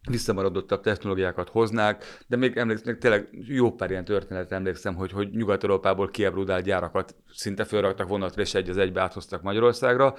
visszamaradottabb 0.07 0.81
technológiákat 0.81 1.49
hoznák, 1.49 2.23
de 2.27 2.35
még 2.35 2.57
emlékszem, 2.57 2.99
tényleg 2.99 3.29
jó 3.31 3.71
pár 3.71 3.89
ilyen 3.89 4.05
történet 4.05 4.51
emlékszem, 4.51 4.95
hogy, 4.95 5.11
hogy 5.11 5.29
Nyugat-Európából 5.29 6.09
kiebrudált 6.09 6.63
gyárakat 6.63 7.15
szinte 7.33 7.63
felraktak 7.63 8.07
vonatra, 8.07 8.41
és 8.41 8.53
egy 8.53 8.69
az 8.69 8.77
egybe 8.77 9.01
áthoztak 9.01 9.41
Magyarországra. 9.41 10.15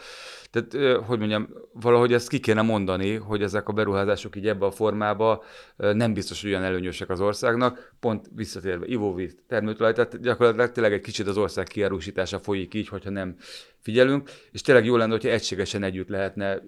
Tehát, 0.51 1.01
hogy 1.05 1.19
mondjam, 1.19 1.49
valahogy 1.73 2.13
ezt 2.13 2.29
ki 2.29 2.41
kéne 2.41 2.63
mondani, 2.63 3.15
hogy 3.15 3.43
ezek 3.43 3.69
a 3.69 3.73
beruházások 3.73 4.37
így 4.37 4.49
ebbe 4.49 4.67
a 4.67 4.71
formába 4.71 5.45
nem 5.77 6.15
biztos, 6.15 6.43
hogy 6.43 6.51
olyan 6.51 6.63
előnyösek 6.63 7.11
az 7.11 7.21
országnak, 7.21 7.93
pont 8.01 8.27
visszatérve 8.35 8.87
ivóvíz, 8.87 9.37
termőtalaj, 9.49 9.93
tehát 9.93 10.21
gyakorlatilag 10.21 10.73
tényleg 10.73 10.93
egy 10.93 11.01
kicsit 11.01 11.27
az 11.27 11.37
ország 11.37 11.67
kiárusítása 11.67 12.39
folyik 12.39 12.75
így, 12.75 12.89
hogyha 12.89 13.11
nem 13.11 13.37
figyelünk, 13.81 14.31
és 14.53 14.61
tényleg 14.61 14.85
jó 14.85 14.97
lenne, 14.97 15.13
hogyha 15.13 15.29
egységesen 15.29 15.83
együtt 15.83 16.09
lehetne 16.09 16.63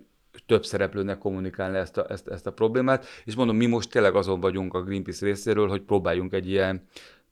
több 0.47 0.65
szereplőnek 0.65 1.19
kommunikálni 1.19 1.79
ezt 1.79 1.99
a, 1.99 2.07
ezt, 2.09 2.29
ezt 2.29 2.47
a 2.47 2.53
problémát, 2.53 3.07
és 3.25 3.35
mondom, 3.35 3.57
mi 3.57 3.67
most 3.67 3.91
tényleg 3.91 4.15
azon 4.15 4.41
vagyunk 4.41 4.75
a 4.75 4.83
Greenpeace 4.83 5.27
részéről, 5.27 5.69
hogy 5.69 5.83
próbáljunk 5.83 6.33
egy 6.33 6.49
ilyen 6.49 6.87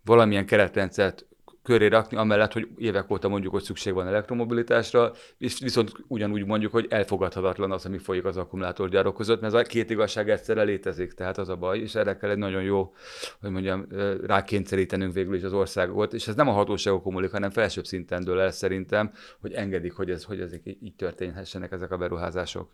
valamilyen 0.04 0.46
keretrendszert 0.46 1.28
köré 1.68 1.86
rakni, 1.86 2.16
amellett, 2.16 2.52
hogy 2.52 2.68
évek 2.76 3.10
óta 3.10 3.28
mondjuk, 3.28 3.52
hogy 3.52 3.62
szükség 3.62 3.92
van 3.92 4.06
elektromobilitásra, 4.06 5.12
és 5.38 5.58
viszont 5.58 5.92
ugyanúgy 6.06 6.44
mondjuk, 6.44 6.72
hogy 6.72 6.86
elfogadhatatlan 6.90 7.72
az, 7.72 7.86
ami 7.86 7.98
folyik 7.98 8.24
az 8.24 8.36
akkumulátorgyárok 8.36 9.14
között, 9.14 9.40
mert 9.40 9.54
ez 9.54 9.60
a 9.60 9.62
két 9.62 9.90
igazság 9.90 10.30
egyszerre 10.30 10.62
létezik, 10.62 11.12
tehát 11.12 11.38
az 11.38 11.48
a 11.48 11.56
baj, 11.56 11.78
és 11.78 11.94
erre 11.94 12.16
kell 12.16 12.30
egy 12.30 12.38
nagyon 12.38 12.62
jó, 12.62 12.94
hogy 13.40 13.50
mondjam, 13.50 13.86
rákényszerítenünk 14.26 15.12
végül 15.12 15.34
is 15.34 15.42
az 15.42 15.52
országot, 15.52 16.12
és 16.12 16.28
ez 16.28 16.34
nem 16.34 16.48
a 16.48 16.52
hatóságok 16.52 17.02
kommunik, 17.02 17.30
hanem 17.30 17.50
felsőbb 17.50 17.86
szinten 17.86 18.24
dől 18.24 18.40
el 18.40 18.50
szerintem, 18.50 19.12
hogy 19.40 19.52
engedik, 19.52 19.92
hogy, 19.92 20.10
ez, 20.10 20.24
hogy 20.24 20.40
ezek 20.40 20.62
így 20.64 20.94
történhessenek 20.96 21.72
ezek 21.72 21.90
a 21.90 21.96
beruházások. 21.96 22.70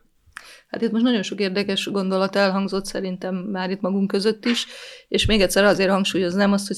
Hát 0.69 0.83
itt 0.83 0.91
most 0.91 1.05
nagyon 1.05 1.23
sok 1.23 1.41
érdekes 1.41 1.91
gondolat 1.91 2.37
elhangzott 2.37 2.85
szerintem 2.85 3.35
már 3.35 3.71
itt 3.71 3.81
magunk 3.81 4.07
között 4.07 4.45
is, 4.45 4.67
és 5.09 5.27
még 5.27 5.41
egyszer 5.41 5.65
azért 5.65 5.91
hangsúlyoznám 5.91 6.53
azt, 6.53 6.67
hogy 6.67 6.77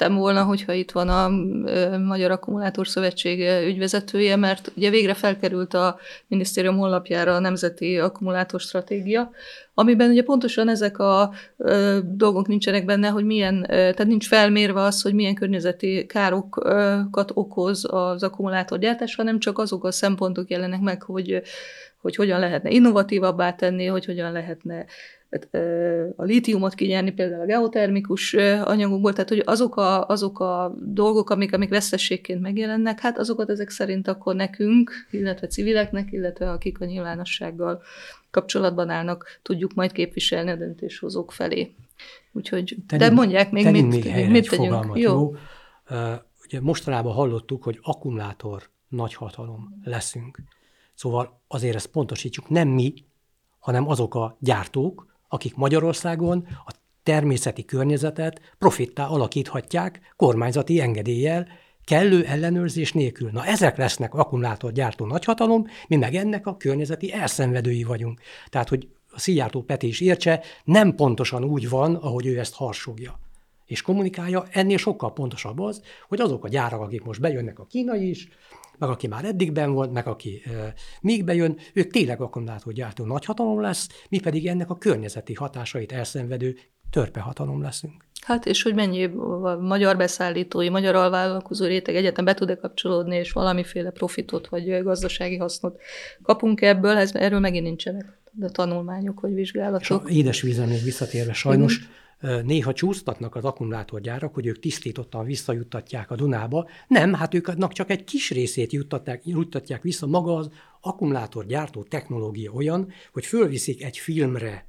szerettem 0.00 0.20
volna, 0.20 0.44
hogyha 0.44 0.72
itt 0.72 0.90
van 0.90 1.08
a 1.08 1.28
Magyar 1.98 2.30
Akkumulátor 2.30 2.88
Szövetség 2.88 3.40
ügyvezetője, 3.66 4.36
mert 4.36 4.72
ugye 4.76 4.90
végre 4.90 5.14
felkerült 5.14 5.74
a 5.74 5.98
minisztérium 6.26 6.78
honlapjára 6.78 7.34
a 7.34 7.38
Nemzeti 7.38 7.98
Akkumulátor 7.98 8.60
Stratégia, 8.60 9.30
amiben 9.74 10.10
ugye 10.10 10.22
pontosan 10.22 10.68
ezek 10.68 10.98
a 10.98 11.32
dolgok 12.02 12.46
nincsenek 12.46 12.84
benne, 12.84 13.08
hogy 13.08 13.24
milyen, 13.24 13.64
tehát 13.68 14.06
nincs 14.06 14.26
felmérve 14.26 14.80
az, 14.80 15.02
hogy 15.02 15.14
milyen 15.14 15.34
környezeti 15.34 16.06
károkat 16.06 17.30
okoz 17.34 17.86
az 17.90 18.22
akkumulátorgyártás, 18.22 19.14
hanem 19.14 19.38
csak 19.38 19.58
azok 19.58 19.84
a 19.84 19.92
szempontok 19.92 20.50
jelenek 20.50 20.80
meg, 20.80 21.02
hogy 21.02 21.42
hogy 22.00 22.16
hogyan 22.16 22.40
lehetne 22.40 22.70
innovatívabbá 22.70 23.52
tenni, 23.52 23.86
hogy 23.86 24.04
hogyan 24.04 24.32
lehetne 24.32 24.84
a 26.16 26.22
lítiumot 26.22 26.74
kinyerni 26.74 27.10
például 27.10 27.42
a 27.42 27.46
geotermikus 27.46 28.34
anyagokból, 28.64 29.12
tehát 29.12 29.28
hogy 29.28 29.42
azok 29.44 29.76
a, 29.76 30.06
azok 30.06 30.40
a 30.40 30.74
dolgok, 30.84 31.30
amik, 31.30 31.54
amik 31.54 31.68
veszességként 31.68 32.40
megjelennek, 32.40 33.00
hát 33.00 33.18
azokat 33.18 33.50
ezek 33.50 33.70
szerint 33.70 34.08
akkor 34.08 34.34
nekünk, 34.34 34.90
illetve 35.10 35.46
civileknek, 35.46 36.12
illetve 36.12 36.50
akik 36.50 36.80
a 36.80 36.84
nyilvánossággal 36.84 37.82
kapcsolatban 38.30 38.90
állnak, 38.90 39.40
tudjuk 39.42 39.74
majd 39.74 39.92
képviselni 39.92 40.50
a 40.50 40.56
döntéshozók 40.56 41.32
felé. 41.32 41.74
Úgyhogy, 42.32 42.76
tegyünk, 42.86 43.10
de 43.10 43.16
mondják 43.16 43.50
még, 43.50 43.70
mit, 43.70 44.04
még 44.04 44.30
mit 44.30 44.48
tegyünk. 44.50 44.84
Jó. 44.84 44.92
jó. 44.94 45.34
Uh, 45.90 46.12
ugye 46.44 46.60
mostanában 46.60 47.12
hallottuk, 47.12 47.62
hogy 47.62 47.78
akkumulátor 47.82 48.70
nagyhatalom 48.88 49.80
leszünk. 49.84 50.38
Szóval 50.94 51.40
azért 51.48 51.74
ezt 51.74 51.86
pontosítsuk, 51.86 52.48
nem 52.48 52.68
mi, 52.68 52.94
hanem 53.58 53.88
azok 53.88 54.14
a 54.14 54.36
gyártók, 54.40 55.09
akik 55.32 55.56
Magyarországon 55.56 56.46
a 56.66 56.72
természeti 57.02 57.64
környezetet 57.64 58.40
profittá 58.58 59.06
alakíthatják 59.06 60.00
kormányzati 60.16 60.80
engedéllyel, 60.80 61.48
kellő 61.84 62.24
ellenőrzés 62.24 62.92
nélkül. 62.92 63.30
Na 63.32 63.44
ezek 63.44 63.76
lesznek 63.76 64.14
akkumulátorgyártó 64.14 65.06
nagyhatalom, 65.06 65.66
mi 65.88 65.96
meg 65.96 66.14
ennek 66.14 66.46
a 66.46 66.56
környezeti 66.56 67.12
elszenvedői 67.12 67.82
vagyunk. 67.84 68.20
Tehát, 68.48 68.68
hogy 68.68 68.88
a 69.10 69.18
Szijjártó 69.18 69.62
Peti 69.62 69.86
is 69.86 70.00
értse, 70.00 70.42
nem 70.64 70.94
pontosan 70.94 71.44
úgy 71.44 71.68
van, 71.68 71.94
ahogy 71.94 72.26
ő 72.26 72.38
ezt 72.38 72.54
harsogja 72.54 73.18
és 73.70 73.82
kommunikálja, 73.82 74.46
ennél 74.50 74.76
sokkal 74.76 75.12
pontosabb 75.12 75.60
az, 75.60 75.82
hogy 76.08 76.20
azok 76.20 76.44
a 76.44 76.48
gyárak, 76.48 76.80
akik 76.80 77.02
most 77.02 77.20
bejönnek 77.20 77.58
a 77.58 77.66
kínai 77.66 78.08
is, 78.08 78.28
meg 78.80 78.88
aki 78.88 79.06
már 79.06 79.24
eddig 79.24 79.52
ben 79.52 79.72
volt, 79.72 79.92
meg 79.92 80.06
aki 80.06 80.42
e, 80.44 80.74
még 81.00 81.24
bejön, 81.24 81.58
ők 81.74 81.90
tényleg 81.90 82.20
akkumulátorgyártó 82.20 83.04
nagyhatalom 83.04 83.60
lesz, 83.60 83.88
mi 84.08 84.20
pedig 84.20 84.46
ennek 84.46 84.70
a 84.70 84.78
környezeti 84.78 85.34
hatásait 85.34 85.92
elszenvedő 85.92 86.56
törpehatalom 86.90 87.62
leszünk. 87.62 88.04
Hát 88.20 88.46
és 88.46 88.62
hogy 88.62 88.74
mennyi 88.74 89.04
a 89.04 89.56
magyar 89.60 89.96
beszállítói, 89.96 90.68
magyar 90.68 90.94
alvállalkozó 90.94 91.66
réteg 91.66 91.96
egyetem 91.96 92.24
be 92.24 92.34
tud-e 92.34 92.56
kapcsolódni, 92.56 93.16
és 93.16 93.32
valamiféle 93.32 93.90
profitot 93.90 94.48
vagy 94.48 94.82
gazdasági 94.82 95.36
hasznot 95.36 95.80
kapunk 96.22 96.60
ebből, 96.60 96.96
ez, 96.96 97.14
erről 97.14 97.40
megint 97.40 97.64
nincsenek 97.64 98.18
de 98.32 98.48
tanulmányok 98.48 99.20
vagy 99.20 99.34
vizsgálatok. 99.34 99.80
És 99.80 99.90
a 99.90 100.02
édesvízen 100.06 100.68
még 100.68 100.82
visszatérve 100.82 101.32
sajnos, 101.32 101.76
Igen 101.76 101.88
néha 102.44 102.72
csúsztatnak 102.72 103.34
az 103.34 103.44
akkumulátorgyárak, 103.44 104.34
hogy 104.34 104.46
ők 104.46 104.58
tisztítottan 104.58 105.24
visszajuttatják 105.24 106.10
a 106.10 106.16
Dunába. 106.16 106.68
Nem, 106.88 107.14
hát 107.14 107.34
ők 107.34 107.48
adnak 107.48 107.72
csak 107.72 107.90
egy 107.90 108.04
kis 108.04 108.30
részét 108.30 108.72
juttatják, 108.72 109.26
juttatják 109.26 109.82
vissza. 109.82 110.06
Maga 110.06 110.36
az 110.36 110.50
akkumulátorgyártó 110.80 111.82
technológia 111.82 112.52
olyan, 112.52 112.92
hogy 113.12 113.26
fölviszik 113.26 113.82
egy 113.82 113.98
filmre 113.98 114.64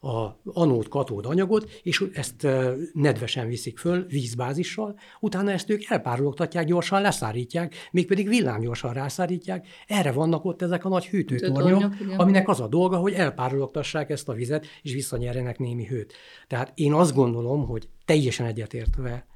a 0.00 0.40
anód-katód 0.44 1.26
anyagot, 1.26 1.70
és 1.82 2.04
ezt 2.12 2.46
nedvesen 2.92 3.48
viszik 3.48 3.78
föl 3.78 4.06
vízbázissal, 4.06 4.98
utána 5.20 5.50
ezt 5.50 5.70
ők 5.70 5.84
elpárologtatják, 5.88 6.66
gyorsan 6.66 7.00
leszárítják, 7.00 7.74
mégpedig 7.90 8.28
villámgyorsan 8.28 8.92
rászárítják. 8.92 9.66
Erre 9.86 10.12
vannak 10.12 10.44
ott 10.44 10.62
ezek 10.62 10.84
a 10.84 10.88
nagy 10.88 11.06
hűtőtornyok, 11.06 11.94
aminek 12.16 12.48
az 12.48 12.60
a 12.60 12.66
dolga, 12.66 12.96
hogy 12.96 13.12
elpárologtassák 13.12 14.10
ezt 14.10 14.28
a 14.28 14.32
vizet, 14.32 14.66
és 14.82 14.92
visszanyerjenek 14.92 15.58
némi 15.58 15.86
hőt. 15.86 16.12
Tehát 16.46 16.72
én 16.74 16.92
azt 16.92 17.14
gondolom, 17.14 17.66
hogy 17.66 17.88
teljesen 18.04 18.46
egyetértve 18.46 19.26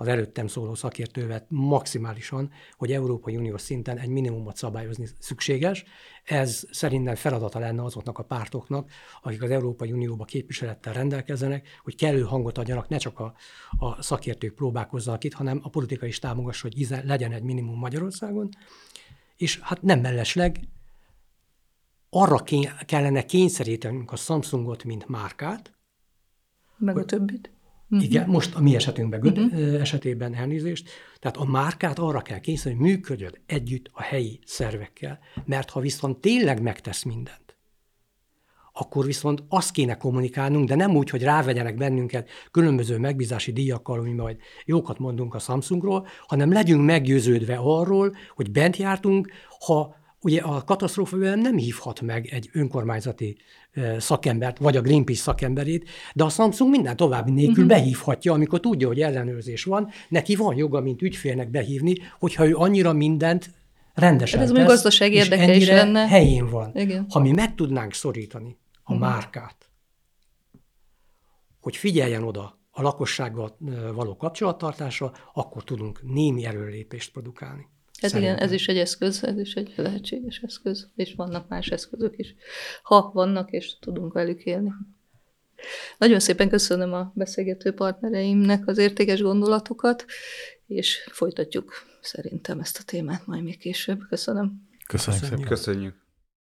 az 0.00 0.08
előttem 0.08 0.46
szóló 0.46 0.74
szakértővet 0.74 1.46
maximálisan, 1.48 2.50
hogy 2.76 2.92
Európai 2.92 3.36
Uniós 3.36 3.60
szinten 3.60 3.98
egy 3.98 4.08
minimumot 4.08 4.56
szabályozni 4.56 5.08
szükséges. 5.18 5.84
Ez 6.24 6.64
szerintem 6.70 7.14
feladata 7.14 7.58
lenne 7.58 7.82
azoknak 7.82 8.18
a 8.18 8.22
pártoknak, 8.22 8.90
akik 9.22 9.42
az 9.42 9.50
Európai 9.50 9.92
Unióba 9.92 10.24
képviselettel 10.24 10.92
rendelkezzenek, 10.92 11.68
hogy 11.82 11.96
kellő 11.96 12.22
hangot 12.22 12.58
adjanak, 12.58 12.88
ne 12.88 12.96
csak 12.96 13.20
a, 13.20 13.34
a 13.78 14.02
szakértők 14.02 14.54
próbálkozzanak 14.54 15.24
itt, 15.24 15.32
hanem 15.32 15.60
a 15.62 15.68
politika 15.68 16.06
is 16.06 16.18
támogassa, 16.18 16.68
hogy 16.68 16.88
legyen 17.04 17.32
egy 17.32 17.42
minimum 17.42 17.78
Magyarországon. 17.78 18.48
És 19.36 19.58
hát 19.62 19.82
nem 19.82 20.00
mellesleg 20.00 20.60
arra 22.10 22.44
kellene 22.86 23.24
kényszerítenünk 23.24 24.12
a 24.12 24.16
Samsungot, 24.16 24.84
mint 24.84 25.08
márkát, 25.08 25.72
meg 26.76 26.98
a 26.98 27.04
többit. 27.04 27.50
Uh-huh. 27.90 28.08
Igen, 28.08 28.28
most 28.28 28.54
a 28.54 28.60
mi 28.60 28.74
esetünkben, 28.74 29.20
uh-huh. 29.20 29.80
esetében 29.80 30.34
elnézést. 30.34 30.90
Tehát 31.18 31.36
a 31.36 31.44
márkát 31.44 31.98
arra 31.98 32.20
kell 32.20 32.38
kényszeríteni, 32.38 32.86
hogy 32.86 32.94
működjön 32.94 33.32
együtt 33.46 33.90
a 33.92 34.02
helyi 34.02 34.38
szervekkel. 34.44 35.18
Mert 35.44 35.70
ha 35.70 35.80
viszont 35.80 36.18
tényleg 36.18 36.62
megtesz 36.62 37.02
mindent, 37.02 37.56
akkor 38.72 39.04
viszont 39.04 39.42
azt 39.48 39.70
kéne 39.70 39.96
kommunikálnunk, 39.96 40.68
de 40.68 40.74
nem 40.74 40.96
úgy, 40.96 41.10
hogy 41.10 41.22
rávegyenek 41.22 41.76
bennünket 41.76 42.30
különböző 42.50 42.98
megbízási 42.98 43.52
díjakkal, 43.52 43.98
ami 43.98 44.12
majd 44.12 44.36
jókat 44.64 44.98
mondunk 44.98 45.34
a 45.34 45.38
Samsungról, 45.38 46.06
hanem 46.26 46.52
legyünk 46.52 46.84
meggyőződve 46.84 47.56
arról, 47.56 48.16
hogy 48.34 48.50
bent 48.50 48.76
jártunk, 48.76 49.32
ha 49.66 49.96
Ugye 50.20 50.40
a 50.40 50.64
katasztrófa 50.64 51.16
nem 51.16 51.56
hívhat 51.56 52.00
meg 52.00 52.26
egy 52.26 52.50
önkormányzati 52.52 53.36
szakembert, 53.98 54.58
vagy 54.58 54.76
a 54.76 54.80
Greenpeace 54.80 55.22
szakemberét, 55.22 55.88
de 56.14 56.24
a 56.24 56.28
Samsung 56.28 56.70
minden 56.70 56.96
további 56.96 57.30
nélkül 57.30 57.64
uh-huh. 57.64 57.78
behívhatja, 57.78 58.32
amikor 58.32 58.60
tudja, 58.60 58.86
hogy 58.86 59.00
ellenőrzés 59.00 59.64
van, 59.64 59.88
neki 60.08 60.36
van 60.36 60.56
joga, 60.56 60.80
mint 60.80 61.02
ügyfélnek 61.02 61.50
behívni, 61.50 61.94
hogyha 62.18 62.46
ő 62.46 62.56
annyira 62.56 62.92
mindent 62.92 63.50
rendesen 63.94 64.38
hát 64.38 64.48
ez 64.48 64.54
tesz, 64.54 64.66
gazdaság 64.66 65.12
érdeke 65.12 65.54
is 65.54 65.66
lenne. 65.66 66.08
helyén 66.08 66.50
van. 66.50 66.70
Igen. 66.74 67.06
Ha 67.08 67.20
mi 67.20 67.30
meg 67.30 67.54
tudnánk 67.54 67.92
szorítani 67.92 68.56
a 68.82 68.92
uh-huh. 68.92 69.08
márkát, 69.08 69.70
hogy 71.60 71.76
figyeljen 71.76 72.22
oda 72.22 72.58
a 72.70 72.82
lakossággal 72.82 73.56
való 73.94 74.16
kapcsolattartásra, 74.16 75.12
akkor 75.32 75.64
tudunk 75.64 76.00
némi 76.02 76.44
erőlépést 76.44 77.12
produkálni. 77.12 77.66
Ez 78.00 78.10
Szerintem. 78.10 78.34
igen, 78.34 78.46
ez 78.46 78.52
is 78.52 78.68
egy 78.68 78.78
eszköz, 78.78 79.24
ez 79.24 79.38
is 79.38 79.54
egy 79.54 79.72
lehetséges 79.76 80.38
eszköz, 80.38 80.88
és 80.96 81.14
vannak 81.14 81.48
más 81.48 81.68
eszközök 81.68 82.18
is, 82.18 82.34
ha 82.82 83.10
vannak, 83.14 83.50
és 83.50 83.78
tudunk 83.78 84.12
velük 84.12 84.44
élni. 84.44 84.72
Nagyon 85.98 86.20
szépen 86.20 86.48
köszönöm 86.48 86.92
a 86.92 87.12
beszélgető 87.14 87.72
partnereimnek 87.72 88.66
az 88.66 88.78
értékes 88.78 89.20
gondolatokat, 89.20 90.04
és 90.66 91.08
folytatjuk 91.10 91.72
szerintem 92.00 92.60
ezt 92.60 92.78
a 92.78 92.82
témát 92.82 93.26
majd 93.26 93.42
még 93.42 93.58
később. 93.58 94.00
Köszönöm. 94.08 94.68
Köszönjük. 94.86 95.48
Köszönjük. 95.48 96.07